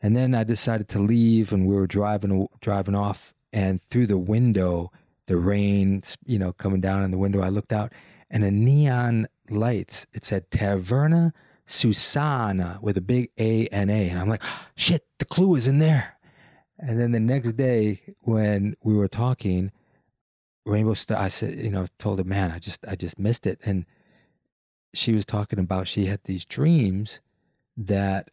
And 0.00 0.16
then 0.16 0.34
I 0.34 0.44
decided 0.44 0.88
to 0.90 0.98
leave, 0.98 1.52
and 1.52 1.66
we 1.66 1.74
were 1.74 1.86
driving 1.86 2.48
driving 2.60 2.94
off, 2.94 3.34
and 3.52 3.80
through 3.90 4.06
the 4.06 4.18
window, 4.18 4.90
the 5.26 5.36
rain, 5.36 6.02
you 6.26 6.38
know, 6.38 6.52
coming 6.52 6.80
down 6.80 7.04
in 7.04 7.10
the 7.10 7.18
window. 7.18 7.40
I 7.40 7.48
looked 7.48 7.72
out, 7.72 7.92
and 8.30 8.42
the 8.42 8.50
neon 8.50 9.28
lights. 9.48 10.06
It 10.12 10.24
said 10.24 10.50
Taverna 10.50 11.32
Susana 11.66 12.78
with 12.82 12.96
a 12.96 13.00
big 13.00 13.30
A 13.38 13.68
and 13.68 13.90
A, 13.90 14.08
and 14.08 14.18
I'm 14.18 14.28
like, 14.28 14.42
shit, 14.74 15.06
the 15.18 15.24
clue 15.24 15.54
is 15.54 15.66
in 15.66 15.78
there. 15.78 16.16
And 16.78 17.00
then 17.00 17.12
the 17.12 17.20
next 17.20 17.52
day, 17.52 18.02
when 18.20 18.74
we 18.82 18.94
were 18.94 19.08
talking, 19.08 19.70
Rainbow 20.64 20.94
Star, 20.94 21.18
I 21.18 21.28
said, 21.28 21.54
you 21.54 21.70
know, 21.70 21.86
told 21.98 22.18
her, 22.18 22.24
man, 22.24 22.50
I 22.50 22.58
just 22.58 22.84
I 22.86 22.94
just 22.94 23.18
missed 23.18 23.46
it, 23.46 23.60
and 23.64 23.84
she 24.94 25.12
was 25.12 25.24
talking 25.24 25.58
about 25.58 25.88
she 25.88 26.06
had 26.06 26.20
these 26.24 26.44
dreams 26.44 27.20
that 27.76 28.30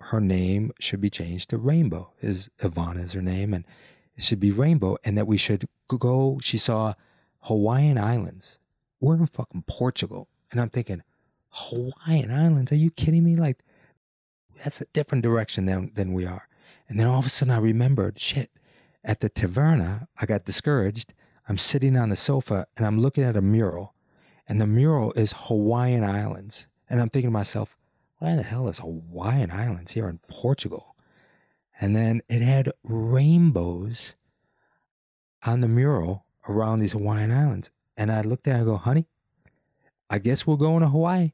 her 0.00 0.20
name 0.20 0.72
should 0.80 1.00
be 1.00 1.10
changed 1.10 1.50
to 1.50 1.58
Rainbow. 1.58 2.10
Is 2.20 2.50
Ivana 2.60 3.04
is 3.04 3.12
her 3.12 3.22
name, 3.22 3.54
and 3.54 3.64
it 4.16 4.22
should 4.24 4.40
be 4.40 4.50
Rainbow, 4.50 4.98
and 5.04 5.16
that 5.16 5.26
we 5.26 5.38
should 5.38 5.68
go. 5.88 6.38
She 6.42 6.58
saw 6.58 6.94
Hawaiian 7.42 7.98
Islands. 7.98 8.58
We're 9.00 9.16
in 9.16 9.26
fucking 9.26 9.64
Portugal, 9.66 10.28
and 10.50 10.60
I'm 10.60 10.70
thinking, 10.70 11.02
Hawaiian 11.48 12.30
Islands? 12.30 12.72
Are 12.72 12.76
you 12.76 12.90
kidding 12.90 13.24
me? 13.24 13.36
Like, 13.36 13.64
that's 14.62 14.80
a 14.80 14.86
different 14.92 15.22
direction 15.22 15.66
than 15.66 15.92
than 15.94 16.12
we 16.12 16.26
are. 16.26 16.48
And 16.88 17.00
then 17.00 17.06
all 17.06 17.18
of 17.18 17.26
a 17.26 17.30
sudden, 17.30 17.54
I 17.54 17.58
remembered, 17.58 18.18
shit. 18.18 18.50
At 19.04 19.20
the 19.20 19.30
taverna, 19.30 20.06
I 20.20 20.26
got 20.26 20.44
discouraged. 20.44 21.14
I'm 21.48 21.58
sitting 21.58 21.96
on 21.96 22.08
the 22.08 22.16
sofa 22.16 22.66
and 22.76 22.86
I'm 22.86 23.00
looking 23.00 23.24
at 23.24 23.36
a 23.36 23.42
mural, 23.42 23.94
and 24.48 24.60
the 24.60 24.66
mural 24.66 25.12
is 25.12 25.34
Hawaiian 25.36 26.04
Islands, 26.04 26.66
and 26.88 27.00
I'm 27.00 27.10
thinking 27.10 27.28
to 27.28 27.32
myself, 27.32 27.76
why 28.18 28.36
the 28.36 28.42
hell 28.42 28.68
is 28.68 28.78
Hawaiian 28.78 29.50
Islands 29.50 29.92
here 29.92 30.08
in 30.08 30.20
Portugal? 30.28 30.94
And 31.80 31.96
then 31.96 32.22
it 32.28 32.42
had 32.42 32.70
rainbows 32.84 34.14
on 35.44 35.60
the 35.60 35.68
mural 35.68 36.24
around 36.48 36.78
these 36.78 36.92
Hawaiian 36.92 37.32
Islands. 37.32 37.70
And 37.96 38.12
I 38.12 38.22
looked 38.22 38.46
at 38.46 38.54
it 38.54 38.58
and 38.58 38.66
go, 38.66 38.76
honey, 38.76 39.08
I 40.08 40.18
guess 40.18 40.46
we're 40.46 40.56
going 40.56 40.82
to 40.82 40.88
Hawaii. 40.88 41.32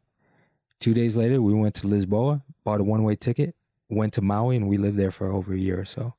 Two 0.80 0.94
days 0.94 1.16
later, 1.16 1.42
we 1.42 1.52
went 1.52 1.74
to 1.76 1.86
Lisboa, 1.86 2.42
bought 2.64 2.80
a 2.80 2.84
one 2.84 3.02
way 3.02 3.16
ticket, 3.16 3.54
went 3.88 4.14
to 4.14 4.22
Maui, 4.22 4.56
and 4.56 4.68
we 4.68 4.76
lived 4.76 4.96
there 4.96 5.10
for 5.10 5.30
over 5.30 5.52
a 5.52 5.58
year 5.58 5.80
or 5.80 5.84
so. 5.84 6.14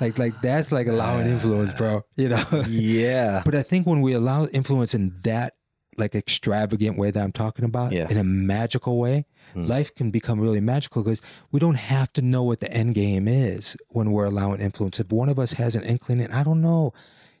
Like, 0.00 0.18
like 0.18 0.40
that's 0.42 0.72
like 0.72 0.86
allowing 0.88 1.26
influence, 1.28 1.72
bro. 1.72 2.04
You 2.16 2.30
know? 2.30 2.44
yeah 2.68 3.42
But 3.44 3.54
I 3.54 3.62
think 3.62 3.86
when 3.86 4.00
we 4.00 4.12
allow 4.12 4.46
influence 4.46 4.94
in 4.94 5.14
that 5.22 5.54
like 5.96 6.14
extravagant 6.16 6.98
way 6.98 7.12
that 7.12 7.22
I'm 7.22 7.30
talking 7.32 7.64
about, 7.64 7.92
Yeah. 7.92 8.08
in 8.10 8.16
a 8.16 8.24
magical 8.24 8.98
way, 8.98 9.26
Hmm. 9.52 9.62
life 9.66 9.94
can 9.94 10.10
become 10.10 10.40
really 10.40 10.60
magical 10.60 11.04
because 11.04 11.20
we 11.52 11.60
don't 11.60 11.76
have 11.76 12.12
to 12.14 12.22
know 12.22 12.42
what 12.42 12.58
the 12.58 12.72
end 12.72 12.94
game 12.96 13.28
is 13.28 13.76
when 13.88 14.10
we're 14.10 14.24
allowing 14.24 14.60
influence. 14.60 14.98
If 14.98 15.12
one 15.12 15.28
of 15.28 15.38
us 15.38 15.52
has 15.52 15.76
an 15.76 15.84
inkling, 15.84 16.20
and 16.20 16.32
I 16.34 16.42
don't 16.42 16.60
know, 16.60 16.92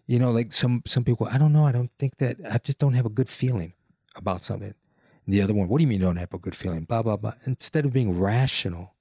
you 0.06 0.18
know, 0.20 0.30
like 0.30 0.52
some 0.52 0.82
some 0.86 1.02
people, 1.02 1.26
I 1.28 1.38
don't 1.38 1.52
know, 1.52 1.66
I 1.66 1.72
don't 1.72 1.90
think 1.98 2.18
that 2.18 2.36
I 2.48 2.58
just 2.58 2.78
don't 2.78 2.92
have 2.94 3.06
a 3.06 3.10
good 3.10 3.28
feeling 3.28 3.72
about 4.14 4.44
something. 4.44 4.74
And 5.26 5.34
the 5.34 5.42
other 5.42 5.54
one, 5.54 5.66
what 5.68 5.78
do 5.78 5.82
you 5.82 5.88
mean 5.88 5.98
you 6.00 6.06
don't 6.06 6.16
have 6.16 6.32
a 6.34 6.38
good 6.38 6.54
feeling? 6.54 6.84
Blah, 6.84 7.02
blah, 7.02 7.16
blah. 7.16 7.32
Instead 7.46 7.84
of 7.86 7.92
being 7.92 8.16
rational, 8.20 8.92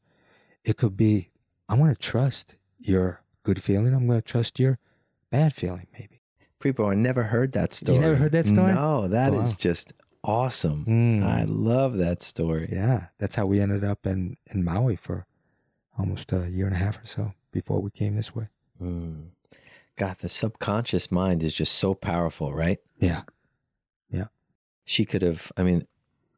it 0.63 0.77
could 0.77 0.95
be, 0.97 1.29
I 1.69 1.75
want 1.75 1.91
to 1.93 1.99
trust 2.11 2.55
your 2.79 3.21
good 3.43 3.61
feeling. 3.61 3.93
I'm 3.93 4.07
going 4.07 4.21
to 4.21 4.27
trust 4.27 4.59
your 4.59 4.79
bad 5.31 5.53
feeling, 5.53 5.87
maybe. 5.93 6.21
Prepo, 6.59 6.91
I 6.91 6.95
never 6.95 7.23
heard 7.23 7.51
that 7.53 7.73
story. 7.73 7.95
You 7.97 8.01
never 8.01 8.15
heard 8.15 8.31
that 8.31 8.45
story? 8.45 8.73
No, 8.73 9.07
that 9.07 9.33
is 9.33 9.49
Wow. 9.49 9.55
just 9.59 9.93
awesome. 10.23 10.85
Mm. 10.85 11.23
I 11.23 11.43
love 11.43 11.97
that 11.97 12.21
story. 12.21 12.69
Yeah, 12.71 13.07
that's 13.17 13.35
how 13.35 13.45
we 13.45 13.59
ended 13.59 13.83
up 13.83 14.05
in, 14.05 14.37
in 14.51 14.63
Maui 14.63 14.95
for 14.95 15.25
almost 15.97 16.31
a 16.31 16.49
year 16.49 16.65
and 16.65 16.75
a 16.75 16.79
half 16.79 17.01
or 17.03 17.05
so 17.05 17.33
before 17.51 17.81
we 17.81 17.91
came 17.91 18.15
this 18.15 18.33
way. 18.33 18.47
Mm. 18.81 19.31
God, 19.97 20.17
the 20.19 20.29
subconscious 20.29 21.11
mind 21.11 21.43
is 21.43 21.53
just 21.53 21.73
so 21.75 21.93
powerful, 21.93 22.53
right? 22.53 22.79
Yeah. 22.97 23.23
Yeah. 24.09 24.25
She 24.85 25.05
could 25.05 25.21
have. 25.21 25.51
I 25.57 25.63
mean, 25.63 25.85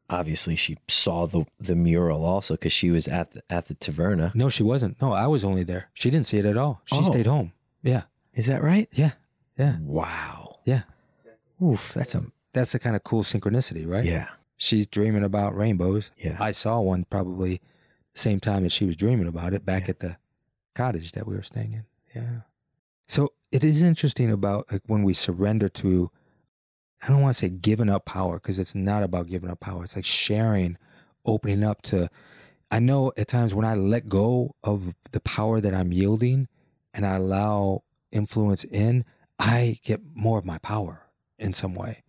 obviously, 0.09 0.55
she 0.55 0.77
saw 0.87 1.25
the 1.27 1.45
the 1.59 1.75
mural 1.75 2.23
also 2.25 2.55
because 2.55 2.73
she 2.73 2.89
was 2.91 3.07
at 3.07 3.31
the, 3.31 3.43
at 3.49 3.67
the 3.67 3.75
taverna. 3.75 4.33
No, 4.35 4.49
she 4.49 4.63
wasn't. 4.63 5.01
No, 5.01 5.11
I 5.13 5.27
was 5.27 5.43
only 5.43 5.63
there. 5.63 5.89
She 5.93 6.09
didn't 6.11 6.27
see 6.27 6.37
it 6.37 6.45
at 6.45 6.57
all. 6.57 6.81
She 6.85 6.95
Oh. 6.97 7.03
stayed 7.03 7.25
home. 7.25 7.53
Yeah. 7.81 8.03
Is 8.33 8.45
that 8.47 8.61
right? 8.63 8.89
Yeah. 8.91 9.11
Yeah. 9.57 9.77
Wow. 9.81 10.59
Yeah. 10.65 10.81
Oof, 11.63 11.93
that's 11.93 12.13
a 12.15 12.25
That's 12.53 12.71
the 12.73 12.79
kind 12.79 12.95
of 12.95 13.03
cool 13.03 13.23
synchronicity, 13.23 13.87
right? 13.87 14.03
yeah, 14.05 14.27
She's 14.57 14.87
dreaming 14.87 15.23
about 15.23 15.55
rainbows. 15.55 16.11
yeah. 16.17 16.37
I 16.39 16.51
saw 16.51 16.79
one 16.81 17.05
probably 17.09 17.61
the 18.13 18.19
same 18.19 18.39
time 18.39 18.63
that 18.63 18.71
she 18.71 18.85
was 18.85 18.95
dreaming 18.95 19.27
about 19.27 19.53
it 19.53 19.65
back 19.65 19.83
Yeah. 19.83 19.89
at 19.91 19.99
the 19.99 20.17
cottage 20.73 21.11
that 21.13 21.25
we 21.27 21.35
were 21.35 21.43
staying 21.43 21.73
in. 21.73 21.85
Yeah. 22.15 22.41
So 23.07 23.33
it 23.51 23.63
is 23.63 23.81
interesting 23.81 24.31
about 24.31 24.71
like 24.71 24.81
when 24.87 25.03
we 25.03 25.13
surrender 25.13 25.69
to, 25.69 26.11
I 27.05 27.09
don't 27.09 27.21
want 27.21 27.35
to 27.35 27.39
say 27.39 27.49
giving 27.49 27.89
up 27.89 28.05
power 28.05 28.35
because 28.35 28.57
it's 28.57 28.73
not 28.73 29.03
about 29.03 29.27
giving 29.27 29.51
up 29.51 29.59
power. 29.59 29.83
It's 29.83 29.95
like 29.95 30.05
sharing, 30.05 30.77
opening 31.23 31.63
up 31.63 31.83
to. 31.83 32.09
I 32.71 32.79
know 32.79 33.11
at 33.15 33.27
times 33.27 33.53
when 33.53 33.63
I 33.63 33.75
let 33.75 34.09
go 34.09 34.55
of 34.63 34.95
the 35.11 35.19
power 35.19 35.61
that 35.61 35.73
I'm 35.73 35.93
yielding 35.93 36.47
and 36.95 37.05
I 37.05 37.15
allow 37.15 37.83
influence 38.11 38.63
in, 38.63 39.05
I 39.37 39.79
get 39.83 40.01
more 40.15 40.39
of 40.39 40.45
my 40.45 40.57
power 40.57 41.03
in 41.37 41.53
some 41.53 41.75
way. 41.75 42.01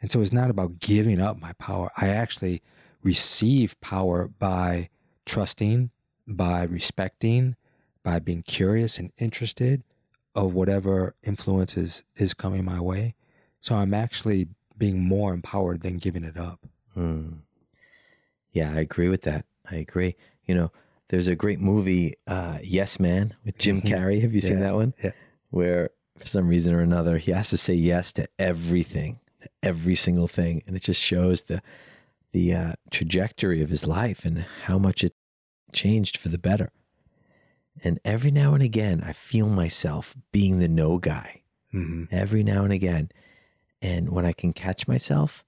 And 0.00 0.12
so 0.12 0.20
it's 0.20 0.32
not 0.32 0.50
about 0.50 0.78
giving 0.78 1.20
up 1.20 1.40
my 1.40 1.52
power. 1.54 1.90
I 1.96 2.08
actually 2.08 2.62
receive 3.02 3.80
power 3.80 4.28
by 4.28 4.88
trusting, 5.26 5.90
by 6.28 6.62
respecting, 6.62 7.56
by 8.04 8.20
being 8.20 8.42
curious 8.42 8.98
and 8.98 9.10
interested 9.18 9.82
of 10.36 10.54
whatever 10.54 11.16
influence 11.24 11.76
is, 11.76 12.04
is 12.14 12.34
coming 12.34 12.64
my 12.64 12.80
way. 12.80 13.16
So 13.60 13.74
I'm 13.76 13.94
actually 13.94 14.48
being 14.76 15.02
more 15.02 15.32
empowered 15.34 15.82
than 15.82 15.98
giving 15.98 16.24
it 16.24 16.36
up. 16.36 16.60
Mm. 16.96 17.38
Yeah, 18.52 18.72
I 18.72 18.78
agree 18.80 19.08
with 19.08 19.22
that. 19.22 19.44
I 19.70 19.76
agree. 19.76 20.16
You 20.46 20.54
know, 20.54 20.72
there's 21.08 21.26
a 21.26 21.36
great 21.36 21.60
movie, 21.60 22.14
uh, 22.26 22.58
Yes 22.62 22.98
Man, 23.00 23.34
with 23.44 23.58
Jim 23.58 23.82
Mhm. 23.82 23.88
Carrey. 23.88 24.20
Have 24.22 24.34
you 24.34 24.40
seen 24.40 24.60
that 24.60 24.74
one? 24.74 24.94
yeah. 25.02 25.12
Where 25.50 25.90
for 26.16 26.26
some 26.28 26.48
reason 26.48 26.74
or 26.74 26.80
another, 26.80 27.18
he 27.18 27.32
has 27.32 27.50
to 27.50 27.56
say 27.56 27.74
yes 27.74 28.12
to 28.14 28.28
everything, 28.38 29.20
to 29.40 29.48
every 29.62 29.94
single 29.94 30.28
thing, 30.28 30.62
and 30.66 30.76
it 30.76 30.82
just 30.82 31.02
shows 31.02 31.42
the 31.42 31.62
the 32.32 32.52
uh, 32.52 32.72
trajectory 32.90 33.62
of 33.62 33.70
his 33.70 33.86
life 33.86 34.26
and 34.26 34.44
how 34.64 34.76
much 34.78 35.02
it 35.02 35.14
changed 35.72 36.18
for 36.18 36.28
the 36.28 36.36
better. 36.38 36.70
And 37.82 37.98
every 38.04 38.30
now 38.30 38.52
and 38.52 38.62
again, 38.62 39.02
I 39.02 39.14
feel 39.14 39.48
myself 39.48 40.14
being 40.30 40.58
the 40.58 40.68
no 40.68 40.98
guy. 40.98 41.42
Mm-hmm. 41.72 42.04
Every 42.10 42.42
now 42.42 42.64
and 42.64 42.72
again, 42.72 43.10
and 43.80 44.10
when 44.10 44.26
I 44.26 44.32
can 44.32 44.52
catch 44.52 44.88
myself, 44.88 45.44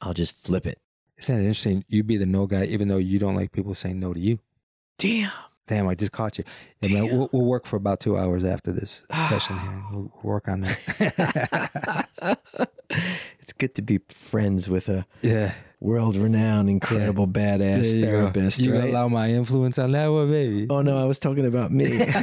I'll 0.00 0.14
just 0.14 0.34
flip 0.34 0.66
it. 0.66 0.80
Isn't 1.18 1.36
it 1.36 1.40
interesting? 1.40 1.84
You 1.88 2.02
be 2.04 2.16
the 2.16 2.26
no 2.26 2.46
guy, 2.46 2.64
even 2.64 2.88
though 2.88 2.98
you 2.98 3.18
don't 3.18 3.34
like 3.34 3.52
people 3.52 3.74
saying 3.74 3.98
no 3.98 4.12
to 4.12 4.20
you. 4.20 4.38
Damn. 4.98 5.32
Damn, 5.66 5.86
I 5.86 5.94
just 5.94 6.12
caught 6.12 6.38
you. 6.38 6.44
Yeah, 6.80 6.94
man, 6.94 7.08
Damn. 7.08 7.18
we'll, 7.18 7.28
we'll 7.32 7.44
work 7.44 7.66
for 7.66 7.76
about 7.76 8.00
two 8.00 8.16
hours 8.16 8.42
after 8.42 8.72
this 8.72 9.02
ah. 9.10 9.26
session 9.28 9.58
here. 9.58 9.82
We'll 9.92 10.12
work 10.22 10.48
on 10.48 10.62
that. 10.62 12.38
it's 13.40 13.52
good 13.52 13.74
to 13.74 13.82
be 13.82 14.00
friends 14.08 14.70
with 14.70 14.88
a 14.88 15.04
yeah. 15.20 15.52
world 15.80 16.16
renowned, 16.16 16.70
incredible, 16.70 17.26
badass 17.26 17.82
There 17.82 17.96
you 17.96 18.00
go. 18.00 18.10
therapist. 18.10 18.60
You 18.60 18.72
right? 18.72 18.80
gonna 18.80 18.92
allow 18.92 19.08
my 19.08 19.28
influence 19.28 19.78
on 19.78 19.92
that 19.92 20.06
one, 20.06 20.30
baby? 20.30 20.66
oh, 20.70 20.80
no, 20.80 20.96
I 20.96 21.04
was 21.04 21.18
talking 21.18 21.44
about 21.44 21.70
me. 21.70 22.00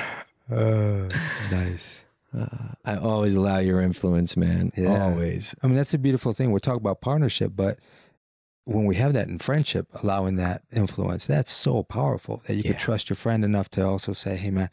Uh, 0.52 1.08
nice. 1.50 2.04
Uh, 2.36 2.74
I 2.84 2.96
always 2.96 3.34
allow 3.34 3.58
your 3.58 3.80
influence, 3.80 4.36
man. 4.36 4.70
Yeah. 4.76 4.88
Always. 4.88 5.54
I 5.62 5.66
mean, 5.66 5.76
that's 5.76 5.94
a 5.94 5.98
beautiful 5.98 6.32
thing. 6.32 6.50
We're 6.50 6.58
talking 6.60 6.80
about 6.80 7.00
partnership, 7.00 7.52
but 7.54 7.78
when 8.64 8.86
we 8.86 8.94
have 8.96 9.12
that 9.12 9.28
in 9.28 9.38
friendship, 9.38 9.88
allowing 10.02 10.36
that 10.36 10.62
influence, 10.72 11.26
that's 11.26 11.50
so 11.50 11.82
powerful 11.82 12.42
that 12.46 12.54
you 12.54 12.62
Yeah. 12.64 12.72
can 12.72 12.78
trust 12.80 13.10
your 13.10 13.16
friend 13.16 13.44
enough 13.44 13.68
to 13.70 13.84
also 13.84 14.12
say, 14.12 14.36
"Hey, 14.36 14.50
man, 14.50 14.70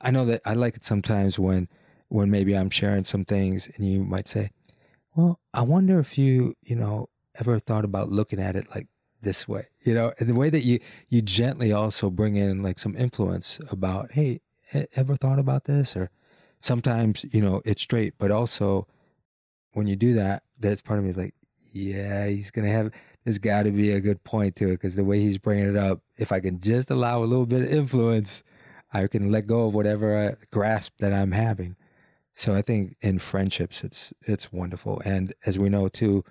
I 0.00 0.10
know 0.10 0.24
that 0.26 0.42
I 0.44 0.54
like 0.54 0.76
it 0.76 0.84
sometimes 0.84 1.38
when, 1.38 1.68
when 2.08 2.30
maybe 2.30 2.54
I'm 2.56 2.70
sharing 2.70 3.04
some 3.04 3.24
things, 3.24 3.68
and 3.76 3.86
you 3.88 4.04
might 4.04 4.28
say, 4.28 4.50
well, 5.16 5.40
I 5.54 5.62
wonder 5.62 5.98
if 5.98 6.16
you, 6.18 6.54
you 6.62 6.76
know, 6.76 7.08
ever 7.40 7.58
thought 7.58 7.84
about 7.84 8.08
looking 8.10 8.38
at 8.40 8.54
it 8.56 8.68
like 8.74 8.86
this 9.22 9.48
way, 9.48 9.64
you 9.82 9.94
know, 9.94 10.12
and 10.18 10.28
the 10.28 10.34
way 10.34 10.48
that 10.50 10.62
you 10.64 10.78
you 11.08 11.22
gently 11.22 11.72
also 11.72 12.08
bring 12.10 12.36
in 12.36 12.62
like 12.62 12.78
some 12.78 12.96
influence 12.96 13.58
about, 13.70 14.12
hey, 14.12 14.40
ever 14.94 15.16
thought 15.16 15.38
about 15.40 15.64
this 15.64 15.96
or 15.96 16.10
sometimes 16.60 17.24
you 17.30 17.40
know 17.40 17.62
it's 17.64 17.82
straight 17.82 18.14
but 18.18 18.30
also 18.30 18.86
when 19.72 19.86
you 19.86 19.96
do 19.96 20.12
that 20.14 20.42
that's 20.58 20.82
part 20.82 20.98
of 20.98 21.04
me 21.04 21.10
is 21.10 21.16
like 21.16 21.34
yeah 21.72 22.26
he's 22.26 22.50
gonna 22.50 22.68
have 22.68 22.90
there's 23.24 23.38
got 23.38 23.64
to 23.64 23.70
be 23.70 23.92
a 23.92 24.00
good 24.00 24.22
point 24.24 24.56
to 24.56 24.68
it 24.68 24.72
because 24.72 24.96
the 24.96 25.04
way 25.04 25.20
he's 25.20 25.38
bringing 25.38 25.68
it 25.68 25.76
up 25.76 26.00
if 26.16 26.32
i 26.32 26.40
can 26.40 26.60
just 26.60 26.90
allow 26.90 27.22
a 27.22 27.26
little 27.26 27.46
bit 27.46 27.62
of 27.62 27.72
influence 27.72 28.42
i 28.92 29.06
can 29.06 29.30
let 29.30 29.46
go 29.46 29.66
of 29.66 29.74
whatever 29.74 30.16
uh, 30.16 30.34
grasp 30.50 30.94
that 30.98 31.12
i'm 31.12 31.32
having. 31.32 31.76
So 32.34 32.54
i 32.54 32.62
think 32.62 32.96
in 33.00 33.18
friendships 33.18 33.82
it's 33.82 34.12
it's 34.22 34.52
wonderful. 34.52 35.02
And 35.04 35.34
as 35.44 35.58
we 35.58 35.68
know 35.68 35.88
too 35.88 36.24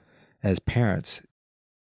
as 0.44 0.60
parents 0.60 1.22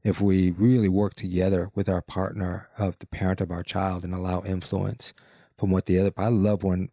if 0.03 0.19
we 0.19 0.51
really 0.51 0.89
work 0.89 1.13
together 1.13 1.71
with 1.75 1.87
our 1.87 2.01
partner 2.01 2.69
of 2.77 2.99
the 2.99 3.07
parent 3.07 3.39
of 3.41 3.51
our 3.51 3.63
child 3.63 4.03
and 4.03 4.13
allow 4.13 4.43
influence 4.43 5.13
from 5.57 5.71
what 5.71 5.85
the 5.85 5.99
other 5.99 6.11
i 6.17 6.27
love 6.27 6.63
when 6.63 6.89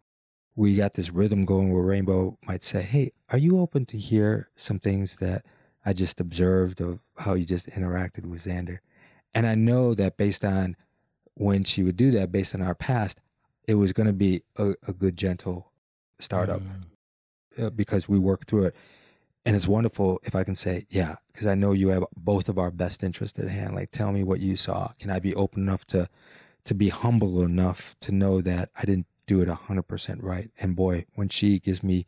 we 0.55 0.75
got 0.75 0.95
this 0.95 1.09
rhythm 1.09 1.45
going 1.45 1.71
where 1.71 1.83
Rainbow 1.83 2.37
might 2.45 2.63
say, 2.63 2.81
Hey, 2.81 3.11
are 3.29 3.37
you 3.37 3.59
open 3.59 3.85
to 3.87 3.97
hear 3.97 4.49
some 4.55 4.79
things 4.79 5.17
that 5.17 5.45
I 5.85 5.93
just 5.93 6.19
observed 6.19 6.81
of 6.81 6.99
how 7.17 7.33
you 7.33 7.45
just 7.45 7.69
interacted 7.69 8.25
with 8.25 8.43
Xander? 8.45 8.79
And 9.33 9.47
I 9.47 9.55
know 9.55 9.93
that 9.95 10.17
based 10.17 10.43
on 10.43 10.75
when 11.35 11.63
she 11.63 11.83
would 11.83 11.95
do 11.95 12.11
that, 12.11 12.31
based 12.31 12.53
on 12.53 12.61
our 12.61 12.75
past, 12.75 13.21
it 13.67 13.75
was 13.75 13.93
going 13.93 14.07
to 14.07 14.13
be 14.13 14.43
a, 14.57 14.73
a 14.87 14.93
good, 14.93 15.17
gentle 15.17 15.71
startup 16.19 16.61
Mm. 16.61 17.65
uh, 17.65 17.69
because 17.69 18.09
we 18.09 18.19
worked 18.19 18.47
through 18.49 18.65
it. 18.65 18.75
And 19.45 19.55
it's 19.55 19.67
wonderful 19.67 20.19
if 20.23 20.35
I 20.35 20.43
can 20.43 20.55
say, 20.55 20.85
yeah, 20.89 21.15
because 21.31 21.47
I 21.47 21.55
know 21.55 21.71
you 21.71 21.87
have 21.87 22.03
both 22.15 22.47
of 22.47 22.59
our 22.59 22.69
best 22.69 23.03
interests 23.03 23.39
at 23.39 23.47
hand. 23.47 23.73
Like, 23.73 23.91
tell 23.91 24.11
me 24.11 24.23
what 24.23 24.39
you 24.39 24.55
saw. 24.55 24.89
Can 24.99 25.09
I 25.09 25.19
be 25.19 25.33
open 25.33 25.63
enough 25.63 25.85
to, 25.87 26.09
to 26.65 26.75
be 26.75 26.89
humble 26.89 27.41
enough 27.41 27.95
to 28.01 28.11
know 28.11 28.41
that 28.41 28.69
I 28.75 28.85
didn't 28.85 29.07
do 29.27 29.41
it 29.41 29.47
100% 29.47 30.17
right? 30.21 30.49
And 30.59 30.75
boy, 30.75 31.05
when 31.15 31.29
she 31.29 31.59
gives 31.59 31.83
me 31.83 32.05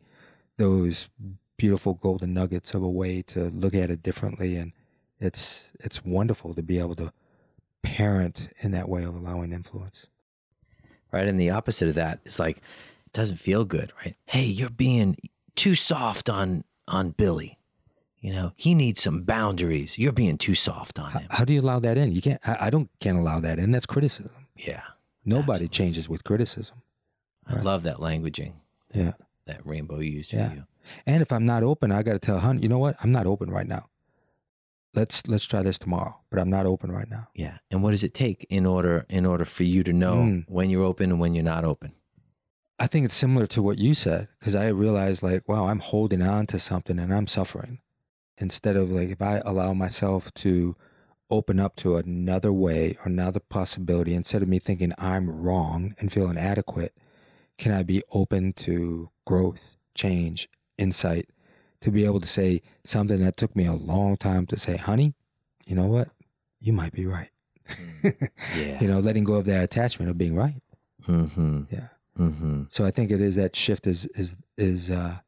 those 0.56 1.08
beautiful 1.56 1.94
golden 1.94 2.34
nuggets 2.34 2.74
of 2.74 2.82
a 2.82 2.88
way 2.88 3.22
to 3.22 3.44
look 3.44 3.74
at 3.74 3.90
it 3.90 4.02
differently, 4.02 4.56
and 4.56 4.72
it's 5.20 5.72
it's 5.80 6.04
wonderful 6.04 6.54
to 6.54 6.62
be 6.62 6.78
able 6.78 6.94
to 6.96 7.12
parent 7.82 8.48
in 8.60 8.70
that 8.72 8.88
way 8.88 9.04
of 9.04 9.14
allowing 9.14 9.52
influence. 9.52 10.06
Right. 11.12 11.28
And 11.28 11.38
the 11.38 11.50
opposite 11.50 11.88
of 11.88 11.94
that 11.94 12.18
is 12.24 12.38
like, 12.40 12.56
it 12.58 13.12
doesn't 13.12 13.36
feel 13.36 13.64
good, 13.64 13.92
right? 14.04 14.16
Hey, 14.26 14.44
you're 14.46 14.70
being 14.70 15.16
too 15.54 15.74
soft 15.74 16.28
on 16.28 16.64
on 16.88 17.10
Billy. 17.10 17.58
You 18.18 18.32
know, 18.32 18.52
he 18.56 18.74
needs 18.74 19.02
some 19.02 19.22
boundaries. 19.22 19.98
You're 19.98 20.10
being 20.12 20.38
too 20.38 20.54
soft 20.54 20.98
on 20.98 21.10
How, 21.12 21.18
him. 21.20 21.28
how 21.30 21.44
do 21.44 21.52
you 21.52 21.60
allow 21.60 21.78
that 21.80 21.98
in? 21.98 22.10
You 22.12 22.22
can't. 22.22 22.40
I, 22.48 22.66
I 22.66 22.70
don't 22.70 22.88
can't 22.98 23.18
allow 23.18 23.38
that 23.40 23.58
in. 23.58 23.70
That's 23.70 23.86
criticism. 23.86 24.46
Yeah. 24.56 24.82
Nobody 25.26 25.52
Absolutely. 25.52 25.68
changes 25.68 26.08
with 26.08 26.24
criticism. 26.24 26.76
I 27.46 27.56
Right. 27.56 27.64
love 27.64 27.82
that 27.84 27.98
languaging 27.98 28.54
Yeah. 28.92 29.12
that 29.46 29.64
Rainbow 29.66 29.98
used 30.00 30.32
Yeah. 30.32 30.48
for 30.48 30.54
you. 30.56 30.64
And 31.06 31.22
if 31.22 31.32
I'm 31.32 31.46
not 31.46 31.62
open, 31.62 31.90
I 31.92 32.02
got 32.02 32.12
to 32.12 32.18
tell 32.18 32.40
hun, 32.40 32.62
you 32.62 32.68
know 32.68 32.78
what? 32.78 32.96
I'm 33.02 33.12
not 33.12 33.26
open 33.26 33.50
right 33.50 33.66
now. 33.66 33.88
Let's 34.94 35.26
let's 35.26 35.44
try 35.44 35.62
this 35.62 35.78
tomorrow. 35.78 36.20
But 36.30 36.38
I'm 36.38 36.50
not 36.50 36.66
open 36.66 36.92
right 36.92 37.10
now. 37.10 37.28
Yeah. 37.34 37.58
And 37.70 37.82
what 37.82 37.90
does 37.90 38.04
it 38.04 38.14
take 38.14 38.46
in 38.48 38.64
order 38.64 39.06
in 39.08 39.26
order 39.26 39.44
for 39.44 39.64
you 39.64 39.82
to 39.82 39.92
know 39.92 40.16
Mm. 40.16 40.44
when 40.48 40.70
you're 40.70 40.84
open 40.84 41.10
and 41.10 41.18
when 41.20 41.34
you're 41.34 41.42
not 41.44 41.64
open? 41.64 41.92
I 42.78 42.86
think 42.86 43.04
it's 43.04 43.14
similar 43.14 43.46
to 43.48 43.62
what 43.62 43.78
you 43.78 43.94
said 43.94 44.28
because 44.38 44.54
I 44.54 44.68
realized 44.68 45.22
like, 45.22 45.48
wow, 45.48 45.66
I'm 45.66 45.80
holding 45.80 46.22
on 46.22 46.46
to 46.48 46.58
something 46.58 46.98
and 46.98 47.12
I'm 47.12 47.26
suffering. 47.26 47.78
Instead 48.38 48.76
of 48.76 48.90
like, 48.90 49.10
if 49.10 49.22
I 49.22 49.38
allow 49.44 49.74
myself 49.74 50.32
to 50.34 50.76
open 51.30 51.58
up 51.60 51.76
to 51.76 51.96
another 51.96 52.52
way 52.52 52.96
or 53.00 53.06
another 53.06 53.40
possibility, 53.40 54.14
instead 54.14 54.42
of 54.42 54.48
me 54.48 54.58
thinking 54.58 54.92
I'm 54.98 55.28
wrong 55.30 55.94
and 55.98 56.12
feel 56.12 56.28
inadequate, 56.30 56.94
can 57.58 57.72
I 57.72 57.82
be 57.82 58.02
open 58.12 58.52
to 58.54 59.10
growth, 59.26 59.76
change, 59.94 60.48
insight 60.78 61.28
to 61.80 61.90
be 61.90 62.04
able 62.04 62.20
to 62.20 62.26
say 62.26 62.62
something 62.84 63.20
that 63.20 63.36
took 63.36 63.54
me 63.54 63.66
a 63.66 63.72
long 63.74 64.16
time 64.16 64.46
to 64.46 64.58
say, 64.58 64.76
honey, 64.76 65.14
you 65.66 65.74
know 65.76 65.86
what? 65.86 66.08
You 66.60 66.72
might 66.72 66.92
be 66.92 67.06
right. 67.06 67.30
Yeah. 68.54 68.80
you 68.80 68.86
know, 68.88 69.00
letting 69.00 69.24
go 69.24 69.34
of 69.34 69.46
that 69.46 69.62
attachment 69.64 70.10
of 70.10 70.18
being 70.18 70.34
right. 70.36 70.60
Mm-hmm. 71.06 71.62
Yeah. 71.70 71.88
Mm-hmm. 72.18 72.64
So 72.68 72.84
I 72.84 72.90
think 72.90 73.10
it 73.10 73.20
is 73.20 73.36
that 73.36 73.56
shift 73.56 73.86
is 73.86 74.04
is 74.14 74.36
is 74.58 74.90
uh 74.90 75.18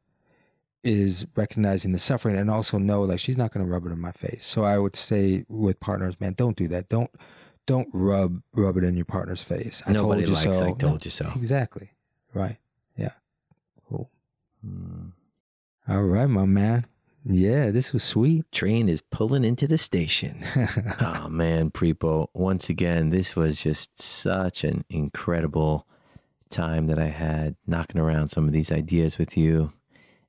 is 0.83 1.25
recognizing 1.35 1.91
the 1.91 1.99
suffering 1.99 2.37
and 2.37 2.49
also 2.49 2.77
know 2.77 3.01
like 3.01 3.19
she's 3.19 3.37
not 3.37 3.51
going 3.51 3.65
to 3.65 3.71
rub 3.71 3.85
it 3.85 3.91
in 3.91 3.99
my 3.99 4.11
face. 4.11 4.45
So 4.45 4.63
I 4.63 4.77
would 4.77 4.95
say 4.95 5.43
with 5.49 5.79
partners, 5.79 6.19
man, 6.19 6.33
don't 6.33 6.55
do 6.55 6.67
that. 6.69 6.87
Don't 6.89 7.09
don't 7.65 7.89
rub 7.91 8.41
rub 8.53 8.77
it 8.77 8.83
in 8.83 8.95
your 8.95 9.05
partner's 9.05 9.43
face. 9.43 9.81
I 9.85 9.91
Nobody 9.93 10.23
told 10.25 10.27
you 10.29 10.33
likes 10.49 10.57
so. 10.59 10.65
I 10.65 10.69
No, 10.69 10.75
told 10.75 11.05
you 11.05 11.11
so. 11.11 11.31
Exactly. 11.35 11.91
Right. 12.33 12.57
Yeah. 12.95 13.13
Cool. 13.89 14.09
Mm. 14.65 15.11
All 15.87 16.03
right, 16.03 16.27
my 16.27 16.45
man. 16.45 16.85
Yeah, 17.23 17.71
this 17.71 17.91
was 17.91 18.03
sweet. 18.03 18.49
Train 18.51 18.87
is 18.87 19.01
pulling 19.01 19.43
into 19.43 19.67
the 19.67 19.77
station. 19.77 20.45
oh 21.01 21.27
man, 21.29 21.71
Prepo, 21.71 22.27
once 22.33 22.69
again, 22.69 23.09
this 23.09 23.35
was 23.35 23.61
just 23.61 24.01
such 24.01 24.63
an 24.63 24.85
incredible 24.89 25.85
time 26.49 26.87
that 26.87 26.99
I 26.99 27.07
had 27.07 27.55
knocking 27.65 27.99
around 27.99 28.29
some 28.29 28.47
of 28.47 28.53
these 28.53 28.71
ideas 28.71 29.17
with 29.17 29.35
you, 29.35 29.73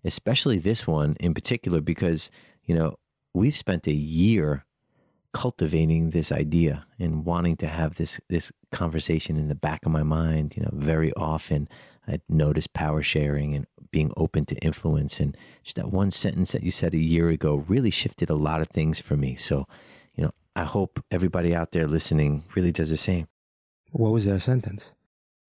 especially 0.05 0.59
this 0.59 0.87
one 0.89 1.17
in 1.21 1.35
particular, 1.35 1.81
because, 1.81 2.31
you 2.65 2.75
know, 2.75 2.99
we've 3.33 3.57
spent 3.57 3.87
a 3.87 3.93
year 3.93 4.65
cultivating 5.33 6.11
this 6.11 6.33
idea 6.33 6.87
and 6.99 7.25
wanting 7.25 7.57
to 7.57 7.67
have 7.69 7.97
this 7.97 8.21
this 8.29 8.51
conversation 8.73 9.37
in 9.37 9.49
the 9.49 9.55
back 9.55 9.85
of 9.87 9.93
my 9.93 10.03
mind 10.03 10.55
you 10.57 10.63
know 10.63 10.71
very 10.73 11.13
often 11.15 11.69
i'd 12.09 12.23
notice 12.29 12.67
power 12.67 13.03
sharing 13.03 13.55
and 13.55 13.67
being 13.91 14.11
open 14.17 14.45
to 14.47 14.55
influence 14.57 15.21
and 15.21 15.37
just 15.63 15.77
that 15.77 15.91
one 15.93 16.11
sentence 16.11 16.53
that 16.53 16.63
you 16.63 16.71
said 16.71 16.93
a 16.95 16.99
year 16.99 17.29
ago 17.31 17.57
really 17.69 17.91
shifted 17.91 18.29
a 18.31 18.35
lot 18.35 18.61
of 18.61 18.69
things 18.69 19.01
for 19.01 19.17
me 19.17 19.37
so 19.37 19.67
you 20.15 20.25
know 20.25 20.31
i 20.57 20.65
hope 20.65 21.03
everybody 21.11 21.55
out 21.55 21.73
there 21.73 21.87
listening 21.87 22.43
really 22.55 22.73
does 22.73 22.91
the 22.91 22.97
same 22.97 23.27
what 23.93 24.11
was 24.13 24.25
that 24.27 24.41
sentence? 24.41 24.91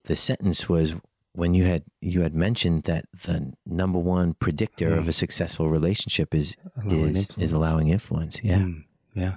the 0.06 0.16
sentence 0.16 0.68
was 0.70 0.96
when 1.34 1.54
you 1.54 1.64
had 1.66 1.84
you 2.02 2.22
had 2.22 2.34
mentioned 2.34 2.84
that 2.84 3.06
the 3.26 3.54
number 3.66 4.00
one 4.00 4.34
predictor 4.34 4.94
of 4.96 5.06
Mm. 5.06 5.10
a 5.10 5.14
successful 5.14 5.70
relationship 5.70 6.34
is 6.36 6.56
Allowing 6.76 7.10
is, 7.12 7.18
is 7.18 7.28
influence. 7.28 7.52
allowing 7.54 7.88
influence 7.90 8.42
yeah 8.44 8.58
Mm, 8.60 8.84
yeah. 9.16 9.36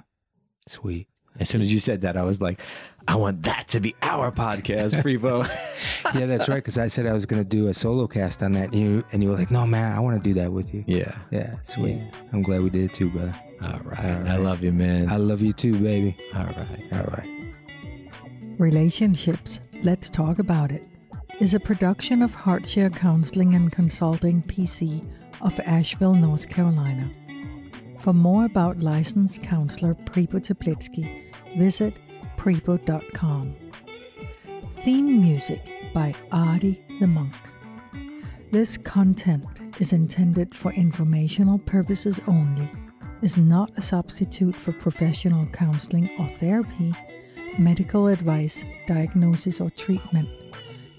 Sweet. 0.67 1.09
As 1.41 1.49
soon 1.49 1.63
as 1.63 1.73
you 1.73 1.79
said 1.79 2.03
that, 2.03 2.17
I 2.17 2.23
was 2.23 2.43
like, 2.43 2.61
I 3.09 3.17
want 3.17 3.45
that 3.45 3.67
to 3.69 3.81
be 3.81 3.95
our 4.03 4.31
podcast, 4.31 5.03
Prepo. 5.03 5.49
Yeah, 6.15 6.27
that's 6.27 6.47
right. 6.47 6.57
Because 6.57 6.77
I 6.77 6.89
said 6.89 7.07
I 7.07 7.15
was 7.15 7.25
going 7.25 7.43
to 7.43 7.49
do 7.49 7.69
a 7.69 7.75
solo 7.75 8.07
cast 8.07 8.43
on 8.43 8.53
that, 8.53 8.73
and 8.73 8.75
you 8.75 9.05
and 9.13 9.23
you 9.23 9.31
were 9.31 9.37
like, 9.37 9.51
"No, 9.51 9.67
man, 9.67 9.97
I 9.97 10.01
want 10.01 10.23
to 10.23 10.23
do 10.23 10.35
that 10.41 10.53
with 10.53 10.75
you." 10.75 10.85
yeah. 10.87 11.17
Yeah, 11.31 11.55
sweet. 11.65 12.03
I'm 12.35 12.43
glad 12.43 12.61
we 12.61 12.69
did 12.69 12.91
it 12.91 12.95
too, 12.95 13.09
brother. 13.09 13.33
All 13.63 13.81
right. 13.85 14.05
All 14.05 14.29
I 14.29 14.37
love 14.37 14.63
you, 14.63 14.73
man. 14.73 15.11
I 15.11 15.17
love 15.17 15.41
you 15.41 15.55
too, 15.55 15.73
baby. 15.79 16.15
All 16.35 16.45
right. 16.45 16.93
All 16.93 17.05
right. 17.05 17.29
Relationships, 18.59 19.61
Let's 19.83 20.11
Talk 20.11 20.39
About 20.39 20.71
It, 20.71 20.87
is 21.41 21.55
a 21.55 21.61
production 21.61 22.21
of 22.21 22.37
Heartshare 22.37 22.95
Counseling 22.95 23.55
and 23.55 23.73
Consulting 23.73 24.43
PC 24.43 25.09
of 25.41 25.59
Asheville, 25.61 26.15
North 26.15 26.49
Carolina. 26.49 27.11
For 28.03 28.13
more 28.13 28.47
about 28.47 28.81
licensed 28.81 29.45
counselor 29.45 29.95
Prepo 29.95 30.41
Teplitsky, 30.41 31.33
visit 31.57 32.01
prepo.com. 32.37 33.55
Theme 34.81 35.21
music 35.21 35.71
by 35.95 36.13
Artie 36.33 36.85
the 36.99 37.07
Monk. 37.07 37.33
This 38.51 38.77
content 38.77 39.47
is 39.79 39.93
intended 39.93 40.53
for 40.53 40.73
informational 40.73 41.61
purposes 41.61 42.19
only, 42.27 42.69
is 43.23 43.37
not 43.37 43.71
a 43.77 43.81
substitute 43.81 44.57
for 44.57 44.73
professional 44.73 45.47
counseling 45.47 46.11
or 46.19 46.27
therapy 46.27 46.93
medical 47.57 48.09
advice, 48.09 48.65
diagnosis, 48.89 49.61
or 49.61 49.71
treatment, 49.71 50.29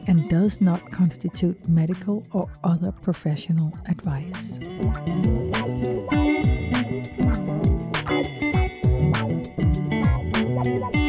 and 0.08 0.30
does 0.30 0.62
not 0.62 0.90
constitute 0.90 1.68
medical 1.68 2.26
or 2.32 2.50
other 2.64 2.94
professional 2.94 3.74
advice. 3.88 4.58
la 10.64 10.80
la 10.80 10.90
la 10.90 11.03